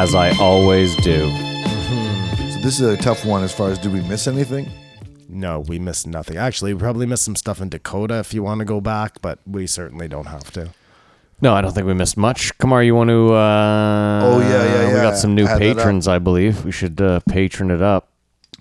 do, 0.00 0.02
as 0.02 0.14
I 0.14 0.30
always 0.42 0.94
do. 0.96 1.30
So 2.52 2.58
this 2.60 2.80
is 2.80 2.82
a 2.82 2.96
tough 2.96 3.24
one 3.24 3.42
as 3.42 3.52
far 3.52 3.70
as 3.70 3.78
do 3.78 3.90
we 3.90 4.00
miss 4.02 4.26
anything? 4.26 4.68
No, 5.28 5.60
we 5.60 5.78
missed 5.78 6.06
nothing. 6.06 6.36
Actually, 6.36 6.74
we 6.74 6.80
probably 6.80 7.06
missed 7.06 7.24
some 7.24 7.36
stuff 7.36 7.60
in 7.60 7.68
Dakota 7.68 8.18
if 8.18 8.34
you 8.34 8.42
want 8.42 8.58
to 8.58 8.64
go 8.64 8.80
back, 8.80 9.22
but 9.22 9.38
we 9.46 9.66
certainly 9.66 10.08
don't 10.08 10.26
have 10.26 10.50
to. 10.52 10.70
No, 11.40 11.54
I 11.54 11.62
don't 11.62 11.72
think 11.72 11.86
we 11.86 11.94
missed 11.94 12.16
much. 12.16 12.56
Kamar, 12.58 12.82
you 12.82 12.94
want 12.94 13.08
to? 13.08 13.32
Uh, 13.32 14.20
Oh, 14.22 14.40
yeah, 14.40 14.64
yeah, 14.64 14.88
We 14.88 14.94
yeah. 14.94 15.02
got 15.02 15.16
some 15.16 15.34
new 15.34 15.46
Add 15.46 15.54
that 15.54 15.58
patrons, 15.76 16.08
I 16.08 16.18
believe. 16.18 16.64
We 16.64 16.72
should 16.72 17.00
uh, 17.00 17.20
patron 17.20 17.70
it 17.70 17.80
up. 17.80 18.08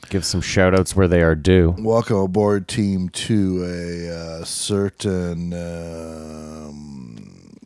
Give 0.09 0.23
some 0.23 0.41
shout 0.41 0.73
outs 0.73 0.95
where 0.95 1.07
they 1.07 1.21
are 1.21 1.35
due. 1.35 1.75
Welcome 1.77 2.17
aboard, 2.17 2.67
Team 2.67 3.09
Two. 3.09 3.63
A 3.65 4.41
uh, 4.41 4.45
certain 4.45 5.53
um, 5.53 7.57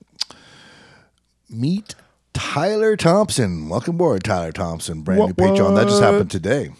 meet 1.50 1.94
Tyler 2.34 2.96
Thompson. 2.98 3.70
Welcome 3.70 3.96
aboard, 3.96 4.24
Tyler 4.24 4.52
Thompson. 4.52 5.02
Brand 5.02 5.20
new 5.20 5.26
What, 5.46 5.76
That 5.76 5.88
just 5.88 6.02
happened 6.02 6.32
today. 6.32 6.72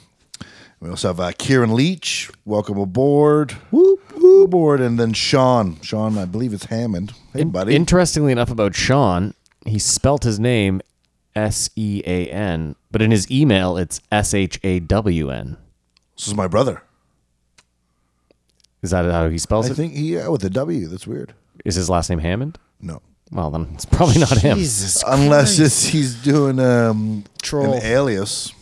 We 0.80 0.90
also 0.90 1.08
have 1.10 1.20
uh, 1.20 1.32
Kieran 1.38 1.76
Leach. 1.76 2.30
Welcome 2.44 2.78
aboard. 2.78 3.54
Whoop, 3.72 4.02
whoop, 4.14 4.46
aboard. 4.48 4.82
And 4.82 5.00
then 5.00 5.14
Sean. 5.14 5.80
Sean, 5.82 6.18
I 6.18 6.26
believe 6.26 6.54
it's 6.54 6.66
Hammond. 6.66 7.14
Hey, 7.32 7.42
In- 7.42 7.52
buddy. 7.52 7.76
interestingly 7.76 8.32
enough, 8.32 8.52
about 8.52 8.76
Sean, 8.76 9.34
he 9.66 9.80
spelt 9.80 10.24
his 10.24 10.40
name 10.40 10.82
S 11.36 11.70
E 11.76 12.02
A 12.06 12.28
N, 12.30 12.76
but 12.92 13.02
in 13.02 13.12
his 13.12 13.30
email 13.32 13.78
it's 13.78 14.02
S 14.12 14.34
H 14.34 14.60
A 14.64 14.80
W 14.82 15.30
N. 15.32 15.58
this 16.18 16.28
is 16.28 16.36
my 16.36 16.48
brother. 16.48 16.84
Is 18.82 18.92
that 18.92 19.10
how 19.10 19.30
he 19.30 19.38
spells 19.38 19.68
I 19.68 19.70
it? 19.70 19.72
I 19.72 19.76
think 19.76 19.94
he, 19.94 20.16
yeah, 20.16 20.28
with 20.28 20.44
a 20.44 20.50
W. 20.50 20.88
That's 20.88 21.08
weird. 21.08 21.34
Is 21.64 21.76
his 21.76 21.90
last 21.90 22.10
name 22.10 22.20
Hammond? 22.20 22.58
No. 22.82 23.02
Well, 23.34 23.50
then 23.50 23.68
it's 23.74 23.86
probably 23.86 24.20
not 24.20 24.38
him. 24.38 24.58
Jesus 24.60 25.04
Unless 25.06 25.58
Christ. 25.58 25.60
it's, 25.60 25.86
he's 25.88 26.16
doing 26.16 26.60
um, 26.60 27.24
Troll. 27.42 27.74
an 27.74 27.84
alias. 27.84 28.54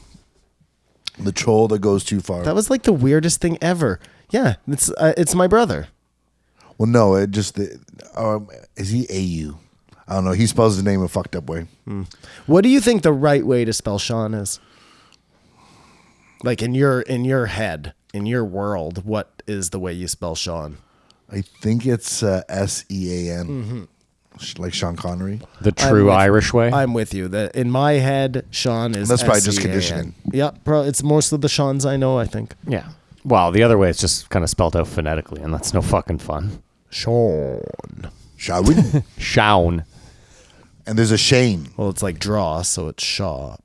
The 1.19 1.31
troll 1.33 1.67
that 1.67 1.79
goes 1.79 2.03
too 2.03 2.21
far. 2.21 2.41
That 2.43 2.55
was 2.55 2.69
like 2.69 2.83
the 2.83 2.93
weirdest 2.93 3.41
thing 3.41 3.57
ever. 3.61 3.99
Yeah, 4.31 4.55
it's 4.67 4.89
uh, 4.91 5.13
it's 5.17 5.35
my 5.35 5.45
brother. 5.45 5.89
Well, 6.77 6.87
no, 6.87 7.15
it 7.15 7.29
just 7.31 7.55
the, 7.55 7.79
um, 8.15 8.47
is 8.75 8.89
he 8.89 9.05
AU? 9.11 9.59
I 10.07 10.15
don't 10.15 10.25
know. 10.25 10.31
He 10.31 10.47
spells 10.47 10.75
his 10.75 10.83
name 10.83 11.01
a 11.03 11.07
fucked 11.07 11.35
up 11.35 11.47
way. 11.47 11.67
What 12.47 12.61
do 12.61 12.69
you 12.69 12.79
think 12.79 13.03
the 13.03 13.11
right 13.13 13.45
way 13.45 13.65
to 13.65 13.73
spell 13.73 13.99
Sean 13.99 14.33
is? 14.33 14.59
Like 16.43 16.61
in 16.63 16.73
your 16.73 17.01
in 17.01 17.23
your 17.25 17.47
head, 17.47 17.93
in 18.13 18.25
your 18.25 18.43
world, 18.43 19.05
what 19.05 19.43
is 19.45 19.69
the 19.69 19.79
way 19.79 19.93
you 19.93 20.07
spell 20.07 20.33
Sean? 20.33 20.77
I 21.31 21.41
think 21.41 21.85
it's 21.85 22.23
uh, 22.23 22.41
S 22.49 22.83
E 22.89 23.27
A 23.29 23.39
N, 23.41 23.87
Sh- 23.87 24.00
like 24.59 24.73
Sean 24.73 24.95
Connery. 24.95 25.41
The 25.61 25.71
true 25.71 26.05
with- 26.05 26.13
Irish 26.13 26.53
way. 26.53 26.71
I'm 26.71 26.93
with 26.93 27.13
you. 27.13 27.27
That 27.27 27.55
in 27.55 27.69
my 27.71 27.93
head, 27.93 28.45
Sean 28.51 28.95
is. 28.95 29.07
That's 29.09 29.23
probably 29.23 29.41
just 29.41 29.57
S-E-A-N. 29.59 29.71
conditioning. 29.71 30.15
Yeah, 30.31 30.51
bro. 30.63 30.81
It's 30.83 31.03
most 31.03 31.31
of 31.31 31.41
the 31.41 31.49
Sean's 31.49 31.85
I 31.85 31.97
know. 31.97 32.17
I 32.19 32.25
think. 32.25 32.53
yeah. 32.67 32.89
Well, 33.23 33.51
the 33.51 33.61
other 33.61 33.77
way 33.77 33.89
it's 33.91 33.99
just 33.99 34.29
kind 34.31 34.43
of 34.43 34.49
spelled 34.49 34.75
out 34.75 34.87
phonetically, 34.87 35.41
and 35.43 35.53
that's 35.53 35.73
no 35.75 35.81
fucking 35.81 36.17
fun. 36.19 36.63
Sean. 36.89 37.61
Shall 38.37 38.63
we? 38.65 38.75
Shaun. 39.17 39.83
and 40.87 40.97
there's 40.97 41.11
a 41.11 41.17
Shane. 41.17 41.69
Well, 41.77 41.89
it's 41.89 42.01
like 42.01 42.17
draw, 42.17 42.63
so 42.63 42.87
it's 42.87 43.03
Shaw. 43.03 43.57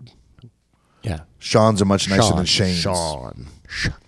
Yeah. 1.03 1.21
Sean's 1.39 1.81
are 1.81 1.87
much 1.87 2.09
nicer 2.11 2.23
Sean. 2.23 2.37
than 2.37 2.45
Shane's 2.47 2.77
Sean. 2.81 3.47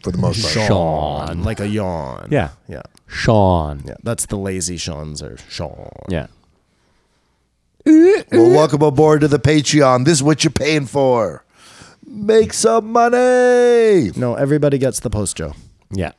for 0.02 0.10
the 0.12 0.18
most 0.18 0.42
part. 0.42 0.66
Sean. 0.68 1.42
Like 1.42 1.60
a 1.60 1.68
yawn. 1.68 2.28
Yeah. 2.30 2.50
Yeah. 2.68 2.82
Sean. 3.06 3.82
Yeah. 3.86 3.94
That's 4.02 4.26
the 4.26 4.36
lazy 4.36 4.76
Sean's 4.76 5.22
or 5.22 5.38
Sean. 5.48 5.90
Yeah. 6.08 6.26
Well, 8.30 8.50
welcome 8.50 8.82
aboard 8.82 9.22
to 9.22 9.28
the 9.28 9.38
Patreon. 9.38 10.04
This 10.04 10.14
is 10.18 10.22
what 10.22 10.44
you're 10.44 10.50
paying 10.50 10.86
for. 10.86 11.44
Make 12.06 12.52
some 12.52 12.92
money. 12.92 14.10
No, 14.16 14.34
everybody 14.38 14.78
gets 14.78 15.00
the 15.00 15.10
post, 15.10 15.36
Joe. 15.36 15.54
Yeah. 15.90 16.12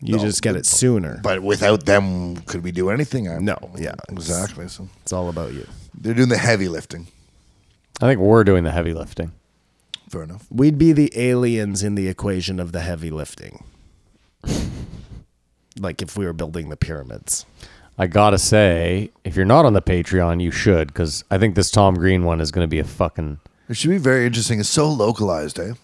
You 0.00 0.18
just 0.18 0.42
get 0.42 0.56
it 0.56 0.66
sooner. 0.66 1.20
But 1.22 1.42
without 1.42 1.86
them, 1.86 2.36
could 2.42 2.62
we 2.62 2.72
do 2.72 2.90
anything? 2.90 3.28
I- 3.28 3.38
No, 3.38 3.56
yeah. 3.78 3.94
exactly. 4.10 4.68
So 4.68 4.88
It's 5.02 5.12
all 5.12 5.28
about 5.30 5.54
you. 5.54 5.66
they're 5.98 6.12
doing 6.14 6.28
the 6.28 6.36
heavy 6.38 6.68
lifting. 6.68 7.06
I 8.02 8.06
think 8.08 8.20
we're 8.20 8.44
doing 8.44 8.64
the 8.64 8.72
heavy 8.72 8.92
lifting. 8.92 9.32
Fair 10.10 10.24
enough. 10.24 10.46
We'd 10.50 10.76
be 10.76 10.92
the 10.92 11.10
aliens 11.18 11.82
in 11.82 11.94
the 11.94 12.08
equation 12.08 12.60
of 12.60 12.72
the 12.72 12.80
heavy 12.80 13.10
lifting. 13.10 13.64
like 15.78 16.02
if 16.02 16.16
we 16.18 16.26
were 16.26 16.32
building 16.34 16.68
the 16.68 16.76
pyramids. 16.76 17.46
I 17.98 18.06
gotta 18.08 18.38
say, 18.38 19.10
if 19.24 19.36
you're 19.36 19.44
not 19.44 19.64
on 19.64 19.72
the 19.72 19.82
Patreon, 19.82 20.42
you 20.42 20.50
should, 20.50 20.88
because 20.88 21.22
I 21.30 21.38
think 21.38 21.54
this 21.54 21.70
Tom 21.70 21.94
Green 21.94 22.24
one 22.24 22.40
is 22.40 22.50
going 22.50 22.64
to 22.64 22.68
be 22.68 22.78
a 22.80 22.84
fucking. 22.84 23.38
It 23.68 23.76
should 23.76 23.90
be 23.90 23.98
very 23.98 24.26
interesting. 24.26 24.60
It's 24.60 24.68
so 24.68 24.88
localized, 24.90 25.58
eh? 25.60 25.74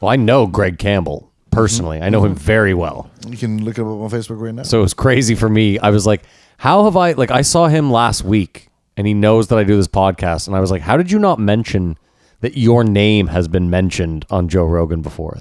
Well, 0.00 0.10
I 0.10 0.16
know 0.16 0.46
Greg 0.46 0.78
Campbell 0.78 1.30
personally. 1.50 2.00
I 2.00 2.08
know 2.08 2.24
him 2.24 2.34
very 2.34 2.74
well. 2.74 3.10
You 3.28 3.36
can 3.36 3.64
look 3.64 3.78
it 3.78 3.82
up 3.82 3.86
on 3.88 4.10
Facebook 4.10 4.40
right 4.40 4.54
now. 4.54 4.62
So 4.62 4.78
it 4.78 4.82
was 4.82 4.94
crazy 4.94 5.34
for 5.34 5.48
me. 5.48 5.78
I 5.78 5.90
was 5.90 6.06
like, 6.06 6.22
how 6.58 6.84
have 6.84 6.96
I 6.96 7.12
like 7.12 7.30
I 7.30 7.42
saw 7.42 7.66
him 7.66 7.90
last 7.90 8.24
week 8.24 8.68
and 8.96 9.06
he 9.06 9.14
knows 9.14 9.48
that 9.48 9.58
I 9.58 9.64
do 9.64 9.76
this 9.76 9.88
podcast 9.88 10.46
and 10.46 10.56
I 10.56 10.60
was 10.60 10.70
like, 10.70 10.82
how 10.82 10.96
did 10.96 11.10
you 11.10 11.18
not 11.18 11.38
mention 11.38 11.98
that 12.40 12.56
your 12.56 12.82
name 12.84 13.26
has 13.28 13.48
been 13.48 13.68
mentioned 13.68 14.24
on 14.30 14.48
Joe 14.48 14.64
Rogan 14.64 15.02
before? 15.02 15.38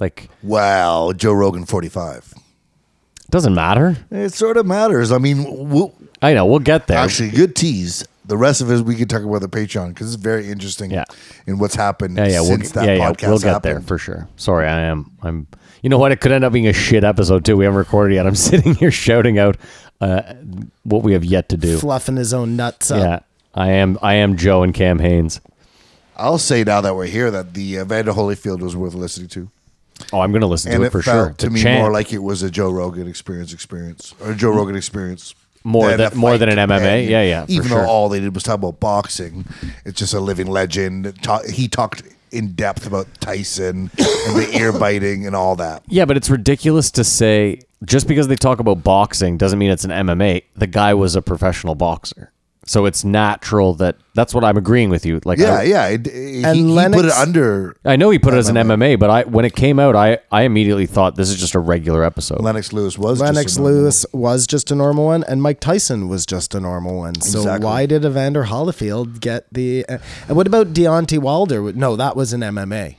Like, 0.00 0.28
Wow, 0.42 1.12
Joe 1.16 1.32
Rogan 1.32 1.64
45. 1.64 2.34
It 3.34 3.38
doesn't 3.38 3.54
matter. 3.56 3.96
It 4.12 4.32
sort 4.32 4.56
of 4.56 4.64
matters. 4.64 5.10
I 5.10 5.18
mean, 5.18 5.68
we'll, 5.68 5.92
I 6.22 6.34
know, 6.34 6.46
we'll 6.46 6.60
get 6.60 6.86
there. 6.86 6.98
actually, 6.98 7.30
good 7.30 7.56
tease. 7.56 8.06
The 8.24 8.36
rest 8.36 8.60
of 8.60 8.70
it, 8.70 8.82
we 8.82 8.94
can 8.94 9.08
talk 9.08 9.24
about 9.24 9.40
the 9.40 9.48
Patreon 9.48 9.88
because 9.88 10.14
it's 10.14 10.22
very 10.22 10.48
interesting 10.48 10.92
Yeah. 10.92 11.02
in 11.44 11.58
what's 11.58 11.74
happened 11.74 12.16
yeah, 12.16 12.28
yeah, 12.28 12.40
we'll, 12.42 12.58
that 12.58 12.76
yeah, 12.76 12.92
yeah, 12.94 13.08
we'll 13.26 13.38
get 13.40 13.54
happened. 13.54 13.62
there 13.62 13.80
for 13.80 13.98
sure. 13.98 14.28
Sorry, 14.36 14.68
I 14.68 14.82
am 14.82 15.10
I'm 15.20 15.48
you 15.82 15.90
know 15.90 15.98
what? 15.98 16.12
It 16.12 16.20
could 16.20 16.30
end 16.30 16.44
up 16.44 16.52
being 16.52 16.68
a 16.68 16.72
shit 16.72 17.02
episode 17.02 17.44
too. 17.44 17.56
We 17.56 17.64
haven't 17.64 17.76
recorded 17.78 18.14
yet. 18.14 18.24
I'm 18.24 18.34
sitting 18.52 18.76
here 18.76 18.92
shouting 18.92 19.36
out 19.40 19.56
uh, 20.00 20.34
what 20.84 21.02
we 21.02 21.12
have 21.14 21.24
yet 21.24 21.48
to 21.48 21.56
do. 21.56 21.76
Fluffing 21.76 22.14
his 22.16 22.32
own 22.32 22.54
nuts 22.54 22.92
up. 22.92 23.00
Yeah. 23.00 23.18
I 23.52 23.70
am 23.72 23.98
I 24.00 24.14
am 24.14 24.36
Joe 24.36 24.62
and 24.62 24.72
Cam 24.72 25.00
Hanes. 25.00 25.40
I'll 26.16 26.38
say 26.38 26.62
now 26.62 26.80
that 26.82 26.94
we're 26.94 27.06
here 27.06 27.32
that 27.32 27.54
the 27.54 27.78
Evander 27.78 28.12
Holyfield 28.12 28.60
was 28.60 28.76
worth 28.76 28.94
listening 28.94 29.26
to. 29.30 29.50
Oh, 30.12 30.20
I'm 30.20 30.32
gonna 30.32 30.46
listen 30.46 30.72
and 30.72 30.80
to 30.80 30.84
it 30.84 30.88
it 30.88 30.90
for 30.90 31.02
sure. 31.02 31.34
to 31.38 31.46
The 31.46 31.50
me 31.50 31.62
chant- 31.62 31.80
more 31.80 31.92
like 31.92 32.12
it 32.12 32.18
was 32.22 32.42
a 32.42 32.50
Joe 32.50 32.70
Rogan 32.70 33.06
experience 33.08 33.52
experience 33.52 34.14
or 34.20 34.32
a 34.32 34.34
Joe 34.34 34.50
Rogan 34.50 34.76
experience 34.76 35.34
More 35.62 35.96
than- 35.96 36.16
more 36.16 36.36
than 36.36 36.48
an 36.48 36.58
MMA? 36.58 36.78
companion. 36.78 37.10
Yeah, 37.10 37.22
yeah, 37.22 37.44
for 37.46 37.52
even 37.52 37.68
sure. 37.68 37.80
though 37.82 37.86
all 37.88 38.08
they 38.08 38.20
did 38.20 38.34
was 38.34 38.42
talk 38.42 38.54
about 38.56 38.80
boxing 38.80 39.44
it's 39.84 39.98
just 39.98 40.12
a 40.14 40.20
living 40.20 40.46
legend 40.48 41.14
he 41.48 41.68
talked 41.68 42.02
in 42.32 42.52
depth 42.54 42.86
about 42.86 43.06
Tyson 43.20 43.90
and 43.96 44.36
the 44.36 44.48
ear 44.58 44.72
biting 44.78 45.26
and 45.26 45.36
all 45.36 45.54
that 45.56 45.82
Yeah, 45.88 46.04
but 46.04 46.16
it's 46.16 46.28
ridiculous 46.28 46.90
to 46.92 47.04
say 47.04 47.60
just 47.84 48.08
because 48.08 48.26
they 48.28 48.34
talk 48.36 48.58
about 48.58 48.82
boxing 48.82 49.36
doesn't 49.38 49.58
mean 49.58 49.70
it's 49.70 49.84
an 49.84 49.90
MMA. 49.90 50.42
The 50.56 50.66
guy 50.66 50.94
was 50.94 51.14
a 51.16 51.22
professional 51.22 51.74
boxer. 51.76 52.32
So 52.66 52.86
it's 52.86 53.04
natural 53.04 53.74
that 53.74 53.96
that's 54.14 54.32
what 54.32 54.42
I'm 54.44 54.56
agreeing 54.56 54.88
with 54.88 55.04
you. 55.04 55.20
Like 55.24 55.38
yeah 55.38 55.56
I, 55.58 55.62
yeah 55.64 55.86
it, 55.88 56.06
he, 56.06 56.42
And 56.44 56.56
he 56.56 56.74
put 56.90 57.04
it 57.04 57.12
under 57.12 57.76
I 57.84 57.96
know 57.96 58.08
he 58.10 58.18
put 58.18 58.32
it 58.34 58.38
as 58.38 58.48
an 58.48 58.56
MMA. 58.56 58.94
MMA, 58.94 58.98
but 58.98 59.10
I 59.10 59.22
when 59.24 59.44
it 59.44 59.54
came 59.54 59.78
out, 59.78 59.94
I 59.94 60.18
I 60.32 60.42
immediately 60.42 60.86
thought 60.86 61.16
this 61.16 61.28
is 61.30 61.36
just 61.38 61.54
a 61.54 61.58
regular 61.58 62.02
episode. 62.04 62.40
Lennox 62.40 62.72
Lewis 62.72 62.96
was 62.98 63.18
just 63.18 63.34
Lennox 63.34 63.56
a 63.56 63.60
normal- 63.60 63.80
Lewis 63.80 64.06
was 64.12 64.46
just 64.46 64.70
a 64.70 64.74
normal 64.74 65.04
one, 65.04 65.24
and 65.24 65.42
Mike 65.42 65.60
Tyson 65.60 66.08
was 66.08 66.24
just 66.24 66.54
a 66.54 66.60
normal 66.60 66.96
one. 66.96 67.20
So 67.20 67.40
Exactly. 67.40 67.66
why 67.66 67.86
did 67.86 68.04
Evander 68.04 68.44
Holyfield 68.44 69.20
get 69.20 69.46
the? 69.52 69.84
Uh, 69.86 69.98
and 70.28 70.36
what 70.36 70.46
about 70.46 70.72
Deontay 70.72 71.18
Wilder? 71.18 71.72
No, 71.72 71.96
that 71.96 72.16
was 72.16 72.32
an 72.32 72.40
MMA. 72.40 72.96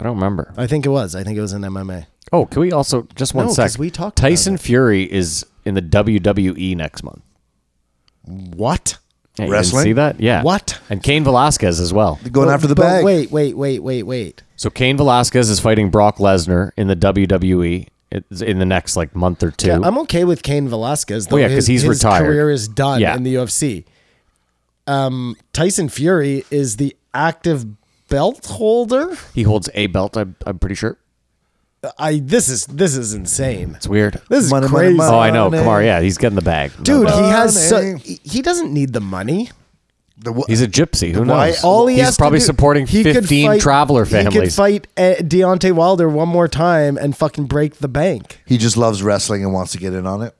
I 0.00 0.02
don't 0.04 0.16
remember. 0.16 0.52
I 0.56 0.66
think 0.66 0.84
it 0.84 0.88
was. 0.90 1.14
I 1.14 1.22
think 1.22 1.38
it 1.38 1.40
was 1.40 1.52
an 1.52 1.62
MMA. 1.62 2.06
Oh, 2.32 2.46
can 2.46 2.60
we 2.62 2.72
also 2.72 3.06
just 3.14 3.34
one 3.34 3.46
No, 3.46 3.52
sec? 3.52 3.64
'cause 3.66 3.78
we 3.78 3.90
talked 3.90 4.18
about 4.18 4.28
Tyson 4.28 4.54
it. 4.54 4.60
Fury 4.60 5.04
is 5.04 5.46
in 5.64 5.74
the 5.74 5.82
WWE 5.82 6.74
next 6.76 7.04
month. 7.04 7.20
What? 8.26 8.98
Yeah, 9.36 9.46
you 9.46 9.46
didn't 9.46 9.52
Wrestling? 9.52 9.82
see 9.84 9.92
that? 9.94 10.20
Yeah. 10.20 10.42
What? 10.42 10.80
And 10.90 11.02
Cain 11.02 11.24
Velasquez 11.24 11.80
as 11.80 11.92
well. 11.92 12.20
going 12.30 12.48
after 12.50 12.66
the 12.68 12.74
But 12.76 12.82
bag 12.82 13.04
Wait, 13.04 13.30
wait, 13.30 13.56
wait, 13.56 13.80
wait, 13.82 14.02
wait. 14.04 14.42
So 14.56 14.70
Cain 14.70 14.96
Velasquez 14.96 15.50
is 15.50 15.58
fighting 15.60 15.90
Brock 15.90 16.18
Lesnar 16.18 16.70
in 16.76 16.86
the 16.86 16.94
WWE 16.96 17.88
It's 18.12 18.40
in 18.40 18.60
the 18.60 18.64
next 18.64 18.94
like 18.96 19.14
month 19.16 19.42
or 19.42 19.50
two. 19.50 19.66
Yeah, 19.68 19.80
I'm 19.82 19.98
okay 19.98 20.22
with 20.24 20.42
Cain 20.44 20.68
Velasquez. 20.68 21.26
Though 21.26 21.34
Well, 21.36 21.40
yeah, 21.42 21.48
'cause 21.48 21.56
his- 21.56 21.66
he's 21.66 21.82
his 21.82 21.88
retired. 21.90 22.26
Career 22.26 22.50
is 22.50 22.68
done 22.68 23.00
Yeah. 23.00 23.16
in 23.16 23.24
the 23.24 23.34
UFC. 23.34 23.84
Um, 24.86 25.34
Tyson 25.52 25.88
Fury 25.88 26.44
is 26.50 26.76
the 26.76 26.94
active 27.12 27.66
belt 28.08 28.44
holder. 28.46 29.16
he 29.34 29.42
holds 29.42 29.68
a 29.74 29.86
belt. 29.88 30.16
I'm, 30.16 30.36
I'm 30.46 30.58
pretty 30.58 30.74
sure. 30.76 30.96
I 31.98 32.18
this 32.18 32.48
is 32.48 32.66
this 32.66 32.96
is 32.96 33.14
insane. 33.14 33.74
It's 33.76 33.88
weird. 33.88 34.20
This 34.28 34.44
is 34.44 34.50
Money, 34.50 34.68
money, 34.68 34.76
crazy, 34.76 34.96
money. 34.96 35.12
Oh, 35.14 35.18
I 35.18 35.30
know. 35.30 35.50
Money. 35.50 35.62
Kamar, 35.62 35.82
yeah, 35.82 36.00
he's 36.00 36.18
getting 36.18 36.36
the 36.36 36.42
bag. 36.42 36.72
No 36.78 36.84
dude. 36.84 37.06
doubt. 37.08 37.24
He 37.24 37.30
has 37.30 37.68
so, 37.68 37.76
Money. 37.82 37.98
he 38.00 38.20
he 38.24 38.42
doesn't 38.42 38.72
need 38.72 38.92
the 38.92 39.00
money. 39.00 39.50
The, 40.16 40.32
wha- 40.32 40.44
he's 40.46 40.62
a 40.62 40.68
gypsy. 40.68 41.12
Who 41.12 41.24
Why- 41.24 41.48
knows? 41.48 41.64
All 41.64 41.86
he 41.88 41.96
he's 41.96 42.04
has 42.04 42.16
to 42.16 42.20
probably 42.20 42.38
do- 42.38 42.44
supporting 42.44 42.86
he 42.86 43.02
could 43.02 43.14
15 43.16 43.46
fight- 43.48 43.60
traveler 43.60 44.04
He 44.04 44.14
could 44.14 44.24
families. 44.32 44.54
fight 44.56 44.86
uh, 44.96 45.14
Deontay 45.18 45.72
Wilder 45.72 46.08
one 46.08 46.28
more 46.28 46.46
time 46.46 46.96
and 46.96 47.16
fucking 47.16 47.46
break 47.46 47.76
the 47.78 47.88
bank. 47.88 48.40
he 48.46 48.56
just 48.56 48.76
loves 48.76 49.02
wrestling 49.02 49.42
and 49.42 49.52
wants 49.52 49.72
to 49.72 49.78
get 49.78 49.92
in 49.92 50.06
on 50.06 50.22
it. 50.22 50.34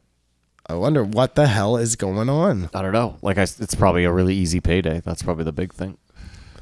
I 0.66 0.74
wonder 0.74 1.02
what 1.04 1.34
the 1.34 1.48
hell 1.48 1.76
is 1.76 1.96
going 1.96 2.28
on. 2.30 2.70
I 2.72 2.80
don't 2.82 2.92
know. 2.92 3.18
Like 3.20 3.36
I, 3.36 3.42
s- 3.42 3.58
it's 3.60 3.74
probably 3.74 4.04
a 4.04 4.12
really 4.12 4.34
easy 4.34 4.60
payday. 4.60 5.02
That's 5.04 5.22
probably 5.24 5.44
the 5.44 5.52
big 5.52 5.74
thing. 5.74 5.98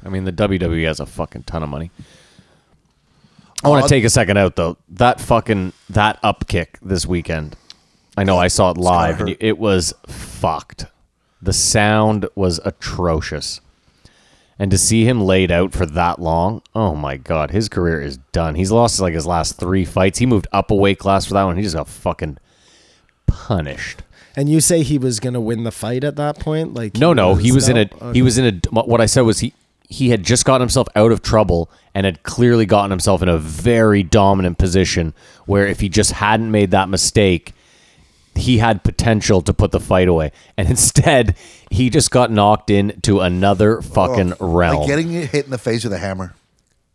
I 0.03 0.09
mean, 0.09 0.25
the 0.25 0.33
WWE 0.33 0.85
has 0.87 0.99
a 0.99 1.05
fucking 1.05 1.43
ton 1.43 1.61
of 1.63 1.69
money. 1.69 1.91
I 3.63 3.69
want 3.69 3.83
to 3.83 3.89
take 3.89 4.03
a 4.03 4.09
second 4.09 4.37
out 4.37 4.55
though. 4.55 4.77
That 4.89 5.21
fucking 5.21 5.73
that 5.89 6.19
up 6.23 6.47
kick 6.47 6.77
this 6.81 7.05
weekend. 7.05 7.55
I 8.15 8.23
know 8.23 8.37
I 8.37 8.47
saw 8.47 8.71
it 8.71 8.77
live. 8.77 9.21
and 9.21 9.35
it 9.39 9.57
was 9.57 9.93
fucked. 10.07 10.85
The 11.41 11.53
sound 11.53 12.27
was 12.35 12.59
atrocious. 12.63 13.59
And 14.59 14.69
to 14.69 14.77
see 14.77 15.03
him 15.03 15.19
laid 15.21 15.51
out 15.51 15.73
for 15.73 15.85
that 15.87 16.19
long, 16.19 16.61
oh 16.75 16.95
my 16.95 17.17
god, 17.17 17.51
his 17.51 17.67
career 17.67 17.99
is 17.99 18.17
done. 18.31 18.55
He's 18.55 18.71
lost 18.71 18.99
like 18.99 19.13
his 19.15 19.25
last 19.25 19.57
three 19.57 19.83
fights. 19.83 20.19
He 20.19 20.25
moved 20.27 20.47
up 20.53 20.69
a 20.69 20.75
weight 20.75 20.99
class 20.99 21.25
for 21.25 21.33
that 21.33 21.43
one. 21.43 21.57
He 21.57 21.63
just 21.63 21.75
got 21.75 21.87
fucking 21.87 22.37
punished. 23.25 24.03
And 24.35 24.49
you 24.49 24.61
say 24.61 24.83
he 24.83 24.97
was 24.97 25.19
gonna 25.19 25.41
win 25.41 25.63
the 25.63 25.71
fight 25.71 26.03
at 26.03 26.15
that 26.15 26.39
point? 26.39 26.73
Like 26.73 26.97
No, 26.97 27.13
no, 27.13 27.35
he 27.35 27.51
was 27.51 27.67
in 27.69 27.77
a. 27.77 28.13
He 28.13 28.21
was 28.21 28.37
in 28.37 28.45
a. 28.45 28.69
What 28.69 29.01
I 29.01 29.05
said 29.05 29.21
was 29.21 29.39
he 29.39 29.53
he 29.89 30.09
had 30.09 30.23
just 30.23 30.45
gotten 30.45 30.61
himself 30.61 30.87
out 30.95 31.11
of 31.11 31.21
trouble 31.21 31.69
and 31.93 32.05
had 32.05 32.23
clearly 32.23 32.65
gotten 32.65 32.89
himself 32.91 33.21
in 33.21 33.29
a 33.29 33.37
very 33.37 34.01
dominant 34.03 34.57
position 34.57 35.13
where 35.45 35.67
if 35.67 35.79
he 35.81 35.89
just 35.89 36.11
hadn't 36.13 36.49
made 36.49 36.71
that 36.71 36.89
mistake, 36.89 37.53
he 38.35 38.57
had 38.57 38.83
potential 38.83 39.41
to 39.43 39.53
put 39.53 39.71
the 39.71 39.79
fight 39.79 40.07
away. 40.07 40.31
And 40.57 40.69
instead, 40.69 41.35
he 41.69 41.89
just 41.89 42.09
got 42.11 42.31
knocked 42.31 42.69
into 42.69 43.19
another 43.19 43.81
fucking 43.81 44.33
realm. 44.39 44.77
Like 44.79 44.87
getting 44.87 45.09
hit 45.09 45.45
in 45.45 45.51
the 45.51 45.57
face 45.59 45.83
with 45.83 45.93
a 45.93 45.97
hammer. 45.99 46.33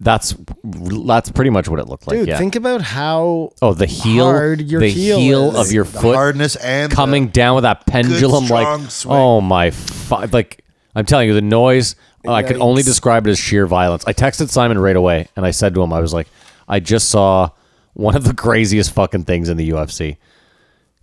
that's 0.00 0.34
that's 0.64 1.30
pretty 1.30 1.50
much 1.50 1.68
what 1.68 1.78
it 1.80 1.86
looked 1.88 2.06
like. 2.08 2.18
Dude, 2.18 2.28
yeah. 2.28 2.38
think 2.38 2.54
about 2.56 2.82
how 2.82 3.52
Oh, 3.62 3.74
the 3.74 3.86
heel, 3.86 4.24
hard 4.26 4.60
your 4.62 4.80
the 4.80 4.88
heel 4.90 5.18
heel, 5.18 5.50
is. 5.50 5.66
of 5.68 5.72
your 5.72 5.84
The 5.84 6.00
foot 6.00 6.14
hardness 6.16 6.56
and 6.56 6.92
coming 6.92 7.28
down 7.28 7.56
with 7.56 7.62
that 7.62 7.86
pendulum, 7.86 8.44
strong 8.46 8.82
like 8.82 8.90
swing. 8.90 9.16
oh 9.16 9.40
my, 9.40 9.70
fu- 9.70 10.26
like 10.32 10.64
I'm 10.94 11.04
telling 11.04 11.28
you, 11.28 11.34
the 11.34 11.42
noise. 11.42 11.94
Oh, 12.28 12.32
I 12.32 12.42
could 12.42 12.58
only 12.58 12.82
describe 12.82 13.26
it 13.26 13.30
as 13.30 13.38
sheer 13.38 13.66
violence. 13.66 14.04
I 14.06 14.12
texted 14.12 14.48
Simon 14.50 14.78
right 14.78 14.96
away, 14.96 15.28
and 15.36 15.44
I 15.44 15.50
said 15.50 15.74
to 15.74 15.82
him, 15.82 15.92
I 15.92 16.00
was 16.00 16.12
like, 16.14 16.28
I 16.68 16.80
just 16.80 17.08
saw 17.08 17.50
one 17.94 18.14
of 18.14 18.24
the 18.24 18.34
craziest 18.34 18.92
fucking 18.92 19.24
things 19.24 19.48
in 19.48 19.56
the 19.56 19.70
UFC. 19.70 20.16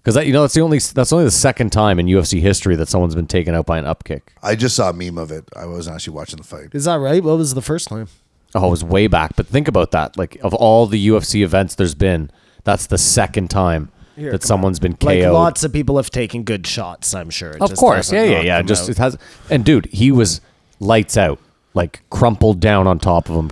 Because 0.04 0.24
you 0.26 0.34
know 0.34 0.42
that's 0.42 0.54
the 0.54 0.62
only 0.62 0.78
that's 0.78 1.12
only 1.12 1.26
the 1.26 1.32
second 1.32 1.72
time 1.72 1.98
in 2.00 2.06
UFC 2.06 2.40
history 2.40 2.76
that 2.76 2.88
someone's 2.88 3.16
been 3.16 3.26
taken 3.26 3.56
out 3.56 3.66
by 3.66 3.80
an 3.80 3.86
upkick. 3.86 4.22
I 4.44 4.56
just 4.56 4.76
saw 4.76 4.92
a 4.92 4.94
meme 4.94 5.18
of 5.18 5.32
it. 5.32 5.50
I 5.56 5.66
wasn't 5.66 5.96
actually 5.96 6.14
watching 6.14 6.38
the 6.38 6.44
fight. 6.44 6.70
is 6.74 6.86
that 6.86 6.98
right? 7.00 7.24
What 7.24 7.38
was 7.40 7.56
the 7.56 7.62
first 7.64 7.88
time? 7.88 8.08
Oh, 8.54 8.68
it 8.68 8.70
was 8.70 8.84
way 8.84 9.08
back. 9.08 9.36
But 9.36 9.48
think 9.48 9.68
about 9.68 9.90
that. 9.92 10.16
Like 10.16 10.36
of 10.44 10.54
all 10.54 10.86
the 10.86 11.08
UFC 11.08 11.44
events 11.44 11.74
there's 11.74 11.96
been, 11.96 12.30
that's 12.64 12.86
the 12.86 13.00
second 13.00 13.50
time 13.50 13.92
Here, 14.16 14.32
that 14.32 14.42
come 14.42 14.48
someone's 14.48 14.80
been 14.80 14.94
KO'd. 14.94 15.06
Like 15.08 15.24
lots 15.24 15.64
of 15.64 15.74
people 15.74 15.98
have 15.98 16.12
taken 16.12 16.44
good 16.44 16.68
shots, 16.68 17.16
I'm 17.16 17.32
sure. 17.32 17.52
It 17.52 17.62
Of 17.64 17.72
just 17.72 17.80
course, 17.80 18.12
yeah, 18.14 18.24
yeah, 18.26 18.42
yeah. 18.42 18.62
Just 18.62 18.84
out. 18.84 18.90
it 18.90 18.98
has, 19.00 19.18
and 19.50 19.66
dude, 19.66 19.88
he 19.88 20.12
was 20.12 20.40
lights 20.80 21.18
out, 21.18 21.40
like 21.74 22.02
crumpled 22.10 22.60
down 22.60 22.88
on 22.88 23.00
top 23.00 23.30
of 23.30 23.36
him. 23.36 23.52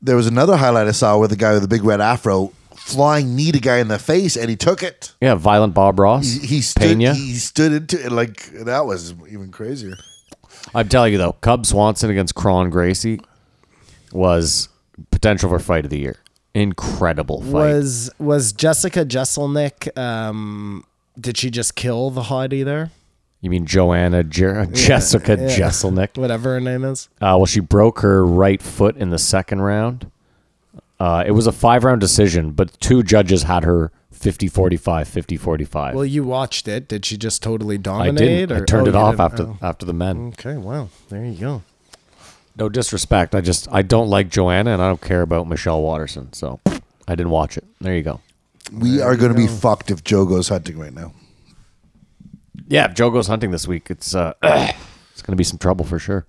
There 0.00 0.16
was 0.16 0.26
another 0.26 0.56
highlight 0.56 0.88
I 0.88 0.92
saw 0.92 1.18
with 1.18 1.30
the 1.30 1.36
guy 1.36 1.52
with 1.52 1.62
the 1.62 1.68
big 1.68 1.84
red 1.84 2.00
afro 2.00 2.52
flying 2.76 3.36
knee 3.36 3.50
a 3.50 3.52
guy 3.52 3.78
in 3.78 3.88
the 3.88 3.98
face, 3.98 4.36
and 4.36 4.50
he 4.50 4.56
took 4.56 4.82
it. 4.82 5.12
Yeah, 5.20 5.34
violent 5.34 5.74
Bob 5.74 5.98
Ross. 5.98 6.26
He, 6.26 6.46
he 6.46 6.60
stood. 6.60 6.82
Pena. 6.82 7.14
He 7.14 7.34
stood 7.34 7.72
into 7.72 8.04
it 8.04 8.12
like 8.12 8.46
that 8.64 8.86
was 8.86 9.14
even 9.28 9.50
crazier. 9.50 9.96
I'm 10.74 10.88
telling 10.88 11.12
you 11.12 11.18
though, 11.18 11.32
Cub 11.32 11.66
Swanson 11.66 12.10
against 12.10 12.34
Kron 12.34 12.70
Gracie 12.70 13.20
was 14.12 14.68
potential 15.10 15.48
for 15.48 15.58
fight 15.58 15.84
of 15.84 15.90
the 15.90 15.98
year. 15.98 16.16
Incredible 16.54 17.40
fight. 17.42 17.52
Was 17.52 18.10
was 18.18 18.52
Jessica 18.52 19.04
Jesselnick? 19.04 19.96
Um, 19.98 20.84
did 21.18 21.36
she 21.36 21.50
just 21.50 21.74
kill 21.74 22.10
the 22.10 22.22
hottie 22.22 22.64
there? 22.64 22.90
You 23.42 23.50
mean 23.50 23.66
Joanna 23.66 24.22
Jer- 24.22 24.66
Jessica 24.66 25.32
yeah. 25.38 25.48
Jesselnick? 25.48 26.16
Whatever 26.16 26.54
her 26.54 26.60
name 26.60 26.84
is. 26.84 27.08
Uh, 27.20 27.34
well, 27.36 27.46
she 27.46 27.60
broke 27.60 27.98
her 28.00 28.24
right 28.24 28.62
foot 28.62 28.96
in 28.96 29.10
the 29.10 29.18
second 29.18 29.60
round. 29.60 30.10
Uh, 30.98 31.24
it 31.26 31.32
was 31.32 31.48
a 31.48 31.52
five 31.52 31.82
round 31.82 32.00
decision, 32.00 32.52
but 32.52 32.78
two 32.80 33.02
judges 33.02 33.42
had 33.42 33.64
her 33.64 33.90
50 34.12 34.46
45, 34.46 35.08
50 35.08 35.36
45. 35.36 35.94
Well, 35.96 36.04
you 36.04 36.22
watched 36.22 36.68
it. 36.68 36.86
Did 36.86 37.04
she 37.04 37.16
just 37.16 37.42
totally 37.42 37.76
dominate? 37.76 38.14
I 38.14 38.14
dominate? 38.14 38.38
didn't. 38.48 38.56
I 38.56 38.60
or- 38.60 38.66
turned 38.66 38.86
oh, 38.86 38.90
it 38.90 38.94
off 38.94 39.10
didn't? 39.16 39.24
after 39.24 39.42
Oh. 39.44 39.58
after 39.60 39.86
the 39.86 39.92
men. 39.92 40.28
Okay, 40.38 40.56
well, 40.56 40.90
there 41.08 41.24
you 41.24 41.34
go. 41.34 41.62
No 42.56 42.68
disrespect. 42.68 43.34
I 43.34 43.40
just 43.40 43.66
I 43.72 43.82
don't 43.82 44.08
like 44.08 44.28
Joanna 44.28 44.72
and 44.72 44.80
I 44.82 44.86
don't 44.86 45.00
care 45.00 45.22
about 45.22 45.48
Michelle 45.48 45.82
Waterson. 45.82 46.32
So 46.32 46.60
I 46.66 47.16
didn't 47.16 47.30
watch 47.30 47.56
it. 47.56 47.64
There 47.80 47.96
you 47.96 48.02
go. 48.02 48.20
We 48.72 49.00
are 49.00 49.16
going 49.16 49.32
to 49.32 49.36
be 49.36 49.48
fucked 49.48 49.90
if 49.90 50.04
Joe 50.04 50.24
goes 50.26 50.48
hunting 50.48 50.78
right 50.78 50.94
now. 50.94 51.12
Yeah, 52.68 52.86
if 52.86 52.94
Joe 52.94 53.10
goes 53.10 53.26
hunting 53.26 53.50
this 53.50 53.66
week, 53.66 53.90
it's 53.90 54.14
uh 54.14 54.34
it's 54.42 55.22
gonna 55.22 55.36
be 55.36 55.44
some 55.44 55.58
trouble 55.58 55.84
for 55.84 55.98
sure. 55.98 56.26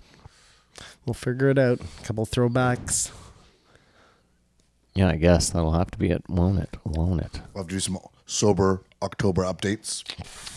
We'll 1.06 1.14
figure 1.14 1.50
it 1.50 1.60
out. 1.60 1.80
A 1.82 2.06
couple 2.06 2.26
throwbacks. 2.26 3.12
Yeah, 4.96 5.10
I 5.10 5.16
guess 5.16 5.50
that'll 5.50 5.74
have 5.74 5.92
to 5.92 5.98
be 5.98 6.10
it, 6.12 6.24
won't 6.30 6.60
it? 6.60 6.78
Won't 6.86 7.22
it? 7.22 7.42
We'll 7.54 7.64
have 7.64 7.70
to 7.70 7.76
do 7.76 7.80
some 7.80 8.00
sober 8.26 8.82
October 9.02 9.44
updates. 9.44 10.04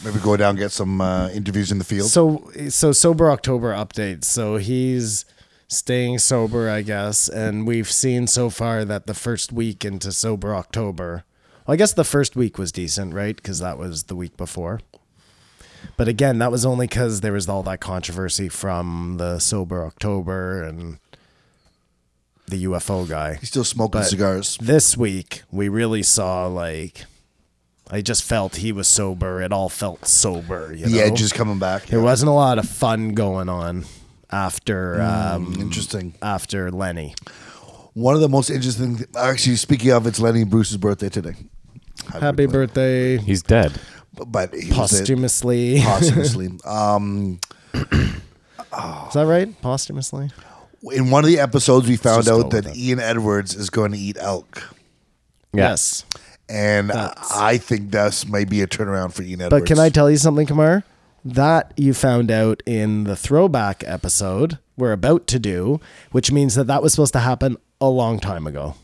Maybe 0.05 0.21
go 0.21 0.37
down 0.37 0.51
and 0.51 0.59
get 0.59 0.73
some 0.73 1.01
uh, 1.01 1.29
interviews 1.31 1.73
in 1.73 1.79
the 1.79 1.85
field. 1.85 2.11
So, 2.11 2.51
so 2.69 2.93
sober 2.93 3.31
October 3.31 3.73
updates. 3.73 4.25
So 4.25 4.57
he's 4.57 5.25
staying 5.69 6.19
sober, 6.19 6.71
I 6.71 6.83
guess, 6.83 7.29
and 7.29 7.67
we've 7.67 7.91
seen 7.91 8.27
so 8.27 8.51
far 8.51 8.85
that 8.85 9.07
the 9.07 9.15
first 9.15 9.53
week 9.53 9.85
into 9.85 10.13
sober 10.13 10.55
October. 10.55 11.25
Well, 11.67 11.75
I 11.75 11.77
guess 11.77 11.93
the 11.93 12.05
first 12.05 12.37
week 12.37 12.59
was 12.59 12.71
decent, 12.71 13.15
right? 13.15 13.35
Because 13.35 13.59
that 13.59 13.79
was 13.79 14.05
the 14.05 14.15
week 14.15 14.37
before. 14.37 14.81
But 15.96 16.08
again, 16.08 16.38
that 16.38 16.50
was 16.52 16.64
only 16.67 16.87
because 16.87 17.20
there 17.20 17.32
was 17.32 17.49
all 17.49 17.62
that 17.64 17.81
controversy 17.81 18.49
from 18.49 19.17
the 19.19 19.38
sober 19.38 19.84
October 19.84 20.62
and 20.62 20.99
the 22.49 22.64
UFO 22.64 23.08
guy. 23.08 23.34
He's 23.34 23.49
still 23.49 23.64
smoking 23.64 24.00
But 24.00 24.06
cigars. 24.08 24.58
This 24.61 24.96
week, 24.96 25.43
we 25.50 25.69
really 25.69 26.02
saw 26.02 26.46
like. 26.46 27.05
I 27.88 28.00
just 28.00 28.25
felt 28.25 28.56
he 28.56 28.73
was 28.73 28.88
sober. 28.88 29.40
It 29.40 29.52
all 29.52 29.69
felt 29.69 30.06
sober. 30.06 30.75
You 30.75 30.87
The 30.87 30.96
know? 30.96 31.02
edge 31.05 31.20
is 31.23 31.32
coming 31.32 31.61
back. 31.61 31.87
There 31.87 32.00
wasn't 32.00 32.31
a 32.31 32.32
lot 32.34 32.58
of 32.58 32.69
fun 32.69 33.14
going 33.14 33.49
on 33.49 33.84
after 34.29 34.96
Mm. 34.96 35.34
um, 35.34 35.55
Interesting. 35.60 36.15
after 36.20 36.72
Lenny. 36.72 37.15
One 37.94 38.17
of 38.17 38.20
the 38.20 38.29
most 38.29 38.51
interesting. 38.51 39.05
Actually, 39.17 39.55
speaking 39.55 39.93
of, 39.93 40.05
it's 40.06 40.19
Lenny 40.19 40.43
Bruce's 40.43 40.79
birthday 40.79 41.08
today. 41.08 41.34
Happy 42.12 42.46
birthday, 42.46 43.19
He's 43.19 43.43
dead. 43.43 43.72
But 44.27 44.55
he 44.55 44.69
was 44.70 44.91
posthumously. 44.93 45.77
Is 45.77 45.85
posthumously. 45.87 46.51
um, 46.65 47.41
that 47.73 49.25
right? 49.27 49.61
Posthumously. 49.63 50.31
in 50.93 51.11
one 51.11 51.25
of 51.25 51.29
the 51.29 51.39
episodes, 51.41 51.89
we 51.89 51.96
found 51.96 52.29
out 52.29 52.51
that. 52.51 52.77
Ian 52.77 53.01
Edwards 53.01 53.55
is 53.55 53.70
going 53.70 53.93
to 53.93 53.99
eat 53.99 54.17
elk, 54.20 54.63
Yes. 55.53 56.05
and 56.49 56.91
That's- 56.91 57.32
I 57.35 57.58
think 57.58 57.91
this 57.91 57.96
that's 58.23 58.27
maybe 58.29 58.61
a 58.63 58.67
turnaround 58.67 59.13
for 59.13 59.23
Ian 59.23 59.43
Edwards. 59.43 59.63
But 59.63 59.67
can 59.67 59.79
I 59.79 59.89
tell 59.89 60.11
you 60.11 60.17
something, 60.17 60.46
Kamar? 60.46 60.85
That 61.25 61.73
you 61.77 61.93
found 61.93 62.31
out 62.31 62.63
in 62.67 63.05
the 63.05 63.17
throwback 63.17 63.82
episode 63.87 64.58
we're 64.77 64.93
about 64.93 65.27
to 65.29 65.39
do, 65.39 65.81
which 66.13 66.31
means 66.31 66.55
that 66.55 66.67
that 66.69 66.82
was 66.82 66.93
supposed 66.93 67.15
to 67.15 67.19
happen 67.20 67.56
a 67.81 67.89
long 67.89 68.20
time 68.20 68.46
ago. 68.46 68.75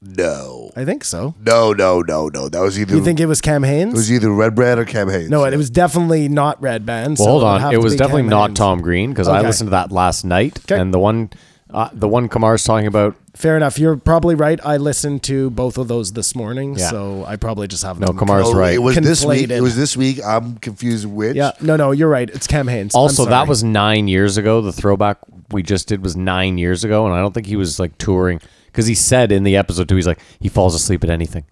No, 0.00 0.70
I 0.76 0.84
think 0.84 1.02
so. 1.04 1.34
no, 1.44 1.72
no, 1.72 2.00
no, 2.02 2.28
no. 2.28 2.48
That 2.48 2.60
was 2.60 2.78
either 2.78 2.94
You 2.96 3.02
think 3.04 3.18
it 3.18 3.26
was 3.26 3.40
Cam 3.40 3.64
Haynes? 3.64 3.94
it 3.94 3.96
was 3.96 4.12
either 4.12 4.28
Redban 4.28 4.76
or 4.78 4.84
Cam 4.84 5.08
Hanes. 5.08 5.28
No, 5.28 5.44
it 5.44 5.56
was 5.56 5.70
definitely 5.70 6.28
not 6.28 6.60
Redban. 6.60 7.08
Well, 7.08 7.16
so 7.16 7.24
hold 7.24 7.44
on. 7.44 7.60
have 7.60 7.72
It 7.72 7.78
was 7.78 7.96
definitely 7.96 8.22
Cam 8.22 8.30
not 8.30 8.46
Hanes. 8.50 8.58
Tom 8.58 8.80
Green 8.80 9.10
because 9.10 9.26
I 9.26 9.40
listened 9.40 9.68
to 9.68 9.70
that 9.72 9.90
last 9.90 10.24
night, 10.24 10.58
Okay. 10.70 10.80
and 10.80 10.94
the 10.94 11.00
one, 11.00 11.30
uh, 11.74 11.88
the 11.92 12.06
one 12.06 12.28
Kamar's 12.28 12.62
talking 12.62 12.86
about. 12.86 13.16
Fair 13.34 13.56
enough. 13.56 13.78
You're 13.78 13.96
probably 13.96 14.34
right. 14.36 14.58
I 14.64 14.76
listened 14.78 15.22
to 15.24 15.50
both 15.50 15.78
of 15.78 15.88
those 15.88 16.12
this 16.12 16.34
morning, 16.34 16.76
Yeah. 16.78 16.90
so 16.90 17.24
I 17.26 17.34
probably 17.36 17.66
just 17.68 17.82
have 17.84 17.98
No, 17.98 18.08
them 18.08 18.18
Kamar's 18.18 18.46
Oh, 18.48 18.54
right. 18.54 18.74
It 18.74 18.78
was 18.78 18.96
this 18.96 19.24
week. 19.24 19.50
It 19.50 19.60
was 19.60 19.76
this 19.76 19.96
week. 19.96 20.20
I'm 20.24 20.56
confused 20.58 21.06
which. 21.06 21.36
Yeah, 21.36 21.52
no, 21.60 21.74
no, 21.76 21.90
you're 21.90 22.08
right. 22.08 22.28
It's 22.30 22.46
Cam 22.46 22.68
Hanes. 22.68 22.94
I'm 22.94 23.00
Also, 23.00 23.24
that 23.26 23.48
was 23.48 23.64
nine 23.64 24.06
years 24.06 24.36
ago. 24.36 24.60
The 24.60 24.72
throwback 24.72 25.18
we 25.50 25.62
just 25.64 25.88
did 25.88 26.02
was 26.04 26.16
nine 26.16 26.56
years 26.58 26.84
ago, 26.84 27.04
and 27.06 27.14
I 27.14 27.20
don't 27.20 27.32
think 27.34 27.46
he 27.46 27.56
was 27.56 27.78
like 27.80 27.96
touring 27.98 28.40
because 28.78 28.86
he 28.86 28.94
said 28.94 29.32
in 29.32 29.42
the 29.42 29.56
episode 29.56 29.88
too, 29.88 29.96
he's 29.96 30.06
like 30.06 30.20
he 30.38 30.48
falls 30.48 30.72
asleep 30.72 31.02
at 31.02 31.10
anything, 31.10 31.44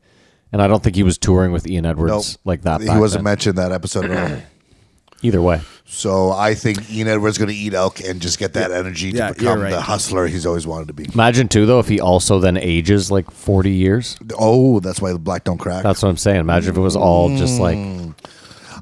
and 0.53 0.63
I 0.63 0.69
don't 0.69 0.81
think 0.81 0.95
he 0.95 1.03
was 1.03 1.19
touring 1.19 1.51
with 1.51 1.67
Ian 1.67 1.85
Edwards 1.85 2.35
Nope. 2.35 2.41
like 2.45 2.63
that. 2.63 2.81
He 2.83 2.87
back 2.87 3.01
wasn't 3.01 3.25
then. 3.25 3.33
mentioned 3.33 3.59
in 3.59 3.65
that 3.69 3.73
episode 3.75 4.05
at 4.13 4.31
all. 4.33 4.39
Either 5.23 5.43
way, 5.43 5.61
So 5.87 6.31
I 6.31 6.55
think 6.55 6.89
Ian 6.93 7.09
Edwards 7.09 7.35
is 7.35 7.39
going 7.39 7.49
to 7.49 7.55
eat 7.57 7.73
elk 7.75 8.01
and 8.01 8.21
just 8.21 8.39
get 8.39 8.53
that 8.53 8.71
energy 8.71 9.11
to 9.13 9.17
Yeah, 9.19 9.27
you're 9.29 9.35
become 9.35 9.61
right. 9.63 9.71
the 9.71 9.81
hustler 9.81 10.27
he's 10.29 10.45
always 10.47 10.67
wanted 10.67 10.89
to 10.89 10.95
be. 10.95 11.07
imagine 11.15 11.49
too 11.49 11.65
though 11.67 11.81
if 11.81 11.89
he 11.89 11.99
also 12.01 12.39
then 12.39 12.57
ages 12.59 13.11
like 13.11 13.29
forty 13.33 13.73
years. 13.73 14.17
Oh, 14.39 14.79
that's 14.79 15.01
why 15.01 15.13
the 15.13 15.19
black 15.19 15.43
don't 15.43 15.59
crack. 15.59 15.83
That's 15.83 16.03
what 16.03 16.11
I'm 16.11 16.17
saying. 16.17 16.39
Imagine 16.39 16.71
if 16.71 16.77
it 16.77 16.81
was 16.81 16.95
all 16.95 17.35
just 17.37 17.59
like 17.59 17.77
mm. 17.77 18.15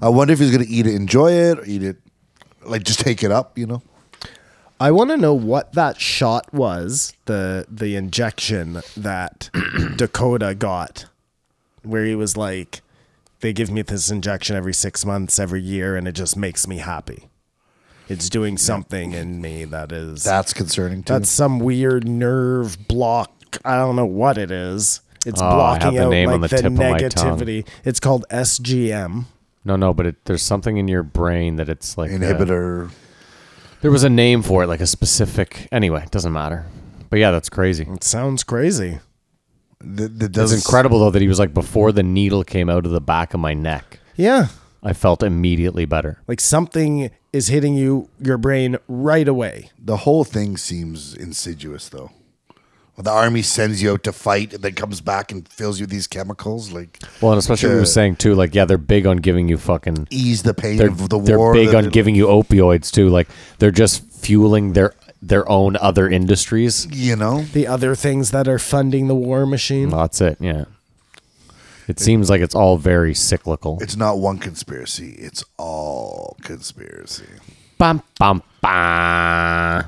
I 0.02 0.10
wonder 0.10 0.34
if 0.34 0.38
he's 0.40 0.50
going 0.50 0.64
to 0.66 0.70
eat 0.70 0.86
it, 0.86 0.94
enjoy 0.94 1.32
it, 1.32 1.58
or 1.60 1.64
eat 1.64 1.82
it, 1.82 1.96
like 2.66 2.82
just 2.82 3.00
take 3.00 3.22
it 3.22 3.30
up. 3.30 3.56
You 3.56 3.66
know. 3.66 3.82
I 4.84 4.90
want 4.90 5.08
to 5.08 5.16
know 5.16 5.32
what 5.32 5.72
that 5.72 5.98
shot 5.98 6.52
was 6.52 7.14
the 7.24 7.64
the 7.70 7.96
injection 7.96 8.82
that 8.98 9.48
Dakota 9.96 10.54
got, 10.54 11.06
where 11.82 12.04
he 12.04 12.14
was 12.14 12.36
like 12.36 12.82
they 13.40 13.54
give 13.54 13.70
me 13.70 13.80
this 13.80 14.10
injection 14.10 14.56
every 14.56 14.74
six 14.74 15.06
months, 15.06 15.38
every 15.38 15.62
year, 15.62 15.96
and 15.96 16.06
it 16.06 16.12
just 16.12 16.36
makes 16.36 16.66
me 16.66 16.76
happy. 16.78 17.30
It's 18.10 18.28
doing 18.28 18.58
something 18.58 19.12
in 19.12 19.40
me 19.40 19.64
that 19.64 19.90
is 19.90 20.22
That's 20.22 20.52
concerning 20.52 21.02
too. 21.02 21.14
that's 21.14 21.30
some 21.30 21.60
weird 21.60 22.06
nerve 22.06 22.86
block. 22.86 23.32
I 23.64 23.78
don't 23.78 23.96
know 23.96 24.04
what 24.04 24.36
it 24.36 24.50
is. 24.50 25.00
It's 25.24 25.40
Oh, 25.40 25.46
I 25.46 25.48
have 25.48 25.80
blocking 25.80 25.98
the 25.98 26.04
out 26.04 26.10
name 26.10 26.26
like 26.26 26.34
on 26.34 26.40
the 26.42 26.48
the, 26.48 26.56
tip 26.56 26.66
of 26.66 26.72
my 26.74 26.98
tongue. 26.98 27.38
negativity. 27.38 27.66
It's 27.86 28.00
called 28.00 28.26
SGB. 28.30 29.24
No, 29.64 29.76
no, 29.76 29.94
but 29.94 30.04
it, 30.04 30.24
there's 30.26 30.42
something 30.42 30.76
in 30.76 30.88
your 30.88 31.02
brain 31.02 31.56
that 31.56 31.70
it's 31.70 31.96
like 31.96 32.10
uh, 32.10 32.16
inhibitor. 32.16 32.90
There 33.84 33.90
was 33.90 34.02
a 34.02 34.08
name 34.08 34.40
for 34.40 34.62
it, 34.62 34.66
like 34.66 34.80
a 34.80 34.86
specific. 34.86 35.68
Anyway, 35.70 36.02
it 36.02 36.10
doesn't 36.10 36.32
matter. 36.32 36.64
But 37.10 37.18
yeah, 37.18 37.30
that's 37.30 37.50
crazy. 37.50 37.86
It 37.86 38.02
sounds 38.02 38.42
crazy. 38.42 39.00
That, 39.78 40.18
that 40.20 40.38
It's 40.38 40.52
incredible 40.54 41.00
though 41.00 41.10
that 41.10 41.20
he 41.20 41.28
was 41.28 41.38
like 41.38 41.52
before 41.52 41.92
the 41.92 42.02
needle 42.02 42.44
came 42.44 42.70
out 42.70 42.86
of 42.86 42.92
the 42.92 43.00
back 43.02 43.34
of 43.34 43.40
my 43.40 43.52
neck. 43.52 44.00
Yeah. 44.16 44.46
I 44.82 44.94
felt 44.94 45.22
immediately 45.22 45.84
better. 45.84 46.18
Like 46.26 46.40
something 46.40 47.10
is 47.34 47.48
hitting 47.48 47.74
you, 47.74 48.08
your 48.18 48.38
brain 48.38 48.78
right 48.88 49.28
away. 49.28 49.68
The 49.78 49.98
whole 49.98 50.24
thing 50.24 50.56
seems 50.56 51.14
insidious, 51.14 51.90
though. 51.90 52.10
Well, 52.96 53.02
the 53.02 53.10
army 53.10 53.42
sends 53.42 53.82
you 53.82 53.92
out 53.92 54.04
to 54.04 54.12
fight 54.12 54.54
and 54.54 54.62
then 54.62 54.74
comes 54.74 55.00
back 55.00 55.32
and 55.32 55.48
fills 55.48 55.80
you 55.80 55.84
with 55.84 55.90
these 55.90 56.06
chemicals, 56.06 56.70
like 56.72 57.00
Well, 57.20 57.32
and 57.32 57.38
especially 57.40 57.70
what 57.70 57.74
he 57.74 57.80
was 57.80 57.92
saying 57.92 58.16
too, 58.16 58.34
like 58.36 58.54
yeah, 58.54 58.64
they're 58.66 58.78
big 58.78 59.04
on 59.06 59.16
giving 59.16 59.48
you 59.48 59.58
fucking. 59.58 60.06
ease 60.10 60.42
the 60.44 60.54
pain 60.54 60.76
They're, 60.76 60.88
of 60.88 61.08
the 61.08 61.18
war. 61.18 61.26
they're 61.26 61.38
war. 61.38 61.52
big 61.54 61.70
that 61.70 61.84
on 61.86 61.90
giving 61.90 62.14
you 62.14 62.26
opioids 62.26 62.92
too. 62.92 63.08
Like 63.08 63.28
they're 63.58 63.72
just 63.72 64.04
fueling 64.12 64.74
their 64.74 64.94
their 65.20 65.48
own 65.50 65.76
other 65.76 66.08
industries. 66.08 66.86
You 66.92 67.16
know, 67.16 67.42
The 67.42 67.66
other 67.66 67.94
things 67.96 68.30
that 68.30 68.46
are 68.46 68.58
funding 68.60 69.08
the 69.08 69.14
war 69.14 69.44
machine. 69.46 69.88
That's 69.88 70.20
it. 70.20 70.36
Yeah. 70.38 70.66
It 71.88 71.98
seems 71.98 72.30
like 72.30 72.40
it's 72.42 72.54
all 72.54 72.76
very 72.78 73.12
cyclical. 73.14 73.78
it's 73.82 73.96
not 73.96 74.18
one 74.18 74.38
conspiracy; 74.38 75.16
it's 75.18 75.44
all 75.58 76.36
conspiracy. 76.42 77.26
Bum, 77.76 78.02
bum, 78.18 78.42
bum. 78.62 78.70
I 78.72 79.84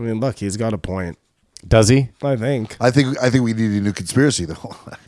mean, 0.00 0.20
look, 0.20 0.38
he's 0.38 0.56
got 0.58 0.72
a 0.74 0.78
point. 0.78 1.16
Does 1.66 1.88
he? 1.88 2.08
I 2.22 2.36
think. 2.36 2.76
I 2.80 2.90
think 2.90 3.18
I 3.22 3.28
think 3.30 3.44
we 3.44 3.52
need 3.52 3.78
a 3.78 3.80
new 3.82 3.92
conspiracy, 3.92 4.46
though. 4.46 4.76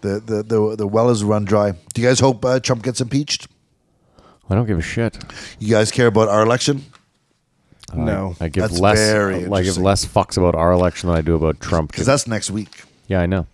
the, 0.00 0.20
the 0.20 0.42
the 0.46 0.76
the 0.76 0.86
well 0.86 1.08
is 1.10 1.22
run 1.22 1.44
dry. 1.44 1.72
Do 1.94 2.00
you 2.02 2.08
guys 2.08 2.18
hope 2.20 2.44
uh, 2.44 2.58
Trump 2.60 2.82
gets 2.82 3.00
impeached? 3.00 3.46
I 4.50 4.54
don't 4.56 4.66
give 4.66 4.78
a 4.78 4.82
shit. 4.82 5.16
You 5.60 5.70
guys 5.70 5.90
care 5.92 6.08
about 6.08 6.28
our 6.28 6.42
election? 6.42 6.84
No. 7.94 8.34
I 8.40 8.48
give 8.48 8.62
That's 8.62 8.80
less. 8.80 8.98
very 8.98 9.34
I 9.34 9.38
give 9.38 9.46
interesting. 9.52 9.84
less 9.84 10.04
fucks 10.04 10.36
about 10.36 10.54
our 10.54 10.72
election 10.72 11.08
than 11.08 11.18
I 11.18 11.20
do 11.20 11.34
about 11.36 11.60
Trump. 11.60 11.90
Because 11.92 12.06
that's 12.06 12.26
next 12.26 12.50
week. 12.50 12.82
yeah, 13.06 13.20
I 13.20 13.26
know. 13.26 13.46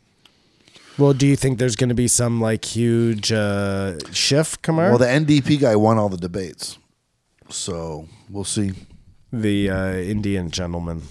Well, 0.97 1.13
do 1.13 1.27
you 1.27 1.37
think 1.37 1.59
there's 1.59 1.77
going 1.77 1.91
to 1.91 1.95
be 1.95 2.09
some 2.09 2.41
like 2.41 2.65
huge 2.65 3.31
uh, 3.33 3.99
shift, 4.13 4.63
Kamar? 4.63 4.89
Well, 4.91 4.99
the 4.99 5.07
NDP 5.07 5.61
guy 5.61 5.77
won 5.77 5.99
all 5.99 6.09
the 6.09 6.17
debates, 6.17 6.79
so 7.49 8.09
we'll 8.31 8.45
see. 8.45 8.73
the 9.33 9.71
uh, 9.71 9.93
Indian 9.95 10.51
gentleman. 10.51 11.03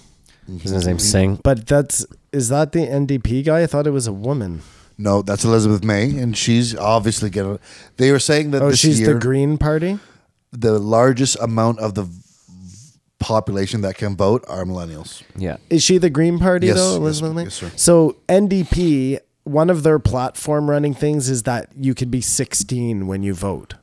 Isn't 0.48 0.60
his 0.60 0.86
name 0.86 0.96
mm-hmm. 0.96 0.98
Singh? 0.98 1.40
But 1.44 1.66
that's 1.66 2.06
is 2.32 2.48
that 2.48 2.72
the 2.72 2.80
NDP 2.80 3.44
guy? 3.44 3.62
I 3.62 3.66
thought 3.66 3.86
it 3.86 3.90
was 3.90 4.06
a 4.06 4.12
woman. 4.12 4.62
No, 4.96 5.22
that's 5.22 5.44
Elizabeth 5.44 5.84
May, 5.84 6.04
and 6.18 6.36
she's 6.36 6.74
obviously 6.74 7.30
getting. 7.30 7.58
They 7.98 8.10
were 8.10 8.18
saying 8.18 8.50
that 8.50 8.62
Oh, 8.62 8.70
this 8.70 8.80
she's 8.80 8.98
year, 9.00 9.14
the 9.14 9.20
Green 9.20 9.56
Party. 9.56 9.98
the 10.50 10.78
largest 10.78 11.36
amount 11.40 11.78
of 11.78 11.94
the 11.94 12.02
v- 12.02 12.20
population 13.20 13.82
that 13.82 13.96
can 13.96 14.16
vote 14.16 14.44
are 14.48 14.64
millennials. 14.64 15.22
Yeah. 15.36 15.58
Is 15.70 15.82
she 15.84 15.98
the 15.98 16.10
Green 16.10 16.38
Party 16.38 16.66
Yes, 16.68 16.76
though, 16.76 16.92
yes, 16.92 16.96
Elizabeth 16.98 17.34
May? 17.34 17.42
yes, 17.44 17.54
sir. 17.54 17.70
So 17.76 18.16
NDP, 18.28 19.20
one 19.44 19.70
of 19.70 19.82
their 19.84 19.98
platform 20.00 20.68
running 20.68 20.94
things 20.94 21.28
is 21.28 21.44
that 21.44 21.70
you 21.76 21.94
could 21.94 22.10
be 22.10 22.20
16 22.20 23.06
when 23.06 23.22
you 23.22 23.34
vote. 23.34 23.74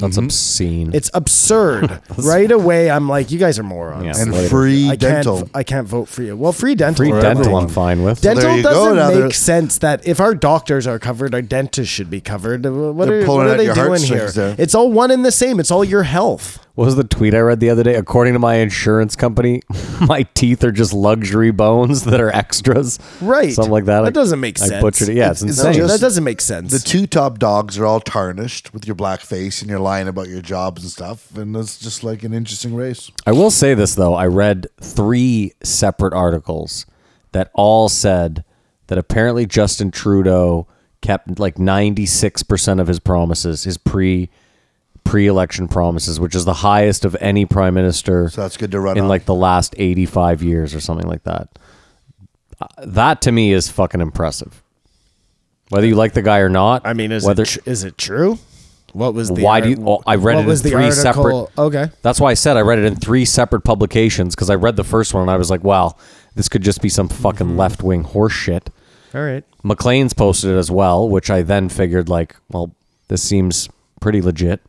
That's 0.00 0.16
Mm-hmm. 0.16 0.24
obscene. 0.26 0.94
It's 0.94 1.10
absurd. 1.14 2.00
right 2.18 2.50
away, 2.50 2.90
I'm 2.90 3.08
like, 3.08 3.30
you 3.30 3.38
guys 3.38 3.58
are 3.58 3.62
morons. 3.62 4.04
Yeah. 4.04 4.22
And 4.22 4.32
Later. 4.32 4.48
free 4.48 4.84
I 4.86 4.88
can't. 4.90 5.00
dental. 5.00 5.50
I 5.54 5.62
can't 5.62 5.86
vote 5.86 6.08
for 6.08 6.22
you. 6.22 6.36
Well, 6.36 6.52
free 6.52 6.74
dental. 6.74 7.04
Free 7.04 7.10
for 7.12 7.20
dental, 7.20 7.40
everyone. 7.42 7.64
I'm 7.64 7.68
fine 7.70 8.02
with. 8.02 8.20
there 8.20 8.34
Dental 8.34 8.56
you 8.56 8.62
go. 8.62 8.70
doesn't 8.70 8.96
Now 8.96 9.08
make 9.08 9.18
they're- 9.18 9.30
sense 9.30 9.78
that 9.78 10.06
if 10.06 10.20
our 10.20 10.34
doctors 10.34 10.86
are 10.86 10.98
covered, 10.98 11.34
our 11.34 11.42
dentists 11.42 11.92
should 11.92 12.10
be 12.10 12.20
covered. 12.20 12.64
What 12.64 13.06
They're 13.06 13.22
are, 13.22 13.24
pulling 13.24 13.38
what 13.38 13.46
are 13.48 13.50
at 13.52 13.56
they 13.58 13.64
your 13.66 13.74
doing 13.74 14.00
here? 14.02 14.18
heartstrings 14.20 14.34
there. 14.34 14.54
It's 14.58 14.74
all 14.74 14.90
one 14.90 15.10
and 15.10 15.24
the 15.24 15.32
same. 15.32 15.60
It's 15.60 15.70
all 15.70 15.84
your 15.84 16.02
health. 16.04 16.58
What 16.76 16.84
was 16.86 16.96
the 16.96 17.04
tweet 17.04 17.34
I 17.34 17.40
read 17.40 17.60
the 17.60 17.68
other 17.68 17.82
day? 17.82 17.94
According 17.96 18.32
to 18.34 18.38
my 18.38 18.54
insurance 18.56 19.16
company, 19.16 19.60
my 20.06 20.22
teeth 20.34 20.62
are 20.64 20.72
just 20.72 20.92
luxury 20.92 21.50
bones 21.50 22.04
that 22.04 22.20
are 22.20 22.30
extras. 22.30 22.98
Right. 23.20 23.52
Something 23.52 23.72
like 23.72 23.84
that. 23.86 24.00
That 24.02 24.06
I- 24.06 24.10
doesn't 24.10 24.40
make 24.40 24.56
sense. 24.56 24.70
I 24.70 24.74
sense. 24.74 24.82
butchered 24.82 25.08
it. 25.10 25.16
Yeah, 25.16 25.30
it's, 25.32 25.42
It's- 25.42 25.58
it's 25.58 25.66
insane. 25.66 25.74
Just- 25.82 25.94
that 25.94 26.00
doesn't 26.00 26.24
make 26.24 26.40
sense. 26.40 26.70
The 26.72 26.78
two 26.78 27.06
top 27.06 27.38
dogs 27.38 27.76
are 27.78 27.84
all 27.86 28.00
tarnished 28.00 28.72
with 28.72 28.86
your 28.86 28.94
black 28.94 29.20
face, 29.20 29.60
and 29.60 29.68
you're 29.70 29.80
lying 29.80 30.08
about 30.08 30.28
your 30.28 30.40
jobs 30.40 30.82
and 30.82 30.90
stuff, 30.90 31.36
and 31.36 31.54
it's 31.56 31.78
just 31.78 32.04
like 32.04 32.22
an 32.22 32.32
interesting 32.32 32.74
race. 32.74 33.10
I 33.26 33.32
will 33.32 33.50
say 33.50 33.74
this 33.74 33.94
though. 33.96 34.14
I 34.14 34.26
read 34.26 34.68
three 34.80 35.52
separate 35.62 36.14
articles 36.14 36.86
that 37.32 37.50
all 37.54 37.88
said 37.88 38.44
that 38.86 38.96
apparently 38.96 39.44
Justin 39.44 39.90
Trudeau 39.90 40.66
kept 41.02 41.38
like 41.38 41.56
96% 41.56 42.80
of 42.80 42.86
his 42.86 43.00
promises, 43.00 43.64
his 43.64 43.76
pre 43.78 44.30
pre-election 45.04 45.68
promises, 45.68 46.20
which 46.20 46.34
is 46.34 46.44
the 46.44 46.54
highest 46.54 47.04
of 47.04 47.16
any 47.20 47.44
prime 47.46 47.74
minister 47.74 48.28
So 48.30 48.42
that's 48.42 48.56
good 48.56 48.70
to 48.72 48.80
run 48.80 48.96
in 48.96 49.04
on. 49.04 49.08
like 49.08 49.24
the 49.24 49.34
last 49.34 49.74
85 49.78 50.42
years 50.42 50.74
or 50.74 50.80
something 50.80 51.08
like 51.08 51.24
that. 51.24 51.48
Uh, 52.60 52.66
that 52.86 53.22
to 53.22 53.32
me 53.32 53.52
is 53.52 53.70
fucking 53.70 54.00
impressive. 54.00 54.62
Whether 55.70 55.86
you 55.86 55.94
like 55.94 56.12
the 56.14 56.22
guy 56.22 56.38
or 56.38 56.48
not, 56.48 56.82
I 56.84 56.92
mean, 56.94 57.12
is 57.12 57.24
whether 57.24 57.44
it 57.44 57.48
tr- 57.48 57.58
is 57.64 57.84
it 57.84 57.96
true? 57.96 58.38
What 58.92 59.14
was 59.14 59.28
the 59.28 59.42
Why 59.42 59.60
do 59.60 59.70
you- 59.70 59.76
well, 59.80 60.02
I 60.04 60.16
read 60.16 60.44
it 60.44 60.48
in 60.48 60.56
three 60.56 60.74
article? 60.86 60.92
separate- 61.46 61.48
Okay, 61.58 61.90
That's 62.02 62.20
why 62.20 62.32
I 62.32 62.34
said 62.34 62.56
I 62.56 62.60
read 62.60 62.80
it 62.80 62.84
in 62.86 62.96
three 62.96 63.24
separate 63.24 63.60
publications 63.62 64.34
because 64.34 64.50
I 64.50 64.56
read 64.56 64.74
the 64.76 64.82
first 64.84 65.14
one 65.14 65.22
and 65.22 65.30
I 65.30 65.36
was 65.36 65.48
like, 65.48 65.62
wow, 65.62 65.94
this 66.34 66.48
could 66.48 66.62
just 66.62 66.82
be 66.82 66.88
some 66.88 67.08
fucking 67.08 67.46
Mm-hmm. 67.48 67.56
left 67.58 67.82
wing 67.84 68.02
horse 68.02 68.32
shit. 68.32 68.68
all 69.14 69.22
right. 69.22 69.44
Maclean's 69.62 70.12
posted 70.12 70.50
it 70.50 70.56
as 70.56 70.70
well, 70.72 71.08
which 71.08 71.30
I 71.30 71.42
then 71.42 71.68
figured 71.68 72.08
like, 72.08 72.34
well, 72.50 72.74
this 73.08 73.22
seems 73.22 73.68
pretty 74.00 74.20
legit. 74.20 74.60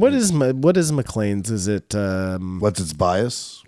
What 0.00 0.12
is 0.14 0.32
Ma- 0.32 0.52
what 0.52 0.76
is 0.76 0.90
Maclean's? 0.92 1.50
Is 1.50 1.68
it 1.68 1.94
um, 1.94 2.58
What's 2.60 2.80
its 2.80 2.92
bias? 2.92 3.62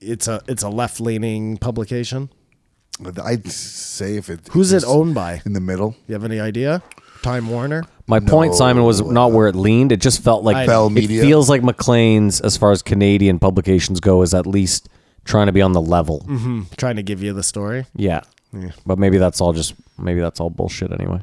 it's 0.00 0.26
a 0.28 0.40
it's 0.48 0.62
a 0.62 0.68
left 0.68 1.00
leaning 1.00 1.56
publication? 1.58 2.30
I'd 3.24 3.48
say 3.50 4.16
if 4.16 4.28
it 4.30 4.48
Who's 4.52 4.72
it 4.72 4.84
owned 4.86 5.14
by? 5.14 5.40
in 5.46 5.52
the 5.54 5.60
middle. 5.60 5.96
You 6.06 6.12
have 6.14 6.24
any 6.24 6.38
idea? 6.40 6.82
Time 7.22 7.48
Warner. 7.48 7.84
My 8.06 8.20
point, 8.20 8.54
Simon, 8.54 8.82
was 8.84 9.00
not 9.00 9.32
where 9.32 9.46
it 9.48 9.54
leaned. 9.54 9.92
It 9.92 10.00
just 10.00 10.22
felt 10.22 10.44
like 10.44 10.56
I- 10.56 10.66
Bell 10.66 10.88
it 10.88 10.90
Media. 10.90 11.22
feels 11.22 11.48
like 11.48 11.62
Maclean's, 11.62 12.40
as 12.40 12.56
far 12.56 12.70
as 12.72 12.82
Canadian 12.82 13.38
publications 13.38 14.00
go, 14.00 14.22
is 14.22 14.34
at 14.34 14.46
least 14.46 14.88
trying 15.24 15.46
to 15.46 15.52
be 15.52 15.62
on 15.62 15.72
the 15.72 15.80
level. 15.80 16.20
Hmm, 16.24 16.62
trying 16.76 16.96
to 16.96 17.02
give 17.02 17.22
you 17.22 17.32
the 17.32 17.42
story. 17.44 17.86
Yeah. 17.94 18.22
But 18.84 18.98
maybe 18.98 19.18
that's 19.18 19.40
all 19.40 19.52
just 19.52 19.74
maybe 19.98 20.20
that's 20.20 20.40
all 20.40 20.50
bullshit 20.50 20.92
anyway. 20.92 21.20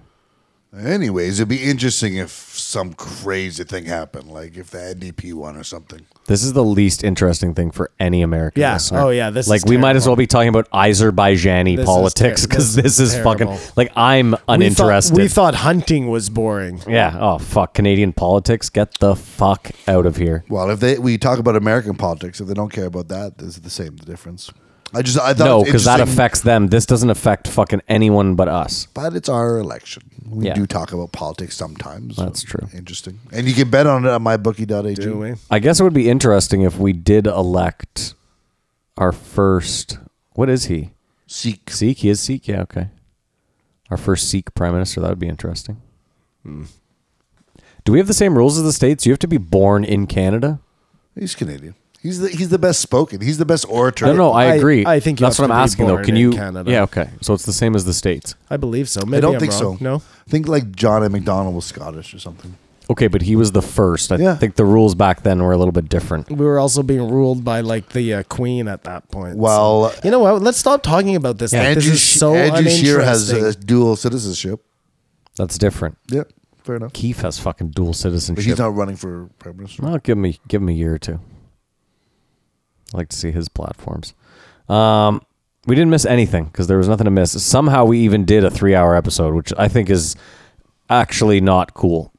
Anyways, 0.78 1.40
it'd 1.40 1.50
be 1.50 1.64
interesting 1.64 2.16
if 2.18 2.30
some 2.30 2.94
crazy 2.94 3.64
thing 3.64 3.86
happened, 3.86 4.28
like 4.32 4.56
if 4.56 4.70
the 4.70 4.78
NDP 4.78 5.34
won 5.34 5.58
or 5.58 5.64
something. 5.64 6.06
This 6.28 6.44
is 6.44 6.54
the 6.54 6.64
least 6.64 7.04
interesting 7.04 7.56
thing 7.56 7.72
for 7.72 7.90
any 8.00 8.22
American 8.22 8.62
Yeah. 8.62 8.74
listener. 8.74 9.00
Oh, 9.00 9.10
yeah, 9.10 9.32
this 9.32 9.48
is 9.48 9.50
like 9.50 9.66
we 9.66 9.78
might 9.78 9.96
as 9.96 10.04
terrible. 10.04 10.12
well 10.12 10.16
be 10.18 10.28
talking 10.28 10.50
about 10.50 10.70
Azerbaijani 10.70 11.76
This 11.76 11.84
is 11.84 11.86
politics 11.88 12.42
ter- 12.42 12.48
because 12.48 12.76
this 12.76 12.84
this, 12.84 13.00
is 13.00 13.14
is, 13.16 13.24
fucking 13.24 13.58
like 13.76 13.92
I'm 13.96 14.32
We 14.34 14.38
uninterested. 14.48 15.16
thought, 15.16 15.22
we 15.24 15.28
thought 15.28 15.56
hunting 15.56 16.08
was 16.10 16.30
boring. 16.30 16.84
yeah. 16.88 17.18
Oh 17.20 17.40
fuck, 17.40 17.74
Canadian 17.74 18.14
politics. 18.14 18.70
Get 18.70 19.00
the 19.00 19.16
fuck 19.16 19.72
out 19.88 20.06
of 20.06 20.18
here. 20.18 20.44
Well, 20.50 20.70
if 20.70 20.80
they 20.82 21.00
we 21.00 21.18
talk 21.18 21.40
about 21.40 21.56
American 21.56 21.96
politics, 21.96 22.40
if 22.42 22.48
they 22.48 22.54
don't 22.54 22.72
care 22.72 22.86
about 22.86 23.08
that, 23.08 23.34
is 23.40 23.58
it 23.58 23.64
the 23.64 23.72
same 23.72 23.96
the 23.96 24.06
difference? 24.06 24.52
I 24.94 25.02
just 25.02 25.20
I 25.20 25.34
thought 25.34 25.46
No, 25.46 25.62
it 25.62 25.66
because 25.66 25.86
that 25.86 26.00
affects 26.00 26.42
them. 26.42 26.68
This 26.68 26.86
doesn't 26.86 27.10
affect 27.10 27.48
fucking 27.48 27.82
anyone 27.88 28.36
but 28.36 28.48
us. 28.48 28.88
But 28.94 29.14
it's 29.16 29.30
our 29.30 29.58
election. 29.60 30.04
We 30.28 30.46
Yeah. 30.48 30.56
do 30.56 30.66
talk 30.66 30.92
about 30.92 31.12
politics 31.12 31.56
sometimes. 31.56 32.16
That's 32.16 32.42
true. 32.42 32.68
Interesting, 32.74 33.20
and 33.32 33.48
you 33.48 33.54
can 33.54 33.70
bet 33.70 33.86
on 33.88 34.06
it 34.06 34.10
at 34.10 34.22
mybookie.ag. 34.22 34.96
Do 34.96 35.18
we? 35.20 35.36
I 35.52 35.60
guess 35.60 35.80
it 35.80 35.84
would 35.84 35.94
be 35.94 36.10
interesting 36.10 36.62
if 36.62 36.78
we 36.78 36.94
did 36.94 37.28
elect 37.28 38.16
our 38.98 39.12
first. 39.12 39.98
What 40.34 40.50
is 40.50 40.66
he? 40.66 40.92
Seek. 41.28 41.70
Sikh. 41.70 42.00
He 42.00 42.10
is 42.10 42.20
Sikh. 42.20 42.48
Yeah. 42.48 42.62
Okay. 42.62 42.90
Our 43.92 43.98
first 43.98 44.30
Sikh 44.30 44.54
prime 44.56 44.74
minister. 44.74 45.02
That 45.02 45.10
would 45.10 45.20
be 45.20 45.28
interesting. 45.28 45.78
Hmm. 46.44 46.64
Do 47.86 47.92
we 47.92 47.98
have 48.00 48.08
the 48.08 48.14
same 48.14 48.38
rules 48.38 48.58
as 48.58 48.64
the 48.64 48.74
states? 48.74 49.06
You 49.06 49.12
have 49.12 49.20
to 49.20 49.28
be 49.28 49.38
born 49.38 49.84
in 49.84 50.06
Canada. 50.08 50.60
He's 51.16 51.34
Canadian. 51.36 51.76
He's 52.02 52.20
the 52.20 52.30
he's 52.30 52.50
the 52.50 52.58
best 52.60 52.80
spoken. 52.80 53.20
He's 53.22 53.38
the 53.38 53.46
best 53.46 53.66
orator. 53.70 54.06
No, 54.06 54.14
no, 54.14 54.32
I 54.32 54.46
I- 54.46 54.56
agree. 54.56 54.86
I 54.86 55.00
think 55.02 55.20
you 55.20 55.26
that's 55.26 55.38
have 55.38 55.44
what 55.44 55.48
to 55.48 55.54
I'm 55.54 55.60
be 55.60 55.64
asking 55.64 55.88
though. 55.88 55.94
born 55.96 56.06
Can 56.06 56.16
in 56.16 56.22
you? 56.22 56.32
Canada. 56.32 56.72
Yeah, 56.72 56.84
okay. 56.84 57.10
So 57.22 57.34
it's 57.34 57.46
the 57.46 57.54
same 57.54 57.76
as 57.76 57.84
the 57.86 57.94
states. 57.94 58.36
I 58.50 58.56
believe 58.58 58.88
so. 58.88 59.02
Maybe 59.06 59.18
I 59.18 59.20
don't 59.22 59.34
I'm 59.36 59.40
think 59.42 59.52
wrong. 59.54 59.78
so. 59.78 59.84
No. 59.84 59.96
I 59.98 60.30
think 60.30 60.48
like 60.48 60.72
John 60.76 61.04
A. 61.04 61.10
Macdonald 61.10 61.56
was 61.56 61.66
Scottish 61.66 62.14
or 62.14 62.20
something. 62.20 62.56
Okay, 62.92 63.08
but 63.08 63.22
he 63.24 63.36
was 63.36 63.52
the 63.52 63.62
first. 63.62 64.12
I 64.12 64.16
Yeah. 64.16 64.36
think 64.36 64.56
the 64.56 64.66
rules 64.66 64.96
back 64.96 65.22
then 65.24 65.44
were 65.44 65.52
a 65.52 65.58
little 65.58 65.72
bit 65.74 65.90
different. 65.90 66.30
We 66.32 66.44
were 66.46 66.58
also 66.58 66.82
being 66.84 67.08
ruled 67.12 67.44
by 67.44 67.60
like 67.62 67.90
the 67.90 68.14
uh, 68.16 68.24
queen 68.24 68.68
at 68.68 68.84
that 68.86 69.12
point. 69.12 69.38
Well, 69.38 69.92
So- 69.92 70.00
you 70.06 70.10
know 70.12 70.20
what? 70.20 70.42
Let's 70.42 70.58
stop 70.58 70.82
talking 70.82 71.16
about 71.16 71.38
this. 71.38 71.52
Like, 71.54 71.62
Andrew, 71.64 71.82
this 71.84 71.94
is 71.94 72.02
so 72.02 72.34
Andrew 72.34 72.70
Scheer 72.72 73.02
has 73.02 73.30
uninteresting. 73.30 73.62
uh, 73.62 73.66
dual 73.66 73.96
citizenship. 73.96 74.64
That's 75.36 75.58
different. 75.58 75.98
Yep. 76.10 76.32
fair 76.64 76.76
enough. 76.78 76.94
Keith 76.94 77.22
has 77.22 77.38
fucking 77.40 77.70
dual 77.70 77.88
But 77.90 77.96
citizenship. 77.98 78.46
he's 78.46 78.58
not 78.58 78.74
running 78.76 78.96
for 78.96 79.30
prime 79.40 79.58
minister. 79.58 79.84
Well, 79.84 79.98
give 80.00 80.18
me 80.18 80.40
give 80.48 80.62
him 80.62 80.70
a 80.70 80.74
year 80.74 80.94
or 80.96 81.00
two. 81.00 81.20
I'd 82.94 82.98
like 82.98 83.10
to 83.10 83.16
see 83.18 83.32
his 83.32 83.50
platforms. 83.50 84.14
Um, 84.68 85.22
we 85.68 85.76
didn't 85.76 85.92
miss 85.92 86.06
anything 86.06 86.46
because 86.46 86.68
there 86.68 86.78
was 86.78 86.88
nothing 86.88 87.06
to 87.06 87.12
miss. 87.12 87.42
Somehow 87.44 87.86
we 87.86 88.00
even 88.00 88.26
did 88.26 88.44
a 88.44 88.50
three-hour 88.52 88.96
episode, 88.96 89.34
which 89.36 89.54
I 89.58 89.68
think 89.68 89.90
is 89.90 90.16
actually 90.90 91.42
not 91.42 91.74
cool. 91.74 92.12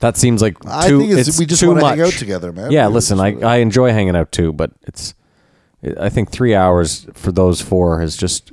That 0.00 0.16
seems 0.16 0.42
like 0.42 0.58
too. 0.60 0.68
I 0.70 0.88
think 0.88 1.10
it's, 1.12 1.28
it's 1.28 1.38
we 1.38 1.46
just 1.46 1.60
too 1.60 1.68
want 1.68 1.80
to 1.80 1.84
much. 1.86 1.98
hang 1.98 2.06
out 2.06 2.12
together, 2.12 2.52
man. 2.52 2.70
Yeah, 2.70 2.86
We 2.88 2.94
listen, 2.94 3.18
I, 3.18 3.40
I 3.40 3.56
enjoy 3.56 3.90
hanging 3.92 4.14
out 4.14 4.30
too, 4.32 4.52
but 4.52 4.72
it's. 4.82 5.14
I 6.00 6.08
think 6.08 6.30
three 6.30 6.54
hours 6.54 7.06
for 7.14 7.30
those 7.32 7.60
four 7.60 8.02
is 8.02 8.16
just 8.16 8.50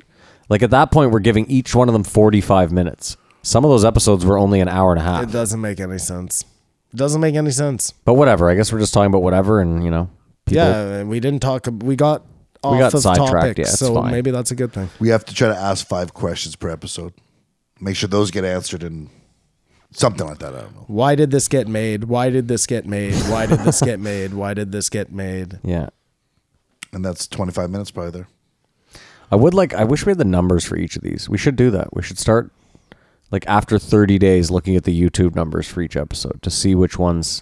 like 0.50 0.62
at 0.62 0.70
that 0.72 0.92
point 0.92 1.12
we're 1.12 1.20
giving 1.20 1.46
each 1.48 1.74
one 1.74 1.90
of 1.90 1.94
them 1.94 2.04
forty-five 2.04 2.72
minutes. 2.72 3.18
Some 3.42 3.66
of 3.66 3.72
those 3.72 3.84
episodes 3.84 4.26
were 4.26 4.38
only 4.38 4.62
an 4.62 4.70
hour 4.70 4.92
and 4.92 5.02
a 5.02 5.04
half. 5.04 5.24
It 5.24 5.32
doesn't 5.32 5.60
make 5.60 5.80
any 5.80 5.98
sense. 5.98 6.46
It 6.94 6.98
doesn't 6.98 7.20
make 7.20 7.36
any 7.36 7.52
sense. 7.52 7.92
But 8.06 8.14
whatever. 8.14 8.50
I 8.50 8.56
guess 8.56 8.72
we're 8.72 8.80
just 8.80 8.94
talking 8.94 9.08
about 9.08 9.24
whatever, 9.24 9.60
and 9.60 9.84
you 9.84 9.90
know, 9.92 10.10
people, 10.46 10.64
yeah, 10.64 11.00
and 11.00 11.10
we 11.10 11.20
didn't 11.20 11.42
talk. 11.42 11.68
We 11.82 11.96
got 11.96 12.26
off 12.64 12.80
got 12.80 12.94
of 12.94 13.02
sidetracked, 13.02 13.32
topic, 13.34 13.58
yeah, 13.60 13.66
so 13.66 13.96
fine. 13.96 14.12
maybe 14.12 14.32
that's 14.32 14.52
a 14.52 14.56
good 14.56 14.72
thing. 14.74 14.90
we 15.00 15.10
have 15.10 15.26
to 15.26 15.34
try 15.34 15.48
to 15.50 15.56
ask 15.56 15.86
five 15.88 16.14
questions 16.14 16.56
per 16.56 16.70
episode. 16.70 17.14
Make 17.82 17.96
sure 17.96 18.08
those 18.08 18.32
get 18.32 18.46
answered 18.46 18.84
in 18.84 19.10
something 19.92 20.26
like 20.26 20.40
that. 20.40 20.54
I 20.56 20.62
don't 20.62 20.76
know. 20.76 20.86
Why 20.88 21.16
did 21.16 21.32
this 21.32 21.48
get 21.48 21.68
made? 21.68 22.06
Why 22.06 22.30
did 22.30 22.48
this 22.48 22.66
get 22.66 22.86
made? 22.86 23.14
Why 23.30 23.46
did 23.46 23.60
this 23.60 23.82
get 23.82 24.00
made? 24.00 24.34
Why 24.34 24.54
did 24.54 24.72
this 24.72 24.90
get 24.90 25.12
made? 25.12 25.60
Yeah. 25.64 25.90
And 26.94 27.04
that's 27.04 27.28
25 27.28 27.72
minutes 27.72 27.90
probably 27.90 28.12
there. 28.12 28.28
I 29.32 29.36
would 29.36 29.56
like. 29.56 29.74
I 29.74 29.84
wish 29.84 30.06
we 30.06 30.12
had 30.12 30.20
the 30.20 30.26
numbers 30.26 30.64
for 30.64 30.78
each 30.78 30.96
of 30.96 31.02
these. 31.02 31.28
We 31.28 31.40
should 31.40 31.56
do 31.56 31.72
that. 31.72 31.96
We 31.96 32.04
should 32.04 32.20
start 32.20 32.52
like 33.32 33.48
after 33.48 33.80
30 33.80 34.20
days 34.20 34.52
looking 34.52 34.76
at 34.76 34.84
the 34.84 34.94
YouTube 35.02 35.34
numbers 35.34 35.68
for 35.68 35.82
each 35.82 35.98
episode 35.98 36.40
to 36.44 36.52
see 36.52 36.76
which 36.76 37.00
ones. 37.00 37.42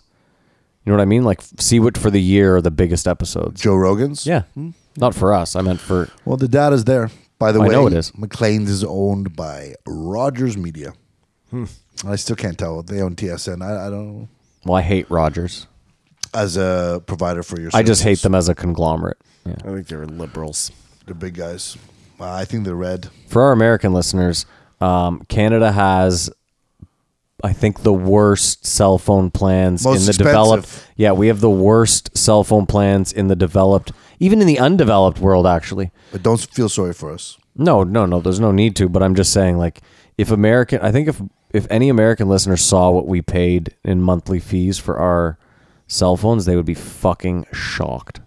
You 0.85 0.91
know 0.91 0.97
what 0.97 1.01
I 1.01 1.05
mean? 1.05 1.23
Like 1.23 1.41
see 1.59 1.79
what 1.79 1.97
for 1.97 2.09
the 2.09 2.21
year 2.21 2.55
are 2.57 2.61
the 2.61 2.71
biggest 2.71 3.07
episodes. 3.07 3.61
Joe 3.61 3.75
Rogan's? 3.75 4.25
Yeah. 4.25 4.43
Not 4.97 5.15
for 5.15 5.33
us. 5.33 5.55
I 5.55 5.61
meant 5.61 5.79
for. 5.79 6.09
Well, 6.25 6.37
the 6.37 6.47
data's 6.47 6.83
there. 6.85 7.09
By 7.39 7.51
the 7.51 7.59
I 7.61 7.67
way, 7.67 7.73
know 7.73 7.87
it 7.87 7.93
is. 7.93 8.15
Maclean's 8.17 8.69
is 8.69 8.83
owned 8.83 9.35
by 9.35 9.73
Rogers 9.87 10.57
Media. 10.57 10.93
Hmm. 11.49 11.65
I 12.05 12.15
still 12.15 12.35
can't 12.35 12.57
tell. 12.57 12.81
They 12.83 13.01
own 13.01 13.15
TSN. 13.15 13.61
I, 13.63 13.87
I 13.87 13.89
don't 13.89 14.19
know. 14.19 14.29
Well, 14.65 14.75
I 14.75 14.81
hate 14.81 15.09
Rogers. 15.09 15.67
As 16.33 16.55
a 16.57 17.01
provider 17.05 17.43
for 17.43 17.59
your 17.59 17.71
I 17.73 17.83
just 17.83 18.03
hate 18.03 18.09
services. 18.19 18.21
them 18.23 18.35
as 18.35 18.49
a 18.49 18.55
conglomerate. 18.55 19.17
Yeah. 19.45 19.55
I 19.65 19.73
think 19.73 19.87
they're 19.87 20.05
liberals. 20.05 20.71
They're 21.05 21.15
big 21.15 21.33
guys. 21.35 21.77
Uh, 22.19 22.31
I 22.31 22.45
think 22.45 22.63
they're 22.63 22.75
red. 22.75 23.09
For 23.27 23.41
our 23.41 23.51
American 23.51 23.91
listeners, 23.93 24.45
um, 24.79 25.23
Canada 25.27 25.71
has, 25.71 26.29
I 27.43 27.53
think, 27.53 27.81
the 27.83 27.93
worst 27.93 28.65
cell 28.65 28.97
phone 28.97 29.31
plans 29.31 29.83
Most 29.83 29.99
in 30.01 30.05
the 30.05 30.09
expensive. 30.09 30.25
developed. 30.27 30.87
Yeah, 30.95 31.11
we 31.13 31.27
have 31.27 31.39
the 31.41 31.49
worst 31.49 32.15
cell 32.17 32.43
phone 32.43 32.65
plans 32.65 33.11
in 33.11 33.27
the 33.27 33.35
developed, 33.35 33.91
even 34.19 34.41
in 34.41 34.47
the 34.47 34.59
undeveloped 34.59 35.19
world. 35.19 35.45
Actually, 35.47 35.91
But 36.11 36.23
don't 36.23 36.39
feel 36.39 36.69
sorry 36.69 36.93
for 36.93 37.11
us. 37.11 37.37
no, 37.55 37.83
no, 37.83 38.05
no. 38.05 38.19
There's 38.21 38.39
no 38.39 38.51
need 38.51 38.75
to. 38.77 38.87
But 38.89 39.01
I'm 39.03 39.15
just 39.15 39.31
saying, 39.33 39.57
like, 39.57 39.81
if 40.17 40.31
American, 40.31 40.79
I 40.81 40.91
think 40.91 41.07
if 41.07 41.21
if 41.53 41.67
any 41.69 41.89
American 41.89 42.29
listener 42.29 42.55
saw 42.57 42.89
what 42.91 43.07
we 43.07 43.21
paid 43.21 43.75
in 43.83 44.01
monthly 44.01 44.39
fees 44.39 44.77
for 44.77 44.97
our 44.99 45.37
cell 45.87 46.15
phones, 46.15 46.45
they 46.45 46.55
would 46.55 46.65
be 46.65 46.73
fucking 46.73 47.45
shocked. 47.51 48.21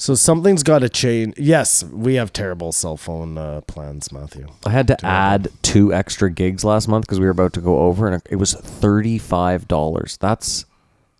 So 0.00 0.14
something's 0.14 0.62
got 0.62 0.78
to 0.78 0.88
change. 0.88 1.38
Yes, 1.38 1.84
we 1.84 2.14
have 2.14 2.32
terrible 2.32 2.72
cell 2.72 2.96
phone 2.96 3.36
uh, 3.36 3.60
plans, 3.66 4.10
Matthew. 4.10 4.46
I 4.64 4.70
had 4.70 4.88
to 4.88 4.96
add 5.04 5.48
two 5.60 5.92
extra 5.92 6.30
gigs 6.30 6.64
last 6.64 6.88
month 6.88 7.04
because 7.04 7.20
we 7.20 7.26
were 7.26 7.32
about 7.32 7.52
to 7.52 7.60
go 7.60 7.80
over, 7.80 8.08
and 8.08 8.22
it 8.30 8.36
was 8.36 8.54
thirty 8.54 9.18
five 9.18 9.68
dollars. 9.68 10.16
That's 10.16 10.64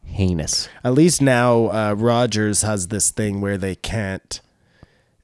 heinous. 0.07 0.67
At 0.83 0.95
least 0.95 1.21
now, 1.21 1.67
uh, 1.67 1.93
Rogers 1.93 2.63
has 2.63 2.89
this 2.89 3.11
thing 3.11 3.43
where 3.43 3.59
they 3.59 3.75
can't. 3.75 4.41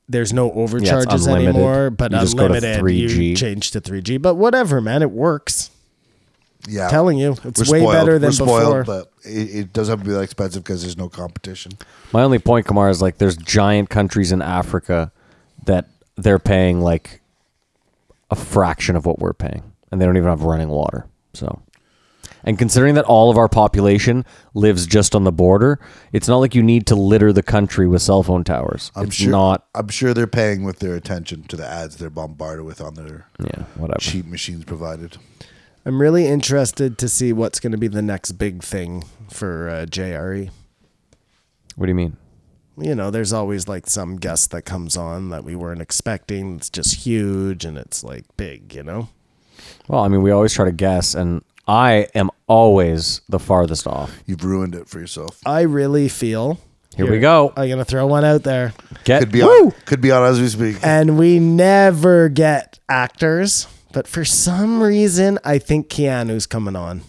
There's 0.07 0.35
no 0.35 0.53
overcharges 0.53 1.27
unlimited. 1.27 1.55
anymore, 1.57 1.89
but 1.89 2.13
You 2.13 2.19
just 2.19 2.37
go 2.37 2.49
to 2.49 2.55
unlimited 2.57 2.95
you 2.95 3.09
3G. 3.09 3.37
change 3.39 3.71
to 3.71 3.81
3G. 3.81 4.21
But 4.21 4.35
whatever, 4.35 4.83
man, 4.83 5.01
it 5.01 5.11
works. 5.11 5.71
Yeah. 6.69 6.89
Telling 6.89 7.19
you, 7.19 7.37
it's 7.45 7.69
We're 7.69 7.73
way 7.73 7.81
spoiled. 7.81 7.93
better 7.95 8.19
than 8.19 8.29
We're 8.29 8.33
spoiled, 8.33 8.85
before. 8.85 8.85
but 8.85 9.13
it, 9.25 9.55
it 9.55 9.73
does 9.73 9.89
have 9.89 10.01
to 10.01 10.05
be 10.05 10.11
that 10.13 10.23
expensive 10.23 10.65
because 10.65 10.83
there's 10.83 10.97
no 10.97 11.09
competition. 11.09 11.73
My 12.13 12.23
only 12.23 12.39
point, 12.39 12.67
Kamar, 12.67 12.89
is 12.91 13.01
like 13.01 13.19
there's 13.19 13.37
giant 13.37 13.89
countries 13.91 14.33
in 14.33 14.43
Africa 14.43 15.13
that 15.65 15.89
they're 16.17 16.39
paying 16.39 16.81
like 16.81 17.21
a 18.31 18.37
fraction 18.37 18.97
of 18.97 19.07
what 19.07 19.19
we're 19.21 19.33
paying, 19.33 19.63
and 19.91 20.01
they 20.01 20.05
don't 20.07 20.17
even 20.17 20.29
have 20.29 20.43
running 20.43 20.69
water. 20.69 21.07
So, 21.35 21.63
and 22.43 22.59
considering 22.59 22.95
that 22.95 23.05
all 23.05 23.31
of 23.31 23.39
our 23.39 23.49
population 23.49 24.25
lives 24.55 24.87
just 24.87 25.15
on 25.15 25.23
the 25.25 25.33
border, 25.33 25.79
it's 26.13 26.27
not 26.27 26.39
like 26.39 26.55
you 26.55 26.63
need 26.63 26.87
to 26.89 26.97
litter 26.97 27.33
the 27.33 27.43
country 27.43 27.87
with 27.87 28.03
cell 28.03 28.23
phone 28.25 28.43
towers. 28.43 28.91
I'm 28.97 29.07
it's 29.07 29.17
sure. 29.17 29.31
not. 29.31 29.67
I'm 29.75 29.89
sure 29.89 30.15
they're 30.15 30.27
paying 30.27 30.65
with 30.65 30.81
their 30.81 30.95
attention 30.97 31.45
to 31.45 31.57
the 31.57 31.67
ads 31.67 31.97
they're 31.97 32.11
bombarded 32.11 32.65
with 32.65 32.81
on 32.81 32.95
their 32.95 33.27
Yeah, 33.39 33.63
whatever. 33.77 34.01
cheap 34.01 34.27
machines 34.27 34.65
provided. 34.65 35.19
I'm 35.87 36.03
really 36.03 36.27
interested 36.27 36.99
to 36.99 37.09
see 37.09 37.33
what's 37.33 37.61
going 37.61 37.71
to 37.71 37.79
be 37.79 37.87
the 37.87 38.03
next 38.03 38.33
big 38.33 38.65
thing 38.65 39.05
for 39.31 39.69
uh, 39.69 39.87
JRE. 39.87 40.51
What 41.77 41.87
do 41.87 41.91
you 41.91 41.95
mean? 41.95 42.17
You 42.77 42.97
know, 42.97 43.13
there's 43.13 43.33
always 43.33 43.69
like 43.69 43.89
some 43.89 44.17
guest 44.17 44.51
that 44.51 44.63
comes 44.63 44.97
on 44.97 45.29
that 45.29 45.45
we 45.45 45.55
weren't 45.55 45.81
expecting. 45.81 46.57
It's 46.57 46.71
just 46.71 47.07
huge 47.07 47.65
and 47.65 47.79
it's 47.79 48.03
like 48.03 48.25
big, 48.37 48.75
you 48.75 48.83
know? 48.83 49.11
Well, 49.87 50.03
I 50.03 50.09
mean, 50.09 50.23
we 50.23 50.33
always 50.33 50.53
try 50.53 50.65
to 50.65 50.73
guess, 50.73 51.15
and 51.15 51.45
I 51.69 52.09
am 52.17 52.31
always 52.49 53.21
the 53.29 53.39
farthest 53.39 53.87
off. 53.87 54.13
You've 54.27 54.45
ruined 54.45 54.75
it 54.75 54.89
for 54.89 54.99
yourself. 54.99 55.39
I 55.47 55.61
really 55.63 56.09
feel. 56.09 56.59
Here 56.97 57.09
we 57.09 57.21
go. 57.21 57.53
I'm 57.57 57.69
going 57.69 57.79
to 57.79 57.85
throw 57.85 58.09
one 58.09 58.25
out 58.25 58.43
there. 58.43 58.73
Get 59.05 59.21
Could 59.21 59.31
be 59.31 59.43
Woo! 59.43 59.67
on. 59.67 59.71
Could 59.85 60.01
be 60.01 60.11
on 60.11 60.25
as 60.25 60.41
we 60.41 60.49
speak. 60.49 60.79
And 60.83 61.17
we 61.17 61.39
never 61.39 62.29
get 62.29 62.81
actors, 62.89 63.69
but 63.97 64.07
for 64.07 64.27
some 64.27 64.83
reason, 64.83 65.39
I 65.43 65.57
think 65.57 65.89
Keanu's 65.89 66.45
coming 66.45 66.77
on. 66.77 67.01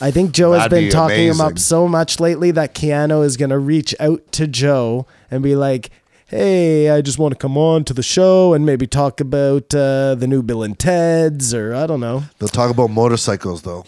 I 0.00 0.12
think 0.12 0.30
Joe 0.30 0.52
has 0.52 0.60
That'd 0.60 0.70
been 0.70 0.84
be 0.84 0.90
talking 0.90 1.26
him 1.26 1.40
up 1.40 1.58
so 1.58 1.88
much 1.88 2.20
lately 2.20 2.52
that 2.52 2.72
Keanu 2.72 3.24
is 3.24 3.36
going 3.36 3.50
to 3.50 3.58
reach 3.58 3.96
out 3.98 4.30
to 4.30 4.46
Joe 4.46 5.08
and 5.28 5.42
be 5.42 5.56
like, 5.56 5.90
hey, 6.28 6.88
I 6.88 7.00
just 7.00 7.18
want 7.18 7.32
to 7.34 7.36
come 7.36 7.58
on 7.58 7.82
to 7.86 7.92
the 7.92 8.04
show 8.04 8.54
and 8.54 8.64
maybe 8.64 8.86
talk 8.86 9.20
about 9.20 9.74
uh, 9.74 10.14
the 10.14 10.28
new 10.28 10.44
Bill 10.44 10.62
and 10.62 10.78
Ted's 10.78 11.52
or 11.52 11.74
I 11.74 11.88
don't 11.88 11.98
know. 11.98 12.22
They'll 12.38 12.48
talk 12.48 12.70
about 12.70 12.90
motorcycles 12.90 13.62
though. 13.62 13.84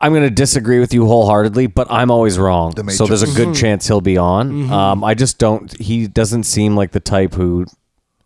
I'm 0.00 0.12
going 0.12 0.24
to 0.24 0.30
disagree 0.30 0.80
with 0.80 0.92
you 0.92 1.06
wholeheartedly, 1.06 1.68
but 1.68 1.86
I'm 1.90 2.10
always 2.10 2.40
wrong. 2.40 2.72
The 2.72 2.90
So 2.90 3.06
there's 3.06 3.22
a 3.22 3.36
good 3.36 3.54
chance 3.54 3.86
he'll 3.86 4.00
be 4.00 4.16
on. 4.16 4.50
Mm-hmm. 4.50 4.72
Um, 4.72 5.04
I 5.04 5.14
just 5.14 5.38
don't. 5.38 5.76
He 5.78 6.08
doesn't 6.08 6.42
seem 6.42 6.74
like 6.74 6.90
the 6.90 7.00
type 7.00 7.34
who. 7.34 7.66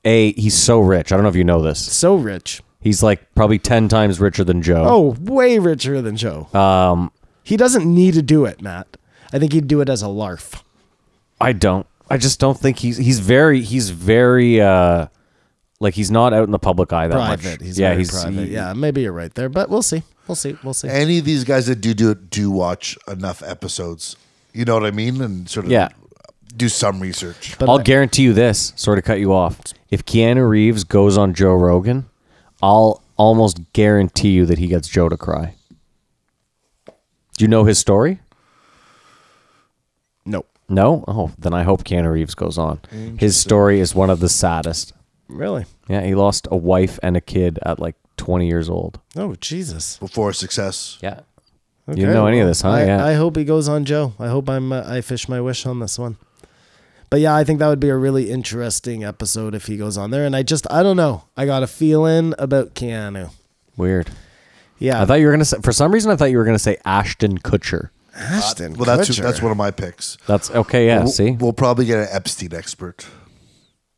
A, 0.05 0.33
he's 0.33 0.57
so 0.57 0.81
rich. 0.81 1.13
I 1.13 1.17
don't 1.17 1.23
know 1.23 1.29
if 1.29 1.37
you 1.37 1.45
know 1.45 1.63
this. 1.63 1.81
So 1.93 2.17
rich. 2.17 2.63
He's 2.81 3.03
like 3.03 3.33
probably 3.35 3.59
ten 3.59 3.89
times 3.89 4.19
richer 4.19 4.43
than 4.43 4.61
Joe. 4.63 4.85
Oh, 4.87 5.17
way 5.21 5.59
richer 5.61 6.03
than 6.03 6.17
Joe. 6.17 6.49
Um, 6.53 7.13
he 7.45 7.57
doesn't 7.57 7.85
need 7.87 8.15
to 8.15 8.23
do 8.23 8.45
it, 8.45 8.61
Matt. 8.61 8.97
I 9.33 9.39
think 9.39 9.53
he'd 9.53 9.69
do 9.69 9.81
it 9.81 9.89
as 9.89 10.03
a 10.03 10.09
larf. 10.09 10.65
I 11.41 11.53
don't. 11.53 11.87
I 12.11 12.19
just 12.19 12.41
don't 12.41 12.59
think 12.59 12.79
he's 12.81 12.97
he's 12.97 13.21
very 13.21 13.63
he's 13.63 13.91
very 13.91 14.61
uh 14.61 15.07
like 15.81 15.95
he's 15.95 16.11
not 16.11 16.33
out 16.33 16.45
in 16.45 16.51
the 16.51 16.59
public 16.59 16.93
eye 16.93 17.07
that 17.09 17.15
Private. 17.15 17.61
much. 17.61 17.67
He's 17.67 17.79
yeah, 17.79 17.95
he's 17.95 18.11
private. 18.11 18.49
he- 18.49 18.53
yeah, 18.55 18.73
maybe 18.75 19.03
you're 19.03 19.13
right 19.13 19.33
there, 19.35 19.49
but 19.49 19.71
we'll 19.71 19.83
see. 19.83 20.03
We'll 20.29 20.35
see. 20.37 20.57
We'll 20.63 20.75
see. 20.75 20.89
Any 20.89 21.19
of 21.19 21.25
these 21.25 21.45
guys 21.45 21.67
that 21.67 21.81
do 21.81 21.95
do 21.95 22.11
it 22.11 22.29
do 22.31 22.51
watch 22.51 22.99
enough 23.09 23.43
episodes. 23.43 24.17
You 24.53 24.65
know 24.65 24.75
what 24.75 24.85
I 24.85 24.91
mean? 24.91 25.21
And 25.23 25.49
sort 25.49 25.67
of 25.67 25.73
Yeah. 25.73 25.89
Do 26.57 26.69
some 26.69 27.01
research. 27.01 27.57
But 27.59 27.69
I'll 27.69 27.79
I- 27.81 27.83
guarantee 27.83 28.23
you 28.23 28.33
this. 28.33 28.73
Sort 28.77 28.99
of 28.99 29.05
cut 29.05 29.19
you 29.21 29.33
off. 29.33 29.61
If 29.91 30.05
Keanu 30.05 30.49
Reeves 30.49 30.85
goes 30.85 31.17
on 31.19 31.35
Joe 31.35 31.55
Rogan, 31.55 32.07
I'll 32.63 33.03
almost 33.17 33.61
guarantee 33.73 34.31
you 34.31 34.47
that 34.47 34.59
he 34.59 34.67
gets 34.67 34.89
Joe 34.89 35.09
to 35.09 35.17
cry. 35.17 35.55
Do 36.87 37.45
you 37.45 37.49
know 37.49 37.65
his 37.65 37.79
story? 37.79 38.21
No. 40.25 40.45
No? 40.69 41.05
Oh, 41.09 41.33
then 41.39 41.53
I 41.55 41.63
hope 41.65 41.85
Keanu 41.85 42.13
Reeves 42.13 42.35
goes 42.35 42.59
on. 42.59 42.81
His 43.19 43.39
story 43.39 43.81
is 43.81 43.95
one 43.95 44.11
of 44.11 44.21
the 44.21 44.29
saddest. 44.29 44.93
Really? 45.29 45.65
Yeah, 45.89 46.03
he 46.03 46.15
lost 46.15 46.47
a 46.51 46.57
wife 46.57 46.99
and 47.03 47.17
a 47.17 47.21
kid 47.21 47.59
at 47.65 47.79
like 47.79 47.97
20 48.17 48.47
years 48.47 48.69
old. 48.71 49.01
Oh, 49.17 49.35
Jesus. 49.37 49.99
Before 49.99 50.33
success. 50.33 50.99
Yeah. 51.03 51.21
Okay, 51.89 51.99
You 52.01 52.07
didn't 52.07 52.15
know 52.15 52.27
any 52.27 52.39
of 52.39 52.47
this, 52.47 52.61
huh? 52.63 52.71
I, 52.71 52.85
Yeah. 52.87 53.05
I 53.05 53.15
hope 53.15 53.37
he 53.37 53.45
goes 53.45 53.69
on 53.69 53.85
Joe. 53.85 54.13
I 54.19 54.29
hope 54.29 54.49
I'm 54.49 54.73
uh, 54.73 54.85
I 54.87 55.01
fish 55.01 55.29
my 55.29 55.41
wish 55.41 55.67
on 55.67 55.81
this 55.81 55.99
one. 55.99 56.17
But 57.13 57.21
yeah, 57.21 57.37
I 57.37 57.45
think 57.45 57.59
that 57.59 57.69
would 57.69 57.79
be 57.79 57.91
a 57.91 57.97
really 57.97 58.31
interesting 58.31 59.05
episode 59.05 59.55
if 59.55 59.67
he 59.67 59.77
goes 59.77 59.99
on 59.99 60.11
there. 60.11 60.25
And 60.25 60.35
I 60.35 60.43
just 60.43 60.67
I 60.71 60.83
don't 60.83 60.97
know. 60.97 61.25
I 61.37 61.45
got 61.45 61.63
a 61.63 61.67
feeling 61.67 62.33
about 62.39 62.73
Keanu. 62.73 63.33
Weird. 63.77 64.09
Yeah, 64.79 65.03
I 65.03 65.05
thought 65.05 65.21
you 65.21 65.27
were 65.27 65.33
going 65.33 65.41
to 65.41 65.45
say, 65.45 65.59
for 65.61 65.73
some 65.73 65.93
reason, 65.93 66.11
I 66.11 66.17
thought 66.17 66.31
you 66.31 66.39
were 66.39 66.45
going 66.45 66.55
to 66.55 66.63
say 66.63 66.79
Ashton 66.87 67.37
Kutcher. 67.37 67.91
Ashton. 68.17 68.73
Well, 68.73 68.87
that's 68.87 69.11
Kutcher. 69.11 69.23
that's 69.25 69.43
one 69.43 69.51
of 69.51 69.59
my 69.59 69.71
picks. 69.71 70.17
That's 70.27 70.51
okay. 70.53 70.87
Yeah. 70.87 71.01
we'll, 71.01 71.09
see? 71.09 71.33
we'll 71.33 71.53
probably 71.53 71.85
get 71.85 71.99
an 71.99 72.09
Epstein 72.11 72.55
expert. 72.55 73.07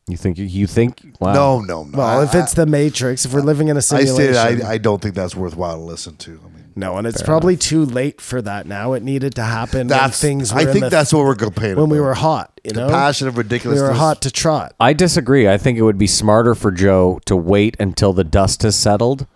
You 0.09 0.17
think 0.17 0.37
you 0.37 0.67
think? 0.67 1.15
Wow. 1.21 1.33
No, 1.33 1.61
no, 1.61 1.83
no. 1.85 1.97
Well, 1.97 2.19
I- 2.19 2.25
if 2.25 2.35
it's 2.35 2.53
the 2.53 2.65
Matrix, 2.65 3.23
if 3.23 3.33
we're 3.33 3.39
living 3.39 3.69
in 3.69 3.77
a 3.77 3.79
I 3.79 3.79
simulation, 3.79 4.33
stated 4.33 4.61
I, 4.61 4.71
I 4.73 4.77
don't 4.77 5.01
think 5.01 5.15
that's 5.15 5.37
worthwhile 5.37 5.77
to 5.77 5.81
listen 5.81 6.17
to. 6.17 6.41
I 6.75 6.79
mean, 6.79 6.89
no, 6.89 6.97
and 6.97 7.07
it's 7.07 7.21
probably 7.21 7.57
too 7.57 7.85
late 7.85 8.19
for 8.21 8.41
that 8.41 8.67
now. 8.67 8.93
It 8.93 9.03
needed 9.03 9.35
to 9.35 9.43
happen. 9.43 9.87
that's 9.87 10.21
when 10.21 10.29
things. 10.29 10.53
Were 10.53 10.59
I 10.59 10.65
think 10.65 10.85
the- 10.85 10.89
that's 10.89 11.13
what 11.13 11.25
we're 11.25 11.35
complaining 11.35 11.77
when 11.77 11.89
we 11.89 11.99
were 11.99 12.13
hot. 12.13 12.59
You 12.63 12.71
the 12.71 12.81
know, 12.81 12.89
passion 12.89 13.27
of 13.27 13.37
we 13.37 13.59
were 13.63 13.93
hot 13.93 14.21
to 14.23 14.31
trot. 14.31 14.73
I 14.79 14.93
disagree. 14.93 15.47
I 15.47 15.57
think 15.57 15.77
it 15.77 15.83
would 15.83 15.97
be 15.97 16.07
smarter 16.07 16.55
for 16.55 16.71
Joe 16.71 17.19
to 17.25 17.35
wait 17.35 17.77
until 17.79 18.11
the 18.13 18.23
dust 18.23 18.63
has 18.63 18.75
settled 18.75 19.27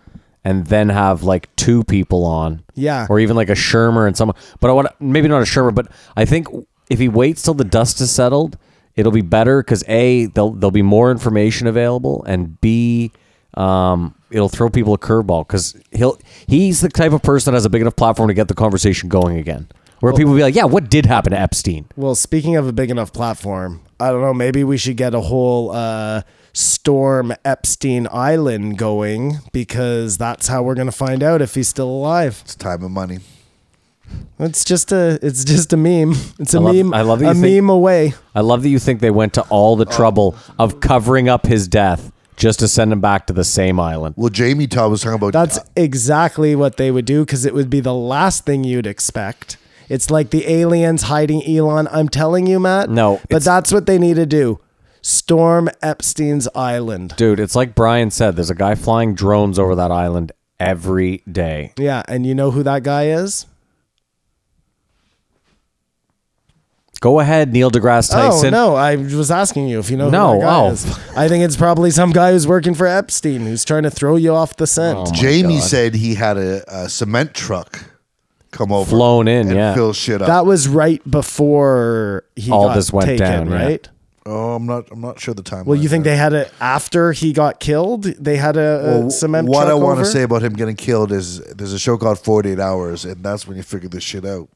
and 0.44 0.66
then 0.66 0.88
have 0.88 1.22
like 1.22 1.54
two 1.56 1.84
people 1.84 2.24
on. 2.24 2.62
Yeah. 2.74 3.06
Or 3.08 3.20
even 3.20 3.36
like 3.36 3.48
a 3.50 3.54
Shermer 3.54 4.06
and 4.06 4.16
someone. 4.16 4.36
But 4.58 4.70
I 4.70 4.72
want 4.72 4.88
maybe 5.00 5.28
not 5.28 5.42
a 5.42 5.44
Shermer, 5.44 5.74
but 5.74 5.86
I 6.16 6.24
think 6.24 6.48
if 6.88 6.98
he 6.98 7.08
waits 7.08 7.42
till 7.42 7.54
the 7.54 7.64
dust 7.64 7.98
has 8.00 8.10
settled, 8.10 8.58
it'll 8.96 9.12
be 9.12 9.20
better 9.22 9.62
because 9.62 9.84
A, 9.86 10.26
there'll, 10.26 10.52
there'll 10.52 10.70
be 10.72 10.82
more 10.82 11.10
information 11.10 11.66
available, 11.66 12.24
and 12.24 12.60
B, 12.60 13.12
um, 13.54 14.14
it'll 14.30 14.48
throw 14.48 14.70
people 14.70 14.94
a 14.94 14.98
curveball 14.98 15.46
because 15.46 15.76
he'll 15.92 16.18
he's 16.46 16.80
the 16.80 16.88
type 16.88 17.12
of 17.12 17.22
person 17.22 17.52
that 17.52 17.56
has 17.56 17.64
a 17.64 17.70
big 17.70 17.80
enough 17.82 17.96
platform 17.96 18.28
to 18.28 18.34
get 18.34 18.48
the 18.48 18.54
conversation 18.54 19.08
going 19.08 19.36
again. 19.38 19.68
Where 20.00 20.14
people 20.14 20.30
will 20.32 20.38
be 20.38 20.42
like, 20.42 20.54
yeah, 20.54 20.64
what 20.64 20.88
did 20.88 21.04
happen 21.04 21.32
to 21.32 21.38
Epstein? 21.38 21.84
Well, 21.94 22.14
speaking 22.14 22.56
of 22.56 22.66
a 22.66 22.72
big 22.72 22.90
enough 22.90 23.12
platform, 23.12 23.82
I 24.00 24.08
don't 24.10 24.22
know. 24.22 24.32
Maybe 24.32 24.64
we 24.64 24.78
should 24.78 24.96
get 24.96 25.12
a 25.14 25.20
whole 25.20 25.72
uh, 25.72 26.22
Storm 26.54 27.34
Epstein 27.44 28.08
Island 28.10 28.78
going 28.78 29.40
because 29.52 30.16
that's 30.16 30.48
how 30.48 30.62
we're 30.62 30.74
gonna 30.74 30.90
find 30.90 31.22
out 31.22 31.42
if 31.42 31.54
he's 31.54 31.68
still 31.68 31.90
alive. 31.90 32.40
It's 32.44 32.54
time 32.54 32.82
and 32.82 32.94
money. 32.94 33.18
It's 34.38 34.64
just 34.64 34.90
a 34.90 35.18
it's 35.22 35.44
just 35.44 35.72
a 35.72 35.76
meme. 35.76 36.14
It's 36.38 36.54
a 36.54 36.58
I 36.58 36.60
love- 36.60 36.74
meme. 36.76 36.94
I 36.94 37.02
love 37.02 37.18
that 37.20 37.30
a 37.30 37.34
think- 37.34 37.62
meme 37.62 37.68
away. 37.70 38.14
I 38.34 38.40
love 38.40 38.62
that 38.62 38.70
you 38.70 38.78
think 38.78 39.00
they 39.00 39.10
went 39.10 39.34
to 39.34 39.42
all 39.50 39.76
the 39.76 39.84
trouble 39.84 40.34
of 40.58 40.80
covering 40.80 41.28
up 41.28 41.46
his 41.46 41.68
death 41.68 42.10
just 42.40 42.58
to 42.58 42.66
send 42.68 42.92
him 42.92 43.00
back 43.00 43.26
to 43.28 43.32
the 43.32 43.44
same 43.44 43.78
island. 43.78 44.14
Well, 44.18 44.30
Jamie 44.30 44.66
Todd 44.66 44.90
was 44.90 45.02
talking 45.02 45.14
about 45.16 45.32
That's 45.32 45.58
exactly 45.76 46.56
what 46.56 46.76
they 46.78 46.90
would 46.90 47.04
do 47.04 47.24
because 47.24 47.44
it 47.44 47.54
would 47.54 47.70
be 47.70 47.80
the 47.80 47.94
last 47.94 48.44
thing 48.44 48.64
you'd 48.64 48.86
expect. 48.86 49.56
It's 49.88 50.10
like 50.10 50.30
the 50.30 50.48
aliens 50.50 51.02
hiding 51.02 51.42
Elon. 51.46 51.86
I'm 51.92 52.08
telling 52.08 52.46
you, 52.46 52.58
Matt. 52.58 52.88
No, 52.90 53.16
but 53.28 53.36
it's- 53.36 53.44
that's 53.44 53.72
what 53.72 53.86
they 53.86 53.98
need 53.98 54.14
to 54.14 54.26
do. 54.26 54.58
Storm 55.02 55.68
Epstein's 55.82 56.48
island. 56.54 57.14
Dude, 57.16 57.40
it's 57.40 57.54
like 57.56 57.74
Brian 57.74 58.10
said, 58.10 58.36
there's 58.36 58.50
a 58.50 58.54
guy 58.54 58.74
flying 58.74 59.14
drones 59.14 59.58
over 59.58 59.74
that 59.74 59.90
island 59.90 60.32
every 60.58 61.22
day. 61.30 61.72
Yeah, 61.78 62.02
and 62.08 62.26
you 62.26 62.34
know 62.34 62.50
who 62.50 62.62
that 62.64 62.82
guy 62.82 63.06
is? 63.08 63.46
Go 67.00 67.18
ahead, 67.18 67.52
Neil 67.52 67.70
deGrasse 67.70 68.10
oh, 68.12 68.30
Tyson. 68.30 68.54
Oh 68.54 68.72
no, 68.72 68.74
I 68.74 68.96
was 68.96 69.30
asking 69.30 69.68
you 69.68 69.78
if 69.78 69.90
you 69.90 69.96
know 69.96 70.06
who 70.06 70.10
No, 70.10 70.38
that 70.38 70.44
guy 70.44 70.60
oh. 70.60 70.70
is. 70.70 70.98
I 71.16 71.28
think 71.28 71.44
it's 71.44 71.56
probably 71.56 71.90
some 71.90 72.12
guy 72.12 72.32
who's 72.32 72.46
working 72.46 72.74
for 72.74 72.86
Epstein 72.86 73.40
who's 73.40 73.64
trying 73.64 73.84
to 73.84 73.90
throw 73.90 74.16
you 74.16 74.34
off 74.34 74.56
the 74.56 74.66
scent. 74.66 74.98
Oh, 74.98 75.12
Jamie 75.12 75.56
God. 75.56 75.62
said 75.62 75.94
he 75.94 76.14
had 76.14 76.36
a, 76.36 76.62
a 76.68 76.88
cement 76.90 77.32
truck 77.32 77.82
come 78.50 78.70
over, 78.70 78.90
Flown 78.90 79.28
in, 79.28 79.48
and 79.48 79.56
yeah. 79.56 79.74
fill 79.74 79.94
shit 79.94 80.20
up. 80.20 80.28
that 80.28 80.44
was 80.44 80.68
right 80.68 81.02
before 81.10 82.24
he 82.36 82.50
All 82.50 82.68
got 82.68 82.74
this 82.74 82.92
went 82.92 83.06
taken, 83.06 83.26
down, 83.26 83.50
yeah. 83.50 83.64
right? 83.64 83.88
oh, 84.26 84.54
I'm 84.54 84.66
not. 84.66 84.90
I'm 84.90 85.00
not 85.00 85.18
sure 85.18 85.32
the 85.32 85.42
time. 85.42 85.64
Well, 85.64 85.78
you 85.78 85.88
think 85.88 86.04
they 86.04 86.16
had 86.16 86.34
it 86.34 86.52
after 86.60 87.12
he 87.12 87.32
got 87.32 87.60
killed? 87.60 88.04
They 88.04 88.36
had 88.36 88.56
a, 88.58 89.06
a 89.06 89.10
cement 89.10 89.46
truck. 89.46 89.54
What 89.54 89.64
truck 89.64 89.80
I 89.80 89.82
want 89.82 89.98
to 90.00 90.04
say 90.04 90.22
about 90.22 90.42
him 90.42 90.52
getting 90.52 90.76
killed 90.76 91.12
is 91.12 91.40
there's 91.54 91.72
a 91.72 91.78
show 91.78 91.96
called 91.96 92.18
48 92.18 92.58
Hours, 92.60 93.04
and 93.06 93.22
that's 93.24 93.46
when 93.46 93.56
you 93.56 93.62
figure 93.62 93.88
this 93.88 94.04
shit 94.04 94.24
out. 94.26 94.48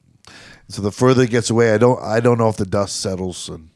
So 0.67 0.81
the 0.81 0.91
further 0.91 1.23
it 1.23 1.29
gets 1.29 1.49
away, 1.49 1.73
I 1.73 1.77
don't. 1.77 2.01
I 2.01 2.19
don't 2.19 2.37
know 2.37 2.49
if 2.49 2.57
the 2.57 2.65
dust 2.65 2.99
settles. 2.99 3.49
And 3.49 3.69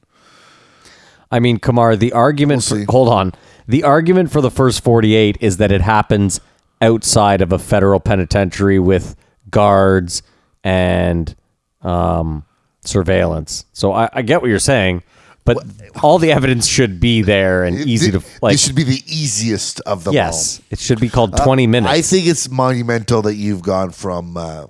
I 1.32 1.40
mean, 1.40 1.58
Kamar, 1.60 1.96
the 1.96 2.12
argument 2.14 2.66
We'll 2.70 2.80
see. 2.80 2.86
hold 2.90 3.10
on. 3.10 3.34
The 3.68 3.84
argument 3.84 4.32
for 4.32 4.42
the 4.42 4.50
first 4.50 4.84
48 4.84 5.38
is 5.42 5.58
that 5.58 5.72
it 5.72 5.82
happens 5.82 6.42
outside 6.82 7.42
of 7.42 7.52
a 7.52 7.60
federal 7.60 8.00
penitentiary 8.00 8.80
with 8.80 9.16
guards 9.52 10.24
and 10.64 11.36
um, 11.84 12.46
surveillance. 12.82 13.66
So 13.74 13.94
I, 13.94 14.10
I 14.12 14.22
get 14.24 14.42
what 14.42 14.48
you're 14.50 14.58
saying, 14.58 15.04
but 15.46 15.58
all 16.02 16.18
the 16.18 16.32
evidence 16.32 16.66
should 16.66 17.00
be 17.00 17.22
there 17.22 17.64
and 17.64 17.78
easy 17.78 18.10
to 18.12 18.24
like. 18.42 18.54
this 18.54 18.66
should 18.66 18.76
be 18.76 18.84
the 18.84 19.04
easiest 19.06 19.82
of 19.82 20.04
them 20.04 20.12
all. 20.12 20.16
yes, 20.16 20.62
it 20.72 20.80
should 20.80 21.00
be 21.00 21.10
called 21.10 21.38
20 21.38 21.68
minutes. 21.68 21.92
I 21.94 22.02
think 22.02 22.26
it's 22.26 22.50
monumental 22.50 23.22
that 23.24 23.36
you've 23.36 23.62
gone 23.62 23.92
from 23.92 24.36
uh, 24.36 24.66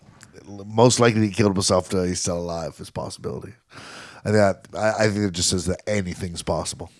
most 0.69 0.99
likely 0.99 1.27
he 1.27 1.33
killed 1.33 1.53
himself 1.53 1.89
to 1.89 2.03
he's 2.07 2.21
still 2.21 2.37
alive. 2.37 2.75
Is 2.79 2.89
possibility. 2.89 3.53
I 4.23 4.31
think 4.31 4.35
that, 4.35 4.67
I, 4.75 5.05
I 5.05 5.09
think 5.09 5.25
it 5.25 5.31
just 5.33 5.49
says 5.49 5.65
that 5.65 5.81
anything's 5.87 6.41
possible. 6.43 6.91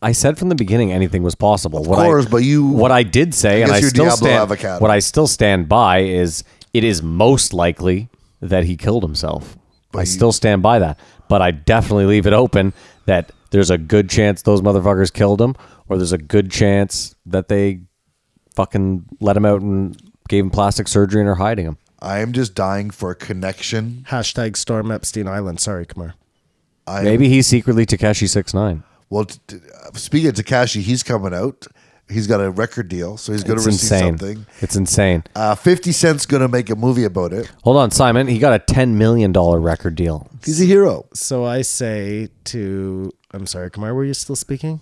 I 0.00 0.12
said 0.12 0.38
from 0.38 0.48
the 0.48 0.54
beginning 0.54 0.90
anything 0.92 1.22
was 1.22 1.34
possible. 1.34 1.80
Of 1.80 1.86
course, 1.86 2.26
but 2.26 2.38
you- 2.38 2.66
what 2.66 2.90
I 2.90 3.02
did 3.02 3.34
say, 3.34 3.62
and 3.62 3.70
I 3.70 3.80
still 3.80 4.06
Diablo 4.06 4.16
stand. 4.26 4.42
avocado. 4.42 4.80
What 4.82 4.90
I 4.90 4.98
still 4.98 5.26
stand 5.26 5.68
by 5.68 5.98
is 6.00 6.42
it 6.72 6.82
is 6.84 7.02
most 7.02 7.52
likely 7.52 8.08
that 8.40 8.64
he 8.64 8.76
killed 8.76 9.02
himself. 9.04 9.56
I 9.94 10.00
you- 10.00 10.06
still 10.06 10.32
stand 10.32 10.62
by 10.62 10.78
that, 10.80 10.98
but 11.28 11.42
I 11.42 11.50
definitely 11.52 12.06
leave 12.06 12.26
it 12.26 12.32
open 12.32 12.72
that 13.06 13.30
there's 13.50 13.70
a 13.70 13.78
good 13.78 14.08
chance 14.08 14.42
those 14.42 14.60
motherfuckers 14.62 15.12
killed 15.12 15.40
him, 15.40 15.54
or 15.88 15.98
there's 15.98 16.12
a 16.12 16.18
good 16.18 16.50
chance 16.50 17.14
that 17.26 17.48
they 17.48 17.80
fucking 18.56 19.04
let 19.20 19.36
him 19.36 19.44
out 19.44 19.60
and 19.60 19.96
gave 20.28 20.44
him 20.44 20.50
plastic 20.50 20.88
surgery 20.88 21.20
and 21.20 21.28
are 21.28 21.34
hiding 21.36 21.66
him. 21.66 21.76
I 22.02 22.18
am 22.18 22.32
just 22.32 22.54
dying 22.56 22.90
for 22.90 23.12
a 23.12 23.14
connection. 23.14 24.04
Hashtag 24.10 24.56
Storm 24.56 24.90
Epstein 24.90 25.28
Island. 25.28 25.60
Sorry, 25.60 25.86
Kamar. 25.86 26.14
I 26.86 27.02
Maybe 27.02 27.28
he's 27.28 27.46
secretly 27.46 27.86
Tekashi 27.86 28.28
six 28.28 28.52
nine. 28.52 28.82
Well, 29.08 29.26
t- 29.26 29.38
t- 29.46 29.58
uh, 29.86 29.92
speaking 29.96 30.28
of 30.30 30.34
Tekashi, 30.34 30.80
he's 30.82 31.02
coming 31.04 31.32
out. 31.32 31.66
He's 32.10 32.26
got 32.26 32.40
a 32.40 32.50
record 32.50 32.88
deal, 32.88 33.16
so 33.16 33.32
he's 33.32 33.44
going 33.44 33.54
It's 33.56 33.64
to 33.64 33.70
receive 33.70 33.92
insane. 33.92 34.18
something. 34.18 34.46
It's 34.60 34.74
insane. 34.76 35.22
Uh, 35.36 35.54
Fifty 35.54 35.92
Cent's 35.92 36.26
going 36.26 36.40
to 36.42 36.48
make 36.48 36.68
a 36.70 36.74
movie 36.76 37.04
about 37.04 37.32
it. 37.32 37.50
Hold 37.62 37.76
on, 37.76 37.92
Simon. 37.92 38.26
He 38.26 38.38
got 38.40 38.52
a 38.52 38.58
ten 38.58 38.98
million 38.98 39.30
dollar 39.30 39.60
record 39.60 39.94
deal. 39.94 40.28
He's 40.44 40.60
a 40.60 40.64
hero. 40.64 41.06
So 41.14 41.44
I 41.44 41.62
say 41.62 42.28
to 42.46 43.12
I'm 43.32 43.46
sorry, 43.46 43.70
Kamar, 43.70 43.94
were 43.94 44.04
you 44.04 44.14
still 44.14 44.36
speaking? 44.36 44.80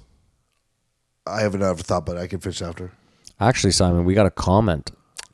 I 1.26 1.42
haven't 1.42 1.62
ever 1.62 1.82
thought, 1.82 2.06
but 2.06 2.16
I 2.16 2.26
can 2.26 2.40
finish 2.40 2.62
after. 2.62 2.92
Actually, 3.38 3.72
Simon, 3.72 4.04
we 4.06 4.14
got 4.14 4.26
a 4.26 4.30
comment. 4.30 4.90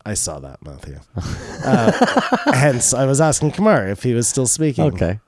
I 0.07 0.15
saw 0.15 0.39
that, 0.41 0.63
Matthew. 0.65 0.99
uh, 1.65 2.53
hence, 2.55 2.95
I 2.95 3.05
was 3.07 3.21
asking 3.21 3.51
Kamar 3.51 3.89
if 3.89 4.03
he 4.05 4.15
was 4.15 4.29
still 4.29 4.47
speaking. 4.47 4.85
Okay. 4.85 5.19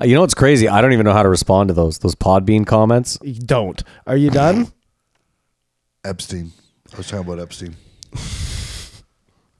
Uh, 0.00 0.04
You 0.04 0.14
know 0.14 0.20
what's 0.20 0.34
crazy? 0.34 0.68
I 0.68 0.80
don't 0.80 0.92
even 0.92 1.04
know 1.04 1.12
how 1.12 1.22
to 1.24 1.28
respond 1.28 1.68
to 1.68 1.74
those 1.74 1.98
those 1.98 2.14
Podbean 2.14 2.64
comments. 2.66 3.18
You 3.22 3.34
Don't. 3.40 3.82
Are 4.06 4.16
you 4.16 4.30
done? 4.30 4.68
Epstein. 6.04 6.52
I 6.92 6.96
was 6.96 7.08
talking 7.08 7.26
about 7.26 7.40
Epstein. 7.40 7.74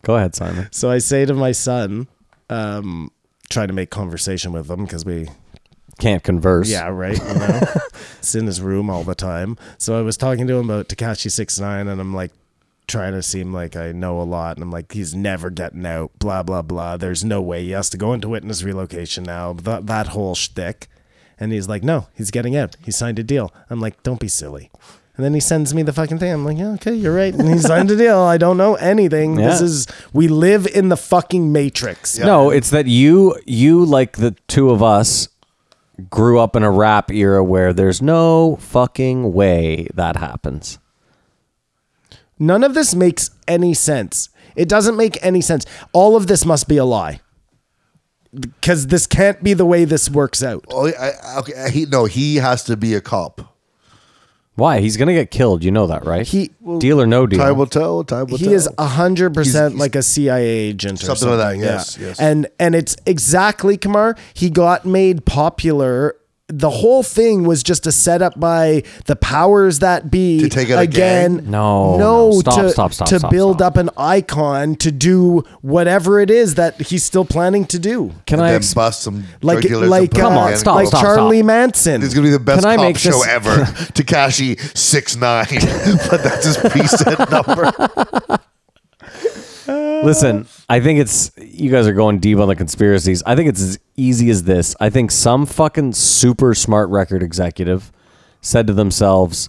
Go 0.02 0.16
ahead, 0.16 0.34
Simon. 0.34 0.68
So 0.70 0.90
I 0.90 0.98
say 0.98 1.24
to 1.24 1.34
my 1.34 1.52
son, 1.52 2.06
um, 2.50 3.10
trying 3.48 3.68
to 3.68 3.74
make 3.74 3.90
conversation 3.90 4.52
with 4.52 4.70
him 4.70 4.84
because 4.84 5.04
we 5.04 5.28
Can't 5.98 6.22
converse. 6.22 6.70
Yeah, 6.70 6.88
right. 6.88 7.16
You 7.18 7.34
know, 7.34 7.60
it's 8.18 8.34
in 8.34 8.46
his 8.46 8.60
room 8.60 8.90
all 8.90 9.02
the 9.02 9.14
time. 9.14 9.56
So 9.78 9.98
I 9.98 10.02
was 10.02 10.16
talking 10.16 10.46
to 10.46 10.54
him 10.56 10.68
about 10.70 10.88
Tekashi 10.88 11.30
Six 11.30 11.58
Nine, 11.58 11.88
and 11.88 12.00
I'm 12.00 12.14
like 12.14 12.32
trying 12.86 13.12
to 13.12 13.22
seem 13.22 13.52
like 13.52 13.76
I 13.76 13.92
know 13.92 14.20
a 14.20 14.22
lot, 14.24 14.56
and 14.56 14.62
I'm 14.62 14.70
like, 14.70 14.92
he's 14.92 15.14
never 15.14 15.50
getting 15.50 15.86
out. 15.86 16.12
Blah 16.18 16.42
blah 16.42 16.62
blah. 16.62 16.96
There's 16.96 17.24
no 17.24 17.40
way 17.42 17.64
he 17.64 17.70
has 17.70 17.90
to 17.90 17.96
go 17.96 18.12
into 18.12 18.28
witness 18.28 18.62
relocation 18.62 19.24
now. 19.24 19.52
That 19.54 19.86
that 19.86 20.08
whole 20.08 20.34
shtick. 20.34 20.88
And 21.40 21.52
he's 21.52 21.68
like, 21.68 21.82
no, 21.82 22.06
he's 22.14 22.30
getting 22.30 22.54
out. 22.56 22.76
He 22.84 22.92
signed 22.92 23.18
a 23.18 23.24
deal. 23.24 23.52
I'm 23.68 23.80
like, 23.80 24.02
don't 24.04 24.20
be 24.20 24.28
silly. 24.28 24.70
And 25.16 25.24
then 25.24 25.34
he 25.34 25.40
sends 25.40 25.74
me 25.74 25.82
the 25.82 25.92
fucking 25.92 26.18
thing. 26.20 26.32
I'm 26.32 26.44
like, 26.44 26.58
yeah, 26.58 26.72
okay, 26.74 26.94
you're 26.94 27.14
right. 27.14 27.34
And 27.34 27.48
he 27.48 27.58
signed 27.58 27.90
a 27.90 27.96
deal. 27.96 28.18
I 28.20 28.36
don't 28.36 28.56
know 28.56 28.74
anything. 28.76 29.34
This 29.34 29.60
Yeah. 29.60 29.66
is 29.66 29.86
we 30.12 30.28
live 30.28 30.66
in 30.68 30.90
the 30.90 30.96
fucking 30.96 31.50
matrix. 31.52 32.18
No, 32.18 32.50
it's 32.50 32.70
that 32.70 32.86
you 32.86 33.36
you 33.46 33.84
like 33.84 34.16
the 34.18 34.36
two 34.46 34.70
of 34.70 34.80
us 34.82 35.28
grew 36.10 36.38
up 36.40 36.56
in 36.56 36.62
a 36.62 36.70
rap 36.70 37.10
era 37.10 37.42
where 37.44 37.72
there's 37.72 38.00
no 38.02 38.56
fucking 38.56 39.32
way 39.32 39.88
that 39.94 40.16
happens. 40.16 40.78
None 42.38 42.64
of 42.64 42.74
this 42.74 42.94
makes 42.94 43.30
any 43.46 43.74
sense. 43.74 44.28
It 44.56 44.68
doesn't 44.68 44.96
make 44.96 45.18
any 45.24 45.40
sense. 45.40 45.66
All 45.92 46.16
of 46.16 46.26
this 46.26 46.44
must 46.44 46.68
be 46.68 46.76
a 46.76 46.84
lie. 46.84 47.20
Because 48.38 48.88
this 48.88 49.06
can't 49.06 49.42
be 49.44 49.54
the 49.54 49.64
way 49.64 49.84
this 49.84 50.10
works 50.10 50.42
out. 50.42 50.64
Oh, 50.68 50.88
I, 50.88 51.10
I- 51.10 51.38
okay. 51.38 51.70
He 51.70 51.86
no, 51.86 52.04
he 52.06 52.36
has 52.36 52.64
to 52.64 52.76
be 52.76 52.94
a 52.94 53.00
cop. 53.00 53.50
Why? 54.56 54.80
He's 54.80 54.96
gonna 54.96 55.12
get 55.14 55.30
killed. 55.32 55.62
You 55.64 55.70
know 55.72 55.86
that, 55.88 56.04
right? 56.04 56.26
He 56.26 56.50
deal 56.78 57.00
or 57.00 57.06
no 57.06 57.26
deal. 57.26 57.38
Time 57.40 57.56
will 57.56 57.66
tell. 57.66 58.02
Time 58.04 58.26
will 58.26 58.38
he 58.38 58.44
tell. 58.46 58.54
is 58.54 58.68
a 58.78 58.86
hundred 58.86 59.34
percent 59.34 59.72
He's- 59.74 59.80
like 59.80 59.94
a 59.96 60.02
CIA 60.02 60.44
agent 60.46 61.02
or 61.02 61.06
Something 61.06 61.16
something. 61.28 61.38
like 61.38 61.60
that, 61.60 61.64
yeah. 61.66 61.72
yes, 61.74 61.98
yes. 61.98 62.20
And 62.20 62.46
and 62.58 62.74
it's 62.74 62.96
exactly 63.06 63.76
Kamar. 63.76 64.16
He 64.32 64.50
got 64.50 64.84
made 64.84 65.24
popular 65.24 66.16
the 66.56 66.70
whole 66.70 67.02
thing 67.02 67.42
was 67.44 67.62
just 67.64 67.84
a 67.86 67.90
setup 67.92 68.38
by 68.38 68.82
the 69.06 69.16
powers 69.16 69.80
that 69.80 70.10
be 70.10 70.38
To 70.40 70.48
take 70.48 70.70
out 70.70 70.78
a 70.78 70.82
again. 70.82 71.50
No, 71.50 71.96
no, 71.96 72.30
no. 72.30 72.40
Stop, 72.40 72.54
to, 72.62 72.70
stop, 72.70 72.92
stop, 72.92 73.08
to 73.08 73.18
stop, 73.18 73.30
build 73.30 73.56
stop. 73.56 73.72
up 73.72 73.76
an 73.76 73.90
icon 73.96 74.76
to 74.76 74.92
do 74.92 75.40
whatever 75.62 76.20
it 76.20 76.30
is 76.30 76.54
that 76.54 76.80
he's 76.80 77.02
still 77.02 77.24
planning 77.24 77.64
to 77.66 77.78
do. 77.78 78.12
Can 78.26 78.38
and 78.38 78.46
I 78.46 78.50
then 78.52 78.56
ex- 78.58 78.72
bust 78.72 79.02
some 79.02 79.24
Like 79.42 79.64
like 79.68 79.72
uh, 79.72 80.02
and 80.02 80.10
Come 80.14 80.32
on, 80.36 80.56
stop, 80.56 80.76
like 80.76 80.84
and 80.84 80.92
go, 80.92 80.98
stop. 80.98 81.02
Charlie 81.16 81.42
Manson. 81.42 82.02
It's 82.02 82.14
gonna 82.14 82.26
be 82.26 82.30
the 82.30 82.38
best 82.38 82.62
Can 82.62 82.70
I 82.70 82.76
cop 82.76 82.84
make 82.84 82.98
show 82.98 83.10
this- 83.10 83.26
ever. 83.28 83.50
Tekashi 83.94 84.58
six 84.76 85.16
nine, 85.16 85.46
but 86.10 86.22
that's 86.22 86.44
his 86.46 86.56
preset 86.58 87.30
number. 88.28 88.38
Listen, 89.66 90.46
I 90.68 90.80
think 90.80 90.98
it's 91.00 91.32
you 91.36 91.70
guys 91.70 91.86
are 91.86 91.92
going 91.92 92.18
deep 92.18 92.38
on 92.38 92.48
the 92.48 92.56
conspiracies. 92.56 93.22
I 93.24 93.36
think 93.36 93.48
it's 93.48 93.62
as 93.62 93.78
easy 93.96 94.30
as 94.30 94.44
this. 94.44 94.76
I 94.80 94.90
think 94.90 95.10
some 95.10 95.46
fucking 95.46 95.94
super 95.94 96.54
smart 96.54 96.90
record 96.90 97.22
executive 97.22 97.90
said 98.40 98.66
to 98.66 98.72
themselves, 98.72 99.48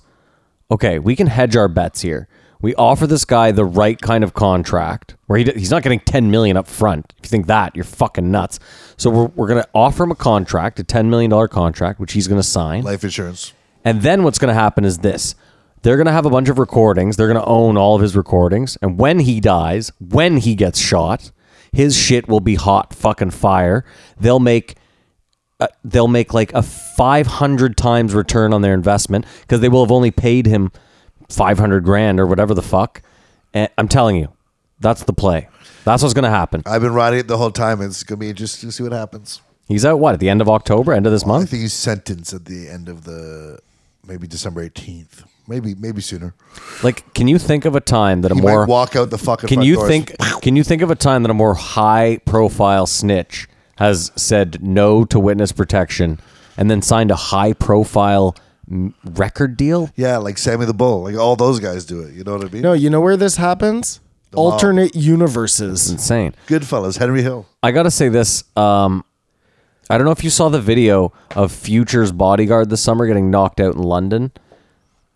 "Okay, 0.72 1.00
we 1.00 1.16
can 1.16 1.28
hedge 1.28 1.56
our 1.56 1.68
bets 1.68 2.02
here. 2.02 2.28
We 2.62 2.74
offer 2.76 3.06
this 3.06 3.26
guy 3.26 3.52
the 3.52 3.66
right 3.66 4.00
kind 4.00 4.24
of 4.24 4.34
contract 4.34 5.16
where 5.28 5.38
he, 5.38 5.46
he's 5.56 5.72
not 5.72 5.84
getting 5.84 6.00
10 6.00 6.32
million 6.32 6.58
up 6.58 6.68
front. 6.68 7.14
If 7.18 7.26
you 7.26 7.30
think 7.30 7.48
that, 7.48 7.76
you're 7.76 7.84
fucking 7.84 8.32
nuts. 8.32 8.60
So 8.98 9.10
we're, 9.10 9.26
we're 9.36 9.48
going 9.48 9.62
to 9.62 9.70
offer 9.74 10.04
him 10.04 10.12
a 10.12 10.16
contract, 10.16 10.80
a 10.80 10.84
$10 10.84 11.08
million 11.08 11.48
contract, 11.48 12.00
which 12.00 12.14
he's 12.14 12.28
going 12.28 12.40
to 12.40 12.48
sign. 12.48 12.84
Life 12.84 13.04
insurance. 13.04 13.54
And 13.84 14.02
then 14.02 14.24
what's 14.24 14.40
going 14.40 14.50
to 14.54 14.60
happen 14.60 14.84
is 14.86 15.00
this. 15.00 15.36
They're 15.86 15.98
going 15.98 16.08
to 16.08 16.12
have 16.12 16.26
a 16.26 16.32
bunch 16.32 16.50
of 16.50 16.58
recordings. 16.58 17.16
They're 17.16 17.28
going 17.28 17.40
to 17.40 17.46
own 17.46 17.78
all 17.78 17.96
of 17.96 18.02
his 18.02 18.16
recordings. 18.16 18.76
And 18.82 18.98
when 18.98 19.20
he 19.20 19.40
dies, 19.40 19.92
when 20.00 20.38
he 20.38 20.56
gets 20.56 20.80
shot, 20.80 21.30
his 21.72 21.96
shit 21.96 22.28
will 22.28 22.40
be 22.40 22.56
hot 22.56 22.92
fucking 22.92 23.30
fire. 23.30 23.86
They'll 24.20 24.40
make 24.40 24.78
uh, 25.60 25.68
they'll 25.84 26.08
make 26.08 26.34
like 26.34 26.52
a 26.54 26.64
500 26.64 27.78
times 27.78 28.16
return 28.16 28.52
on 28.52 28.64
their 28.64 28.74
investment 28.74 29.28
because 29.42 29.60
they 29.60 29.70
will 29.70 29.86
have 29.86 29.92
only 29.92 30.10
paid 30.10 30.48
him 30.48 30.72
500 31.30 31.84
grand 31.84 32.20
or 32.20 32.26
whatever 32.26 32.56
the 32.56 32.64
fuck. 32.64 33.04
And 33.54 33.70
I'm 33.78 33.88
telling 33.88 34.16
you, 34.16 34.34
that's 34.80 35.04
the 35.04 35.14
play. 35.14 35.50
That's 35.84 36.02
what's 36.02 36.16
going 36.16 36.24
to 36.24 36.32
happen. 36.32 36.64
I've 36.66 36.82
been 36.82 36.96
riding 36.96 37.20
it 37.20 37.28
the 37.28 37.38
whole 37.38 37.52
time. 37.52 37.80
It's 37.84 38.02
gonna 38.02 38.18
be 38.18 38.30
interesting 38.32 38.70
to 38.70 38.76
see 38.76 38.82
what 38.82 38.92
happens. 38.92 39.40
He's 39.68 39.86
out 39.86 40.00
what 40.00 40.16
at 40.16 40.20
the 40.20 40.30
end 40.30 40.42
of 40.42 40.50
October, 40.50 40.94
end 40.94 41.06
of 41.06 41.12
this 41.12 41.26
I 41.26 41.28
month. 41.28 41.52
think 41.52 41.62
he's 41.62 41.74
sentenced 41.74 42.34
at 42.34 42.46
the 42.46 42.70
end 42.70 42.90
of 42.90 43.04
the 43.04 43.60
maybe 44.04 44.26
December 44.26 44.64
eighteenth, 44.64 45.24
maybe 45.48 45.76
maybe 45.76 46.02
sooner. 46.02 46.34
Like, 46.84 47.14
can 47.14 47.28
you 47.28 47.38
think 47.40 47.66
of 47.66 47.76
a 47.76 47.82
time 47.82 48.22
that 48.22 48.32
a 48.32 48.36
He 48.36 48.42
more 48.42 48.66
might 48.66 48.72
walk 48.72 48.96
out 48.96 49.10
the 49.10 49.18
fucking. 49.18 49.48
Can 49.48 49.58
front 49.58 49.68
you 49.68 49.76
doors. 49.76 49.88
think? 49.88 50.18
Can 50.42 50.56
you 50.56 50.64
think 50.64 50.82
of 50.82 50.92
a 50.92 50.96
time 50.96 51.24
that 51.24 51.30
a 51.32 51.34
more 51.36 51.54
high-profile 51.56 52.86
snitch 52.88 53.48
has 53.78 54.12
said 54.16 54.64
no 54.64 55.04
to 55.06 55.20
witness 55.20 55.52
protection 55.52 56.20
and 56.58 56.70
then 56.72 56.82
signed 56.82 57.12
a 57.12 57.16
high-profile 57.16 58.36
record 59.04 59.58
deal? 59.58 59.90
Yeah, 59.96 60.18
like 60.18 60.38
Sammy 60.38 60.66
the 60.66 60.74
Bull, 60.74 61.04
like 61.04 61.16
all 61.16 61.36
those 61.36 61.60
guys 61.60 61.86
do 61.86 62.02
it. 62.02 62.14
You 62.14 62.24
know 62.24 62.38
what 62.38 62.46
I 62.46 62.50
mean? 62.50 62.62
no, 62.62 62.74
you 62.74 62.90
know 62.90 63.02
where 63.02 63.18
this 63.18 63.38
happens? 63.38 64.00
law. 64.36 64.52
Alternate 64.52 64.96
universes. 64.96 65.90
Insane. 65.90 66.36
Goodfellas, 66.48 66.98
Henry 67.00 67.22
Hill. 67.22 67.48
I 67.64 67.72
gotta 67.72 67.92
say 67.92 68.10
this. 68.10 68.44
Um, 68.56 69.04
I 69.90 69.98
don't 69.98 70.06
know 70.06 70.12
if 70.12 70.24
you 70.24 70.30
saw 70.30 70.50
the 70.50 70.60
video 70.62 71.14
of 71.36 71.52
Future's 71.52 72.12
bodyguard 72.12 72.70
this 72.70 72.82
summer 72.82 73.06
getting 73.08 73.30
knocked 73.30 73.60
out 73.60 73.76
in 73.76 73.82
London. 73.82 74.32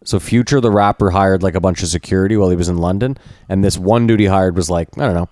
So 0.03 0.19
Future, 0.19 0.61
the 0.61 0.71
rapper, 0.71 1.11
hired 1.11 1.43
like 1.43 1.55
a 1.55 1.59
bunch 1.59 1.83
of 1.83 1.89
security 1.89 2.37
while 2.37 2.49
he 2.49 2.55
was 2.55 2.69
in 2.69 2.77
London, 2.77 3.17
and 3.49 3.63
this 3.63 3.77
one 3.77 4.07
dude 4.07 4.19
he 4.19 4.25
hired 4.27 4.55
was 4.55 4.69
like 4.69 4.87
I 4.97 5.05
don't 5.05 5.13
know, 5.15 5.29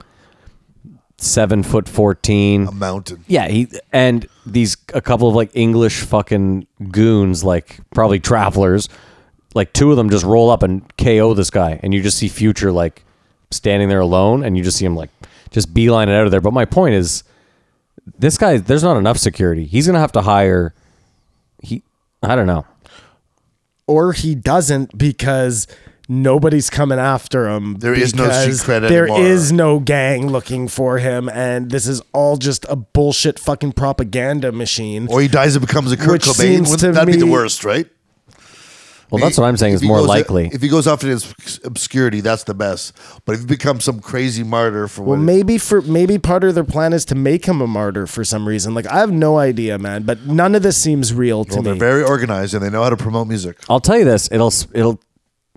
seven 1.17 1.63
foot 1.63 1.87
fourteen, 1.87 2.67
A 2.67 2.71
mountain. 2.71 3.23
Yeah, 3.27 3.47
he 3.47 3.69
and 3.93 4.27
these 4.45 4.77
a 4.93 5.01
couple 5.01 5.27
of 5.29 5.35
like 5.35 5.51
English 5.53 6.01
fucking 6.01 6.67
goons, 6.91 7.43
like 7.43 7.79
probably 7.93 8.19
travelers, 8.19 8.89
like 9.55 9.73
two 9.73 9.91
of 9.91 9.97
them 9.97 10.09
just 10.09 10.25
roll 10.25 10.49
up 10.49 10.63
and 10.63 10.83
KO 10.97 11.33
this 11.33 11.49
guy, 11.49 11.79
and 11.81 11.93
you 11.93 12.01
just 12.01 12.17
see 12.17 12.27
Future 12.27 12.71
like 12.71 13.03
standing 13.51 13.87
there 13.89 14.01
alone, 14.01 14.43
and 14.43 14.57
you 14.57 14.63
just 14.63 14.77
see 14.77 14.85
him 14.85 14.95
like 14.95 15.09
just 15.51 15.73
beeline 15.73 16.09
it 16.09 16.13
out 16.13 16.25
of 16.25 16.31
there. 16.31 16.41
But 16.41 16.53
my 16.53 16.65
point 16.65 16.93
is, 16.95 17.23
this 18.17 18.37
guy, 18.37 18.57
there's 18.57 18.83
not 18.83 18.97
enough 18.97 19.17
security. 19.17 19.65
He's 19.65 19.87
gonna 19.87 19.99
have 19.99 20.11
to 20.11 20.21
hire. 20.21 20.73
He, 21.61 21.83
I 22.21 22.35
don't 22.35 22.47
know. 22.47 22.65
Or 23.87 24.13
he 24.13 24.35
doesn't 24.35 24.97
because 24.97 25.67
nobody's 26.09 26.69
coming 26.69 26.99
after 26.99 27.49
him. 27.49 27.75
There 27.79 27.93
is 27.93 28.15
no 28.15 28.29
street 28.29 28.55
cred 28.55 28.87
There 28.87 29.05
anymore. 29.07 29.25
is 29.25 29.51
no 29.51 29.79
gang 29.79 30.27
looking 30.27 30.67
for 30.67 30.97
him, 30.99 31.29
and 31.29 31.69
this 31.71 31.87
is 31.87 32.01
all 32.13 32.37
just 32.37 32.65
a 32.69 32.75
bullshit 32.75 33.39
fucking 33.39 33.73
propaganda 33.73 34.51
machine. 34.51 35.07
Or 35.09 35.21
he 35.21 35.27
dies 35.27 35.55
and 35.55 35.65
becomes 35.65 35.91
a 35.91 35.97
Kurt 35.97 36.11
Which 36.11 36.23
Cobain. 36.25 36.69
Wouldn't 36.69 36.93
that 36.95 37.07
be 37.07 37.15
the 37.17 37.27
worst, 37.27 37.63
right? 37.63 37.87
Well, 39.09 39.21
that's 39.21 39.37
what 39.37 39.45
I'm 39.45 39.55
saying 39.57 39.73
is 39.75 39.81
he 39.81 39.87
more 39.87 39.99
goes- 39.99 40.07
likely. 40.07 40.49
If 40.51 40.61
he 40.61 40.67
goes 40.67 40.85
off 40.85 41.01
into 41.03 41.15
obs- 41.15 41.59
obscurity, 41.63 42.21
that's 42.21 42.43
the 42.43 42.53
best. 42.53 42.93
But 43.25 43.35
if 43.35 43.41
he 43.41 43.45
becomes 43.47 43.83
some 43.85 43.99
crazy 43.99 44.43
martyr 44.43 44.87
for 44.87 45.03
well, 45.03 45.17
what? 45.17 45.23
maybe 45.23 45.57
for 45.57 45.81
maybe 45.81 46.17
part 46.17 46.43
of 46.43 46.55
their 46.55 46.63
plan 46.63 46.91
is 46.93 47.05
to 47.05 47.15
make 47.15 47.45
him 47.45 47.61
a 47.61 47.67
martyr 47.67 48.05
for 48.05 48.23
some 48.23 48.47
reason. 48.47 48.73
Like 48.73 48.87
I 48.87 48.99
have 48.99 49.11
no 49.11 49.37
idea, 49.37 49.77
man. 49.79 50.03
But 50.03 50.25
none 50.25 50.55
of 50.55 50.63
this 50.63 50.77
seems 50.77 51.13
real 51.13 51.45
to 51.45 51.53
well, 51.55 51.61
they're 51.63 51.73
me. 51.73 51.79
very 51.79 52.03
organized 52.03 52.53
and 52.53 52.63
they 52.63 52.69
know 52.69 52.83
how 52.83 52.89
to 52.89 52.97
promote 52.97 53.27
music. 53.27 53.57
I'll 53.69 53.79
tell 53.79 53.97
you 53.97 54.05
this: 54.05 54.27
it'll 54.31 54.53
it'll 54.73 54.99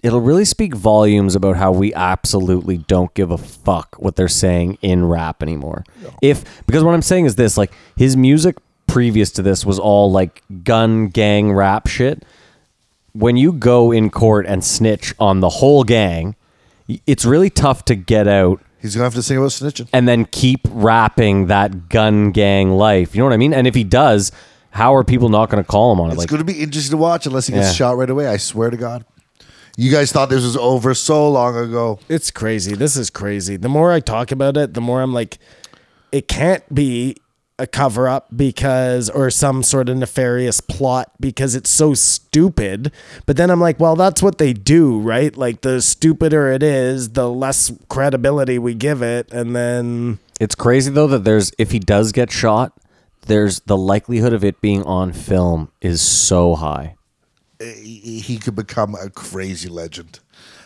it'll 0.03 0.21
really 0.21 0.45
speak 0.45 0.75
volumes 0.75 1.35
about 1.35 1.57
how 1.57 1.73
we 1.73 1.93
absolutely 1.95 2.79
don't 2.79 3.13
give 3.15 3.31
a 3.31 3.39
fuck 3.39 3.97
what 3.99 4.17
they're 4.17 4.29
saying 4.29 4.79
in 4.81 5.07
rap 5.07 5.43
anymore. 5.43 5.85
If 6.23 6.45
because 6.67 6.85
what 6.85 6.95
I'm 6.95 7.03
saying 7.03 7.27
is 7.27 7.35
this: 7.35 7.59
like 7.59 7.73
his 7.97 8.17
music 8.17 8.57
previous 8.87 9.31
to 9.33 9.43
this 9.43 9.65
was 9.67 9.79
all 9.79 10.11
like 10.11 10.43
gun 10.63 11.09
gang 11.09 11.53
rap 11.53 11.87
shit. 11.89 12.25
When 13.13 13.37
you 13.37 13.53
go 13.53 13.91
in 13.93 14.11
court 14.11 14.47
and 14.47 14.65
snitch 14.65 15.15
on 15.19 15.41
the 15.41 15.49
whole 15.49 15.85
gang, 15.85 16.37
it's 17.07 17.25
really 17.25 17.51
tough 17.51 17.85
to 17.87 17.95
get 17.95 18.27
out 18.29 18.61
He's 18.81 18.95
gonna 18.95 19.05
have 19.05 19.15
to 19.15 19.23
sing 19.23 19.37
about 19.37 19.51
snitching. 19.51 19.89
and 19.93 20.09
then 20.09 20.25
keep 20.27 20.61
rapping 20.71 21.47
that 21.49 21.89
gun 21.89 22.31
gang 22.33 22.71
life. 22.73 23.15
You 23.15 23.21
know 23.21 23.27
what 23.27 23.35
I 23.35 23.37
mean? 23.37 23.53
And 23.53 23.67
if 23.67 23.75
he 23.75 23.85
does, 23.85 24.33
how 24.71 24.95
are 24.95 25.05
people 25.05 25.29
not 25.29 25.51
going 25.51 25.63
to 25.63 25.69
call 25.69 25.93
him 25.93 26.01
on 26.01 26.11
it? 26.11 26.13
It's 26.13 26.19
Like, 26.21 26.29
going 26.29 26.39
to 26.39 26.45
be 26.45 26.61
interesting 26.61 26.93
to 26.93 26.97
watch 26.97 27.27
unless 27.27 27.49
he 27.49 27.53
gets 27.53 27.67
Yeah. 27.69 27.73
shot 27.73 27.97
right 27.97 28.09
away. 28.09 28.27
I 28.29 28.37
swear 28.37 28.71
to 28.71 28.77
God. 28.77 29.05
You 29.77 29.91
guys 29.91 30.13
thought 30.13 30.29
this 30.31 30.45
was 30.45 30.57
over 30.57 30.95
so 30.95 31.29
long 31.31 31.57
ago. 31.57 31.99
It's 32.09 32.31
crazy. 32.31 32.75
This 32.77 32.97
is 32.97 33.11
crazy. 33.11 33.57
The 33.57 33.69
more 33.69 33.91
I 33.93 33.99
talk 34.01 34.31
about 34.31 34.57
it, 34.57 34.75
the 34.75 34.81
more 34.81 35.03
I'm 35.03 35.13
like, 35.13 35.39
it 36.13 36.29
can't 36.29 36.63
be 36.75 37.17
a 37.61 37.67
cover 37.67 38.09
up 38.09 38.29
because, 38.35 39.11
or 39.11 39.31
some 39.31 39.63
sort 39.63 39.89
of 39.89 39.97
nefarious 39.99 40.61
plot 40.61 41.13
because 41.21 41.55
it's 41.55 41.71
so 41.71 41.95
stupid. 41.95 42.91
But 43.27 43.37
then 43.37 43.51
I'm 43.51 43.61
like, 43.61 43.79
well, 43.79 43.97
that's 43.97 44.23
what 44.23 44.39
they 44.39 44.53
do, 44.53 44.99
right? 44.99 45.37
Like, 45.37 45.61
the 45.61 45.81
stupider 45.83 46.49
it 46.49 46.63
is, 46.63 47.11
the 47.11 47.29
less 47.31 47.73
credibility 47.89 48.59
we 48.59 48.75
give 48.75 49.03
it. 49.03 49.31
And 49.33 49.55
then, 49.55 50.19
It's 50.41 50.55
crazy 50.55 50.91
though 50.91 51.09
that 51.09 51.25
there's 51.25 51.53
if 51.59 51.71
he 51.71 51.79
does 51.79 52.13
get 52.13 52.31
shot, 52.33 52.73
there's 53.27 53.61
the 53.61 53.77
likelihood 53.77 54.33
of 54.33 54.43
it 54.43 54.61
being 54.61 54.83
on 54.85 55.13
film 55.13 55.71
is 55.81 56.01
so 56.01 56.55
high. 56.55 56.97
He, 57.61 58.21
he 58.21 58.39
could 58.39 58.57
become 58.57 58.95
a 58.95 59.11
crazy 59.11 59.69
legend. 59.69 60.21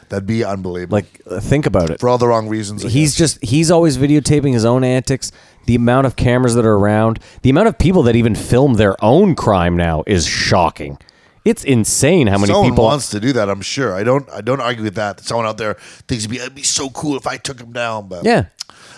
That'd 0.08 0.26
be 0.26 0.44
unbelievable. 0.44 0.96
Like 0.96 1.20
uh, 1.30 1.40
think 1.40 1.66
about 1.66 1.90
it. 1.90 2.00
for 2.00 2.08
all 2.08 2.18
the 2.18 2.28
wrong 2.28 2.48
reasons. 2.48 2.84
I 2.84 2.88
He's 2.88 3.12
guess. 3.12 3.34
just 3.34 3.44
he's 3.44 3.70
always 3.70 3.98
videotaping 3.98 4.52
his 4.52 4.64
own 4.64 4.84
antics. 4.84 5.32
The 5.66 5.74
amount 5.74 6.06
of 6.06 6.14
cameras 6.16 6.54
that 6.56 6.66
are 6.66 6.74
around, 6.76 7.18
the 7.42 7.50
amount 7.50 7.68
of 7.68 7.78
people 7.78 8.02
that 8.04 8.14
even 8.16 8.34
film 8.34 8.74
their 8.74 9.02
own 9.02 9.34
crime 9.34 9.76
now 9.76 10.04
is 10.06 10.26
shocking. 10.26 10.98
It's 11.44 11.64
insane 11.64 12.26
how 12.26 12.38
many 12.38 12.52
Someone 12.52 12.70
people 12.70 12.84
wants 12.84 13.10
to 13.10 13.20
do 13.20 13.32
that. 13.34 13.48
I'm 13.50 13.60
sure. 13.62 13.94
I 13.94 14.02
don't. 14.02 14.28
I 14.30 14.40
don't 14.40 14.60
argue 14.60 14.82
with 14.84 14.94
that. 14.96 15.20
Someone 15.20 15.46
out 15.46 15.58
there 15.58 15.74
thinks 16.08 16.24
it'd 16.24 16.30
be, 16.30 16.38
it'd 16.38 16.54
be 16.54 16.62
so 16.62 16.88
cool 16.90 17.16
if 17.16 17.26
I 17.26 17.36
took 17.36 17.60
him 17.60 17.72
down. 17.72 18.08
But 18.08 18.24
Yeah. 18.24 18.46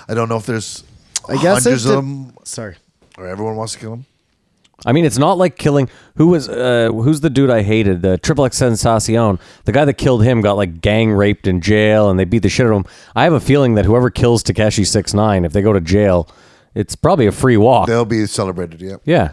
I 0.09 0.15
don't 0.15 0.29
know 0.29 0.37
if 0.37 0.47
there's 0.47 0.85
I 1.29 1.35
guess 1.35 1.65
it 1.67 1.71
hundreds 1.71 1.87
of 1.87 1.91
de- 1.91 1.97
them, 1.97 2.35
sorry. 2.45 2.77
or 3.19 3.27
everyone 3.27 3.57
wants 3.57 3.73
to 3.75 3.79
kill 3.81 3.93
him. 3.95 4.07
I 4.85 4.93
mean, 4.93 5.05
it's 5.07 5.17
not 5.19 5.39
like 5.39 5.57
killing. 5.57 5.89
Who 6.17 6.29
was? 6.29 6.49
Uh, 6.49 6.91
who's 6.93 7.21
the 7.21 7.31
dude 7.31 7.49
I 7.51 7.63
hated? 7.63 8.03
The 8.03 8.19
Triple 8.19 8.45
X 8.45 8.59
Sensacion. 8.59 9.39
The 9.65 9.73
guy 9.73 9.85
that 9.87 9.95
killed 9.95 10.23
him 10.23 10.43
got 10.43 10.53
like 10.59 10.81
gang 10.83 11.13
raped 11.13 11.47
in 11.47 11.61
jail, 11.63 12.11
and 12.11 12.19
they 12.21 12.25
beat 12.25 12.41
the 12.41 12.49
shit 12.51 12.67
out 12.67 12.73
of 12.73 12.77
him. 12.85 12.93
I 13.15 13.25
have 13.25 13.33
a 13.33 13.41
feeling 13.41 13.75
that 13.77 13.87
whoever 13.87 14.11
kills 14.11 14.43
Tekashi 14.45 14.87
Six 14.87 15.15
Nine, 15.15 15.45
if 15.47 15.53
they 15.55 15.63
go 15.63 15.73
to 15.73 15.81
jail, 15.81 16.29
it's 16.75 16.95
probably 16.95 17.27
a 17.27 17.33
free 17.33 17.57
walk. 17.57 17.89
They'll 17.89 18.05
be 18.05 18.27
celebrated. 18.27 18.83
Yeah, 18.83 18.97
yeah, 19.07 19.31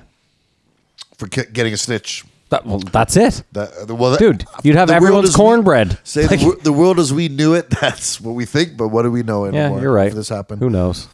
for 1.17 1.27
ki- 1.27 1.51
getting 1.51 1.73
a 1.73 1.77
snitch. 1.77 2.23
that, 2.49 2.65
well, 2.65 2.79
that's 2.79 3.17
it, 3.17 3.43
That, 3.51 3.87
well, 3.89 4.11
that- 4.11 4.19
dude. 4.19 4.45
You'd 4.63 4.75
have 4.77 4.89
everyone's 4.89 5.29
we- 5.31 5.35
cornbread. 5.35 5.99
Say 6.05 6.25
the, 6.25 6.37
wor- 6.45 6.55
the 6.55 6.71
world 6.73 6.99
as 6.99 7.11
we 7.13 7.27
knew 7.27 7.53
it. 7.53 7.69
That's 7.81 8.21
what 8.21 8.31
we 8.33 8.45
think. 8.45 8.77
But 8.77 8.87
what 8.89 9.01
do 9.03 9.11
we 9.11 9.23
know 9.23 9.43
anymore? 9.45 9.77
yeah, 9.77 9.81
you're 9.81 9.91
right. 9.91 10.07
If 10.07 10.13
this 10.15 10.29
happened. 10.29 10.61
Who 10.61 10.69
knows? 10.69 11.07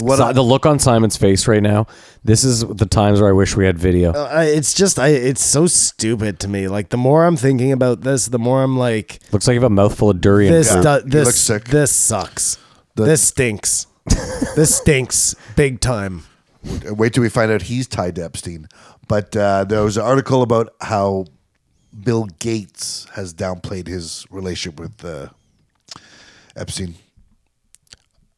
What 0.00 0.18
Si- 0.18 0.32
the 0.32 0.42
look 0.42 0.66
on 0.66 0.78
Simon's 0.78 1.16
face 1.16 1.46
right 1.48 1.62
now. 1.62 1.86
This 2.24 2.44
is 2.44 2.60
the 2.60 2.86
times 2.86 3.20
where 3.20 3.30
I 3.30 3.32
wish 3.32 3.56
we 3.56 3.64
had 3.64 3.78
video. 3.78 4.12
Uh, 4.12 4.28
I- 4.30 4.44
it's 4.44 4.74
just, 4.74 4.98
I, 4.98 5.08
it's 5.08 5.44
so 5.44 5.66
stupid 5.66 6.38
to 6.40 6.48
me. 6.48 6.68
Like, 6.68 6.88
the 6.90 6.96
more 6.96 7.24
I'm 7.24 7.36
thinking 7.36 7.72
about 7.72 8.02
this, 8.02 8.26
the 8.26 8.38
more 8.38 8.62
I'm 8.62 8.76
like, 8.76 9.20
Looks 9.32 9.46
like 9.46 9.54
you 9.54 9.60
have 9.60 9.70
a 9.70 9.74
mouthful 9.74 10.10
of 10.10 10.20
durian. 10.20 10.52
this 10.52 10.70
fruit. 10.72 10.82
do, 10.82 10.88
you 11.04 11.10
this 11.10 11.26
look 11.26 11.34
sick. 11.34 11.64
this 11.70 11.92
sucks. 11.92 12.58
The- 12.94 13.04
this 13.04 13.22
stinks. 13.22 13.86
this 14.56 14.76
stinks 14.76 15.34
big 15.56 15.80
time. 15.80 16.24
Wait 16.84 17.12
till 17.14 17.22
we 17.22 17.28
find 17.28 17.50
out 17.50 17.62
he's 17.62 17.86
tied 17.86 18.14
to 18.16 18.24
Epstein. 18.24 18.68
But 19.08 19.36
uh, 19.36 19.64
there 19.64 19.82
was 19.82 19.96
an 19.96 20.02
article 20.04 20.42
about 20.42 20.74
how 20.80 21.26
Bill 22.04 22.24
Gates 22.40 23.06
has 23.14 23.32
downplayed 23.32 23.86
his 23.86 24.26
relationship 24.30 24.78
with 24.80 25.04
uh, 25.04 25.28
Epstein. 26.56 26.94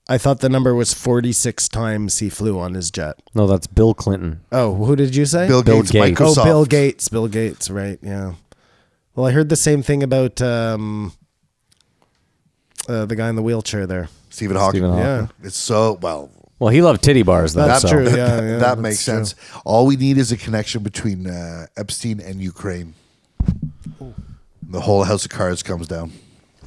I 0.09 0.17
thought 0.17 0.41
the 0.41 0.49
number 0.49 0.75
was 0.75 0.95
46 0.95 1.69
times 1.69 2.19
he 2.19 2.31
flew 2.31 2.59
on 2.59 2.75
his 2.75 2.91
jet. 2.91 3.21
No, 3.35 3.47
that's 3.47 3.67
Bill 3.67 3.93
Clinton. 3.93 4.41
Oh, 4.51 4.75
who 4.75 4.97
did 4.97 5.15
you 5.15 5.27
say? 5.27 5.47
Bill, 5.47 5.63
Bill 5.63 5.83
Gates, 5.83 5.91
Gates. 5.93 6.21
Microsoft. 6.21 6.39
Oh, 6.39 6.45
Bill 6.45 6.65
Gates. 6.65 7.09
Bill 7.09 7.29
Gates, 7.29 7.69
right? 7.69 7.99
Yeah. 8.03 8.35
Well, 9.15 9.27
I 9.27 9.33
heard 9.33 9.51
the 9.51 9.57
same 9.57 9.83
thing 9.83 10.03
about 10.03 10.41
um, 10.41 11.13
uh, 12.89 13.05
the 13.05 13.17
guy 13.17 13.29
in 13.29 13.37
the 13.37 13.43
wheelchair 13.43 13.87
there. 13.87 14.09
Stephen 14.31 14.57
Hawking. 14.57 14.81
Stephen 14.81 14.91
Hawking. 14.91 15.05
Yeah. 15.05 15.47
It's 15.47 15.57
so 15.57 15.99
well. 16.01 16.31
Well, 16.59 16.71
he 16.71 16.83
loved 16.83 17.03
titty 17.05 17.23
bars 17.23 17.55
though. 17.55 17.67
That's 17.67 17.83
so. 17.83 17.89
true. 17.89 18.05
Yeah, 18.05 18.11
that, 18.11 18.17
yeah, 18.43 18.51
that 18.51 18.59
that's 18.61 18.81
makes 18.81 19.05
true. 19.05 19.15
sense. 19.15 19.35
All 19.65 19.87
we 19.87 19.97
need 19.97 20.19
is 20.19 20.33
a 20.33 20.37
connection 20.37 20.83
between 20.83 21.27
uh, 21.27 21.67
Epstein 21.77 22.21
and 22.21 22.41
Ukraine. 22.41 22.95
The 24.63 24.81
whole 24.81 25.05
house 25.05 25.25
of 25.25 25.31
cards 25.31 25.63
comes 25.63 25.87
down. 25.87 26.13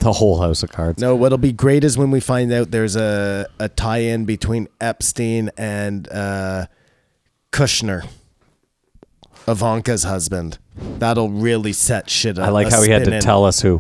The 0.02 0.14
whole 0.14 0.42
house 0.42 0.64
of 0.64 0.72
cards. 0.72 1.00
No, 1.00 1.16
what'll 1.16 1.38
be 1.38 1.52
great 1.52 1.84
is 1.84 1.96
when 1.98 2.10
we 2.10 2.20
find 2.20 2.52
out 2.52 2.72
there's 2.72 2.96
a, 2.96 3.48
a 3.60 3.70
tie 3.70 4.00
in 4.00 4.26
between 4.26 4.68
Epstein 4.82 5.52
and 5.58 6.12
uh, 6.12 6.66
Kushner, 7.52 8.08
Ivanka's 9.48 10.04
husband. 10.04 10.58
That'll 10.98 11.30
really 11.30 11.72
set 11.74 12.10
shit 12.10 12.40
up. 12.40 12.48
I 12.48 12.50
like 12.50 12.70
how 12.72 12.82
he 12.82 12.90
had 12.90 13.06
to 13.06 13.22
tell 13.22 13.46
us 13.46 13.62
who. 13.62 13.80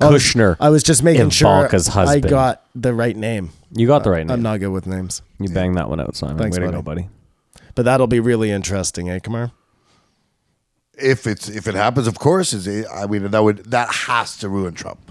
Kushner. 0.00 0.56
I 0.60 0.68
was 0.68 0.82
just 0.82 1.02
making 1.02 1.28
Ivanka's 1.30 1.86
sure 1.86 1.92
husband. 1.94 2.26
I 2.26 2.28
got 2.28 2.64
the 2.74 2.92
right 2.92 3.16
name. 3.16 3.50
You 3.72 3.86
got 3.86 4.04
the 4.04 4.10
right 4.10 4.26
name. 4.26 4.30
I'm 4.34 4.42
not 4.42 4.60
good 4.60 4.68
with 4.70 4.86
names, 4.86 5.22
You 5.38 5.48
banged 5.48 5.76
that 5.76 5.88
one 5.88 6.00
out, 6.00 6.16
Simon. 6.16 6.36
Thanks, 6.38 6.58
Way 6.58 6.66
to 6.66 6.72
buddy. 6.72 6.76
go, 6.76 6.82
buddy. 6.82 7.08
but 7.74 7.84
that'll 7.84 8.06
be 8.08 8.20
really 8.20 8.50
interesting, 8.50 9.08
eh, 9.08 9.18
Kamar? 9.20 9.52
If 10.98 11.26
it's 11.26 11.48
if 11.48 11.66
it 11.66 11.74
happens, 11.74 12.06
of 12.06 12.18
course, 12.18 12.52
is 12.52 12.66
it, 12.66 12.86
I 12.92 13.06
mean 13.06 13.30
that 13.30 13.42
would 13.42 13.70
that 13.70 13.88
has 13.90 14.36
to 14.38 14.48
ruin 14.50 14.74
Trump. 14.74 15.09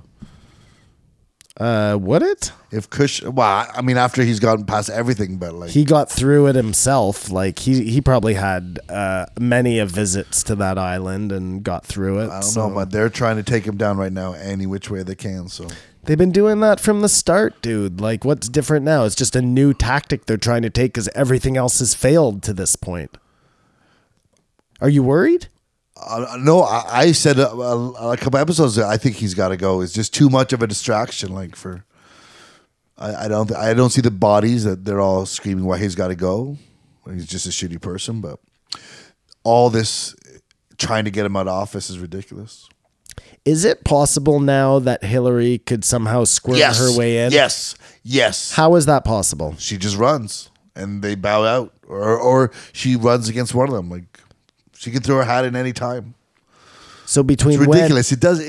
Uh, 1.59 1.97
would 1.99 2.21
it? 2.21 2.53
If 2.71 2.89
Kush, 2.89 3.21
well, 3.21 3.69
I 3.75 3.81
mean, 3.81 3.97
after 3.97 4.23
he's 4.23 4.39
gotten 4.39 4.65
past 4.65 4.89
everything, 4.89 5.37
but 5.37 5.53
like 5.53 5.71
He 5.71 5.83
got 5.83 6.09
through 6.09 6.47
it 6.47 6.55
himself. 6.55 7.29
Like 7.29 7.59
he 7.59 7.83
he 7.89 7.99
probably 7.99 8.35
had 8.35 8.79
uh, 8.87 9.25
many 9.37 9.79
of 9.79 9.91
visits 9.91 10.41
to 10.43 10.55
that 10.55 10.77
island 10.77 11.33
and 11.33 11.61
got 11.61 11.85
through 11.85 12.19
it. 12.19 12.29
I 12.29 12.39
don't 12.39 12.43
so- 12.43 12.69
know, 12.69 12.75
but 12.75 12.91
they're 12.91 13.09
trying 13.09 13.35
to 13.35 13.43
take 13.43 13.65
him 13.65 13.75
down 13.75 13.97
right 13.97 14.13
now 14.13 14.33
any 14.33 14.65
which 14.65 14.89
way 14.89 15.03
they 15.03 15.15
can. 15.15 15.49
So 15.49 15.67
They've 16.03 16.17
been 16.17 16.31
doing 16.31 16.61
that 16.61 16.79
from 16.79 17.01
the 17.01 17.09
start, 17.09 17.61
dude. 17.61 17.99
Like, 17.99 18.23
what's 18.23 18.47
different 18.47 18.85
now? 18.85 19.03
It's 19.03 19.15
just 19.15 19.35
a 19.35 19.41
new 19.41 19.73
tactic 19.73 20.25
they're 20.25 20.37
trying 20.37 20.61
to 20.61 20.69
take 20.69 20.93
because 20.93 21.09
everything 21.09 21.57
else 21.57 21.79
has 21.79 21.93
failed 21.93 22.41
to 22.43 22.53
this 22.53 22.75
point. 22.75 23.17
Are 24.81 24.89
you 24.89 25.03
worried? 25.03 25.49
Uh, 26.01 26.37
no, 26.39 26.61
I, 26.61 26.83
I 26.89 27.11
said 27.11 27.39
a, 27.39 27.49
a, 27.49 28.11
a 28.11 28.17
couple 28.17 28.39
episodes. 28.39 28.77
ago, 28.77 28.87
I 28.87 28.97
think 28.97 29.15
he's 29.15 29.33
got 29.33 29.49
to 29.49 29.57
go. 29.57 29.81
It's 29.81 29.93
just 29.93 30.13
too 30.13 30.29
much 30.29 30.53
of 30.53 30.61
a 30.61 30.67
distraction. 30.67 31.33
Like 31.33 31.55
for, 31.55 31.85
I, 32.97 33.25
I 33.25 33.27
don't 33.27 33.53
I 33.53 33.73
don't 33.73 33.89
see 33.89 34.01
the 34.01 34.11
bodies 34.11 34.63
that 34.63 34.85
they're 34.85 35.01
all 35.01 35.25
screaming 35.25 35.65
why 35.65 35.77
he's 35.77 35.95
got 35.95 36.09
to 36.09 36.15
go. 36.15 36.57
He's 37.11 37.27
just 37.27 37.45
a 37.47 37.49
shitty 37.49 37.81
person, 37.81 38.21
but 38.21 38.39
all 39.43 39.69
this 39.69 40.15
trying 40.77 41.05
to 41.05 41.11
get 41.11 41.25
him 41.25 41.35
out 41.35 41.47
of 41.47 41.53
office 41.53 41.89
is 41.89 41.99
ridiculous. 41.99 42.69
Is 43.45 43.65
it 43.65 43.83
possible 43.83 44.39
now 44.39 44.79
that 44.79 45.03
Hillary 45.03 45.57
could 45.57 45.83
somehow 45.83 46.23
squirt 46.23 46.57
yes, 46.57 46.77
her 46.77 46.95
way 46.95 47.25
in? 47.25 47.31
Yes, 47.31 47.75
yes. 48.03 48.51
How 48.51 48.75
is 48.75 48.85
that 48.85 49.03
possible? 49.03 49.55
she 49.57 49.77
just 49.77 49.97
runs 49.97 50.49
and 50.75 51.01
they 51.01 51.15
bow 51.15 51.43
out, 51.43 51.73
or 51.87 52.17
or 52.17 52.51
she 52.71 52.95
runs 52.95 53.29
against 53.29 53.53
one 53.53 53.67
of 53.67 53.75
them. 53.75 53.89
Like 53.89 54.08
she 54.79 54.91
can 54.91 55.01
throw 55.01 55.17
her 55.17 55.25
hat 55.25 55.43
in 55.43 55.57
any 55.57 55.73
time. 55.73 56.13
So 57.05 57.21
between 57.21 57.59
It's 57.59 57.67
when, 57.67 57.77
ridiculous. 57.79 58.13
It 58.13 58.21
does 58.21 58.39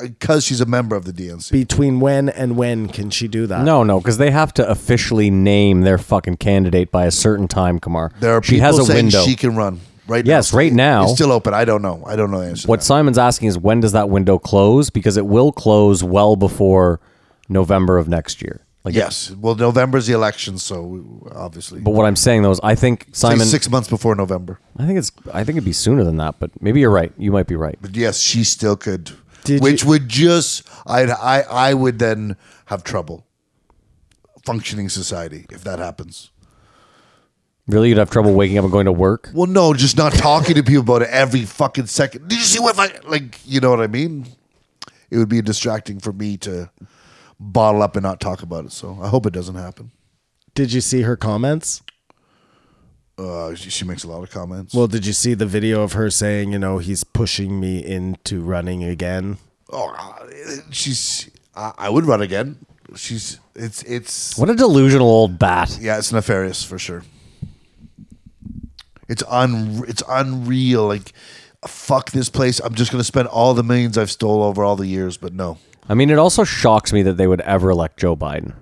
because 0.00 0.42
she's 0.42 0.62
a 0.62 0.66
member 0.66 0.96
of 0.96 1.04
the 1.04 1.12
DNC. 1.12 1.50
between 1.50 2.00
when 2.00 2.30
and 2.30 2.56
when 2.56 2.88
can 2.88 3.10
she 3.10 3.28
do 3.28 3.46
that? 3.48 3.62
No, 3.62 3.82
no, 3.82 4.00
because 4.00 4.16
they 4.16 4.30
have 4.30 4.54
to 4.54 4.66
officially 4.66 5.28
name 5.28 5.82
their 5.82 5.98
fucking 5.98 6.38
candidate 6.38 6.90
by 6.90 7.04
a 7.04 7.10
certain 7.10 7.46
time, 7.46 7.78
Kamar. 7.78 8.10
there 8.20 8.32
are 8.32 8.42
she 8.42 8.52
people 8.52 8.66
has 8.66 8.78
a 8.78 8.84
saying 8.86 9.06
window. 9.06 9.22
she 9.24 9.36
can 9.36 9.54
run 9.54 9.80
right 10.06 10.24
now. 10.24 10.30
Yes, 10.36 10.54
right 10.54 10.72
now. 10.72 11.02
It's 11.04 11.12
still 11.12 11.30
open. 11.32 11.52
I 11.52 11.66
don't 11.66 11.82
know. 11.82 12.02
I 12.06 12.16
don't 12.16 12.30
know 12.30 12.40
the 12.40 12.46
answer. 12.46 12.62
to 12.62 12.68
what 12.68 12.80
that. 12.80 12.86
Simon's 12.86 13.18
asking 13.18 13.48
is 13.48 13.58
when 13.58 13.80
does 13.80 13.92
that 13.92 14.08
window 14.08 14.38
close? 14.38 14.88
Because 14.88 15.18
it 15.18 15.26
will 15.26 15.52
close 15.52 16.02
well 16.02 16.36
before 16.36 17.00
November 17.50 17.98
of 17.98 18.08
next 18.08 18.40
year. 18.40 18.62
Like 18.86 18.94
Yes. 18.94 19.32
Well, 19.32 19.56
November's 19.56 20.06
the 20.06 20.12
election, 20.12 20.58
so 20.58 21.28
obviously. 21.34 21.80
But 21.80 21.90
what 21.90 22.06
I'm 22.06 22.14
saying 22.14 22.42
though 22.42 22.52
is 22.52 22.60
I 22.62 22.76
think 22.76 23.06
Say 23.06 23.30
Simon 23.30 23.44
six 23.44 23.68
months 23.68 23.88
before 23.88 24.14
November. 24.14 24.60
I 24.76 24.86
think 24.86 24.96
it's 24.96 25.10
I 25.34 25.42
think 25.42 25.56
it'd 25.56 25.64
be 25.64 25.72
sooner 25.72 26.04
than 26.04 26.18
that, 26.18 26.36
but 26.38 26.52
maybe 26.62 26.78
you're 26.78 26.92
right. 26.92 27.12
You 27.18 27.32
might 27.32 27.48
be 27.48 27.56
right. 27.56 27.76
But 27.82 27.96
yes, 27.96 28.20
she 28.20 28.44
still 28.44 28.76
could. 28.76 29.10
Did 29.42 29.60
which 29.60 29.82
you- 29.82 29.88
would 29.88 30.08
just 30.08 30.62
I 30.86 31.02
I 31.02 31.40
I 31.40 31.74
would 31.74 31.98
then 31.98 32.36
have 32.66 32.84
trouble 32.84 33.26
functioning 34.44 34.88
society 34.88 35.46
if 35.50 35.64
that 35.64 35.80
happens. 35.80 36.30
Really 37.66 37.88
you'd 37.88 37.98
have 37.98 38.10
trouble 38.10 38.34
waking 38.34 38.56
up 38.56 38.62
and 38.62 38.70
going 38.72 38.86
to 38.86 38.92
work? 38.92 39.30
Well, 39.34 39.48
no, 39.48 39.74
just 39.74 39.96
not 39.96 40.12
talking 40.12 40.54
to 40.54 40.62
people 40.62 40.82
about 40.82 41.02
it 41.02 41.08
every 41.10 41.42
fucking 41.42 41.86
second. 41.86 42.28
Did 42.28 42.38
you 42.38 42.44
see 42.44 42.60
what 42.60 42.78
I 42.78 43.00
like? 43.08 43.40
You 43.44 43.58
know 43.58 43.70
what 43.70 43.80
I 43.80 43.88
mean? 43.88 44.28
It 45.10 45.18
would 45.18 45.28
be 45.28 45.42
distracting 45.42 45.98
for 45.98 46.12
me 46.12 46.36
to 46.36 46.70
bottle 47.38 47.82
up 47.82 47.96
and 47.96 48.02
not 48.02 48.20
talk 48.20 48.42
about 48.42 48.64
it. 48.64 48.72
So 48.72 48.98
I 49.02 49.08
hope 49.08 49.26
it 49.26 49.32
doesn't 49.32 49.54
happen. 49.54 49.90
Did 50.54 50.72
you 50.72 50.80
see 50.80 51.02
her 51.02 51.16
comments? 51.16 51.82
Uh, 53.18 53.54
she, 53.54 53.70
she 53.70 53.84
makes 53.84 54.04
a 54.04 54.08
lot 54.08 54.22
of 54.22 54.30
comments. 54.30 54.74
Well, 54.74 54.86
did 54.86 55.06
you 55.06 55.12
see 55.12 55.34
the 55.34 55.46
video 55.46 55.82
of 55.82 55.94
her 55.94 56.10
saying, 56.10 56.52
you 56.52 56.58
know, 56.58 56.78
he's 56.78 57.02
pushing 57.02 57.58
me 57.60 57.84
into 57.84 58.42
running 58.42 58.84
again? 58.84 59.38
oh, 59.72 60.28
she's. 60.70 61.30
I, 61.54 61.72
I 61.78 61.90
would 61.90 62.04
run 62.04 62.22
again. 62.22 62.58
She's. 62.94 63.40
It's. 63.54 63.82
It's. 63.82 64.36
What 64.38 64.50
a 64.50 64.54
delusional 64.54 65.08
old 65.08 65.38
bat. 65.38 65.78
Yeah, 65.80 65.98
it's 65.98 66.12
nefarious 66.12 66.62
for 66.62 66.78
sure. 66.78 67.04
It's 69.08 69.22
un. 69.28 69.84
It's 69.88 70.02
unreal. 70.08 70.86
Like, 70.86 71.12
fuck 71.66 72.10
this 72.10 72.28
place. 72.28 72.60
I'm 72.60 72.74
just 72.74 72.92
gonna 72.92 73.04
spend 73.04 73.28
all 73.28 73.54
the 73.54 73.64
millions 73.64 73.96
I've 73.98 74.10
stole 74.10 74.42
over 74.42 74.62
all 74.64 74.76
the 74.76 74.86
years. 74.86 75.16
But 75.16 75.32
no. 75.32 75.58
I 75.88 75.94
mean, 75.94 76.10
it 76.10 76.18
also 76.18 76.44
shocks 76.44 76.92
me 76.92 77.02
that 77.02 77.16
they 77.16 77.26
would 77.26 77.40
ever 77.42 77.70
elect 77.70 77.98
Joe 77.98 78.16
Biden. 78.16 78.54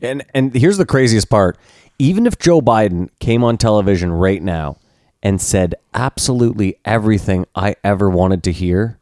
And 0.00 0.24
and 0.34 0.54
here's 0.54 0.78
the 0.78 0.86
craziest 0.86 1.30
part. 1.30 1.58
Even 1.98 2.26
if 2.26 2.38
Joe 2.38 2.60
Biden 2.60 3.08
came 3.20 3.44
on 3.44 3.56
television 3.56 4.12
right 4.12 4.42
now 4.42 4.78
and 5.22 5.40
said 5.40 5.74
absolutely 5.94 6.76
everything 6.84 7.46
I 7.54 7.76
ever 7.84 8.10
wanted 8.10 8.42
to 8.44 8.52
hear, 8.52 8.98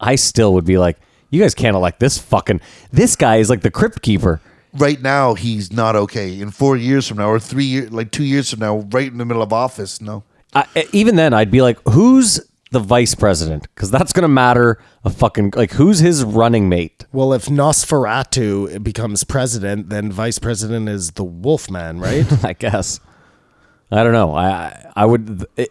I 0.00 0.16
still 0.16 0.54
would 0.54 0.64
be 0.64 0.78
like, 0.78 0.98
you 1.30 1.40
guys 1.40 1.54
can't 1.54 1.76
elect 1.76 2.00
this 2.00 2.18
fucking 2.18 2.60
this 2.92 3.16
guy 3.16 3.36
is 3.36 3.50
like 3.50 3.60
the 3.62 3.70
crypt 3.70 4.02
keeper. 4.02 4.40
right 4.74 5.00
now 5.00 5.34
he's 5.34 5.72
not 5.72 5.94
okay. 5.96 6.40
In 6.40 6.50
four 6.50 6.76
years 6.76 7.06
from 7.06 7.18
now, 7.18 7.28
or 7.28 7.38
three 7.38 7.64
years, 7.64 7.92
like 7.92 8.10
two 8.10 8.24
years 8.24 8.50
from 8.50 8.60
now, 8.60 8.78
right 8.90 9.10
in 9.10 9.18
the 9.18 9.24
middle 9.24 9.42
of 9.42 9.52
office, 9.52 10.00
no. 10.00 10.24
I, 10.54 10.66
even 10.92 11.16
then, 11.16 11.32
I'd 11.32 11.50
be 11.50 11.62
like, 11.62 11.78
who's 11.88 12.40
the 12.72 12.80
vice 12.80 13.14
president? 13.14 13.68
Because 13.74 13.90
that's 13.90 14.12
going 14.12 14.22
to 14.22 14.28
matter 14.28 14.82
a 15.04 15.10
fucking 15.10 15.52
like 15.54 15.72
who's 15.72 16.00
his 16.00 16.24
running 16.24 16.68
mate. 16.68 17.06
Well, 17.12 17.32
if 17.32 17.46
Nosferatu 17.46 18.82
becomes 18.82 19.24
president, 19.24 19.88
then 19.90 20.10
vice 20.10 20.38
president 20.38 20.88
is 20.88 21.12
the 21.12 21.24
Wolfman, 21.24 22.00
right? 22.00 22.26
I 22.44 22.52
guess. 22.54 23.00
I 23.90 24.02
don't 24.02 24.12
know. 24.12 24.34
I 24.34 24.48
I, 24.50 24.92
I 24.96 25.04
would. 25.06 25.46
It, 25.56 25.70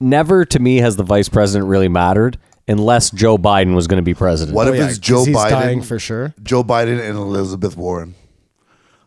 never 0.00 0.44
to 0.44 0.58
me 0.58 0.76
has 0.78 0.96
the 0.96 1.02
vice 1.04 1.28
president 1.28 1.68
really 1.68 1.88
mattered 1.88 2.38
unless 2.66 3.10
Joe 3.10 3.38
Biden 3.38 3.74
was 3.74 3.86
going 3.86 3.96
to 3.98 4.02
be 4.02 4.14
president. 4.14 4.54
What 4.54 4.68
Oh, 4.68 4.72
if 4.72 4.78
yeah, 4.78 4.88
it's 4.88 4.98
Joe 4.98 5.24
he's 5.24 5.36
Biden? 5.36 5.50
dying 5.50 5.82
for 5.82 5.98
sure. 5.98 6.34
Joe 6.42 6.62
Biden 6.62 7.00
and 7.00 7.16
Elizabeth 7.16 7.76
Warren, 7.76 8.14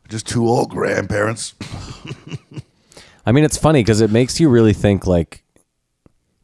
just 0.09 0.27
two 0.27 0.47
old 0.47 0.69
grandparents. 0.71 1.53
I 3.25 3.31
mean, 3.31 3.43
it's 3.43 3.57
funny 3.57 3.81
because 3.81 4.01
it 4.01 4.09
makes 4.09 4.39
you 4.39 4.49
really 4.49 4.73
think. 4.73 5.05
Like, 5.05 5.43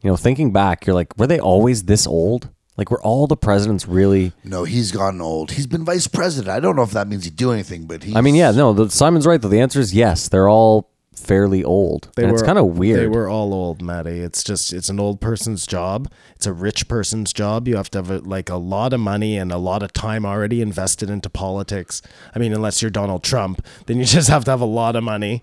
you 0.02 0.10
know, 0.10 0.16
thinking 0.16 0.52
back, 0.52 0.86
you're 0.86 0.94
like, 0.94 1.16
were 1.18 1.26
they 1.26 1.40
always 1.40 1.84
this 1.84 2.06
old? 2.06 2.48
Like, 2.76 2.92
were 2.92 3.02
all 3.02 3.26
the 3.26 3.36
presidents 3.36 3.88
really? 3.88 4.32
No, 4.44 4.62
he's 4.62 4.92
gotten 4.92 5.20
old. 5.20 5.50
He's 5.50 5.66
been 5.66 5.84
vice 5.84 6.06
president. 6.06 6.56
I 6.56 6.60
don't 6.60 6.76
know 6.76 6.82
if 6.82 6.92
that 6.92 7.08
means 7.08 7.24
he'd 7.24 7.34
do 7.34 7.52
anything, 7.52 7.86
but 7.86 8.04
he. 8.04 8.14
I 8.14 8.20
mean, 8.20 8.36
yeah, 8.36 8.52
no. 8.52 8.72
The, 8.72 8.88
Simon's 8.88 9.26
right 9.26 9.42
though. 9.42 9.48
The 9.48 9.60
answer 9.60 9.80
is 9.80 9.92
yes. 9.92 10.28
They're 10.28 10.48
all 10.48 10.88
fairly 11.18 11.64
old. 11.64 12.08
They 12.14 12.22
and 12.22 12.30
were 12.30 12.38
it's 12.38 12.46
kind 12.46 12.58
of 12.58 12.78
weird. 12.78 13.00
They 13.00 13.08
were 13.08 13.28
all 13.28 13.52
old, 13.52 13.82
Maddie. 13.82 14.20
It's 14.20 14.44
just 14.44 14.72
it's 14.72 14.88
an 14.88 15.00
old 15.00 15.20
person's 15.20 15.66
job. 15.66 16.10
It's 16.36 16.46
a 16.46 16.52
rich 16.52 16.86
person's 16.86 17.32
job. 17.32 17.66
You 17.66 17.76
have 17.76 17.90
to 17.90 17.98
have 17.98 18.10
a, 18.10 18.18
like 18.18 18.48
a 18.48 18.56
lot 18.56 18.92
of 18.92 19.00
money 19.00 19.36
and 19.36 19.50
a 19.50 19.58
lot 19.58 19.82
of 19.82 19.92
time 19.92 20.24
already 20.24 20.62
invested 20.62 21.10
into 21.10 21.28
politics. 21.28 22.00
I 22.34 22.38
mean, 22.38 22.52
unless 22.52 22.80
you're 22.80 22.92
Donald 22.92 23.24
Trump, 23.24 23.64
then 23.86 23.98
you 23.98 24.04
just 24.06 24.28
have 24.28 24.44
to 24.44 24.52
have 24.52 24.60
a 24.60 24.66
lot 24.66 24.94
of 24.94 25.02
money. 25.02 25.42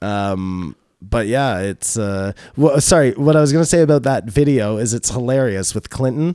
Um, 0.00 0.76
but 1.02 1.26
yeah, 1.26 1.58
it's 1.60 1.96
uh, 1.98 2.32
well, 2.56 2.80
sorry. 2.80 3.12
What 3.12 3.36
I 3.36 3.40
was 3.40 3.52
gonna 3.52 3.64
say 3.64 3.80
about 3.82 4.02
that 4.04 4.24
video 4.24 4.76
is 4.76 4.94
it's 4.94 5.10
hilarious 5.10 5.74
with 5.74 5.90
Clinton. 5.90 6.34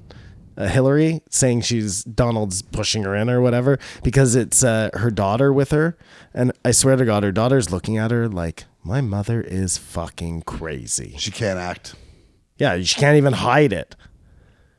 uh, 0.57 0.67
Hillary, 0.67 1.21
saying 1.29 1.61
she's 1.61 2.03
Donald's 2.03 2.61
pushing 2.61 3.03
her 3.03 3.15
in 3.15 3.29
or 3.29 3.39
whatever 3.41 3.79
because 4.03 4.35
it's 4.35 4.61
uh, 4.63 4.89
her 4.93 5.09
daughter 5.09 5.53
with 5.53 5.71
her, 5.71 5.97
and 6.33 6.51
I 6.65 6.71
swear 6.71 6.97
to 6.97 7.05
God, 7.05 7.23
her 7.23 7.31
daughter's 7.31 7.71
looking 7.71 7.97
at 7.97 8.11
her 8.11 8.27
like 8.27 8.65
my 8.83 8.99
mother 9.01 9.39
is 9.41 9.77
fucking 9.77 10.41
crazy. 10.41 11.15
She 11.17 11.31
can't 11.31 11.57
act. 11.59 11.95
Yeah, 12.57 12.77
she 12.81 12.99
can't 12.99 13.15
even 13.17 13.33
hide 13.33 13.71
it. 13.71 13.95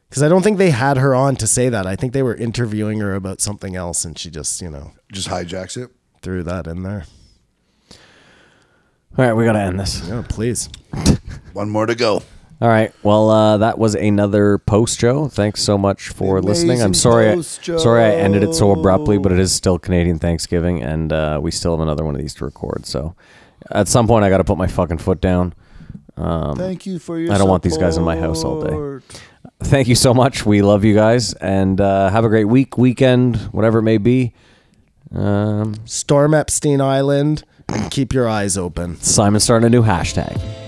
Because 0.09 0.22
I 0.24 0.28
don't 0.28 0.43
think 0.43 0.59
they 0.59 0.70
had 0.70 0.97
her 0.99 1.14
on 1.14 1.37
to 1.37 1.47
say 1.47 1.68
that. 1.68 1.87
I 1.87 1.95
think 1.97 2.12
they 2.12 2.22
were 2.22 2.35
interviewing 2.35 2.99
her 2.99 3.14
about 3.14 3.41
something 3.41 3.76
else, 3.76 4.05
and 4.05 4.18
she 4.18 4.28
just, 4.28 4.61
you 4.61 4.68
know, 4.68 4.93
Just 5.12 5.28
hijacks 5.28 5.76
it. 5.83 5.89
threw 6.20 6.43
that 6.43 6.66
in 6.66 6.83
there. 6.83 7.05
All 9.18 9.24
right, 9.24 9.32
we 9.32 9.44
got 9.44 9.52
to 9.52 9.61
end 9.61 9.78
this. 9.78 10.06
Yeah, 10.08 10.22
please. 10.28 10.68
One 11.52 11.68
more 11.68 11.86
to 11.86 11.94
go. 11.96 12.22
All 12.61 12.68
right. 12.68 12.92
Well, 13.02 13.30
uh, 13.30 13.56
that 13.56 13.78
was 13.78 13.94
another 13.94 14.58
post 14.58 15.00
show. 15.00 15.28
Thanks 15.28 15.62
so 15.62 15.76
much 15.78 16.08
for 16.08 16.36
Amazing 16.38 16.48
listening. 16.48 16.82
I'm 16.82 16.94
sorry. 16.94 17.34
post, 17.34 17.62
Joe. 17.62 17.78
sorry 17.78 18.04
I 18.04 18.12
ended 18.16 18.42
it 18.44 18.54
so 18.54 18.70
abruptly, 18.70 19.18
but 19.18 19.32
it 19.32 19.38
is 19.38 19.50
still 19.52 19.78
Canadian 19.78 20.18
Thanksgiving, 20.18 20.82
and 20.82 21.12
uh, 21.12 21.40
we 21.42 21.50
still 21.50 21.72
have 21.72 21.80
another 21.80 22.04
one 22.04 22.14
of 22.14 22.20
these 22.20 22.34
to 22.34 22.44
record. 22.44 22.86
So, 22.86 23.14
at 23.70 23.88
some 23.88 24.06
point, 24.06 24.24
I 24.24 24.28
got 24.30 24.38
to 24.38 24.44
put 24.44 24.58
my 24.58 24.66
fucking 24.66 24.98
foot 24.98 25.20
down. 25.20 25.54
Um, 26.16 26.56
Thank 26.56 26.86
you 26.86 26.98
for 26.98 27.18
your 27.18 27.32
I 27.32 27.38
don't 27.38 27.48
want 27.48 27.62
these 27.62 27.78
guys 27.78 27.96
in 27.96 28.04
my 28.04 28.16
house 28.16 28.44
all 28.44 28.61
day. 28.62 29.04
thank 29.62 29.88
you 29.88 29.94
so 29.94 30.12
much. 30.12 30.44
We 30.44 30.61
love 30.62 30.84
you 30.84 30.94
guys, 30.94 31.32
and 31.34 31.80
uh, 31.80 32.11
have 32.11 32.24
a 32.26 32.28
great 32.28 32.44
week, 32.44 32.76
weekend, 32.78 33.36
whatever 33.52 33.78
it 33.78 33.84
may 33.84 33.98
be. 33.98 34.34
Um, 35.12 35.74
Storm 35.86 36.34
Epstein 36.34 36.80
Island 36.80 37.42
and 37.42 37.59
keep 37.90 38.12
your 38.12 38.28
eyes 38.28 38.56
open. 38.56 39.00
Simon's 39.00 39.44
starting 39.44 39.66
a 39.66 39.70
new 39.70 39.82
hashtag. 39.82 40.59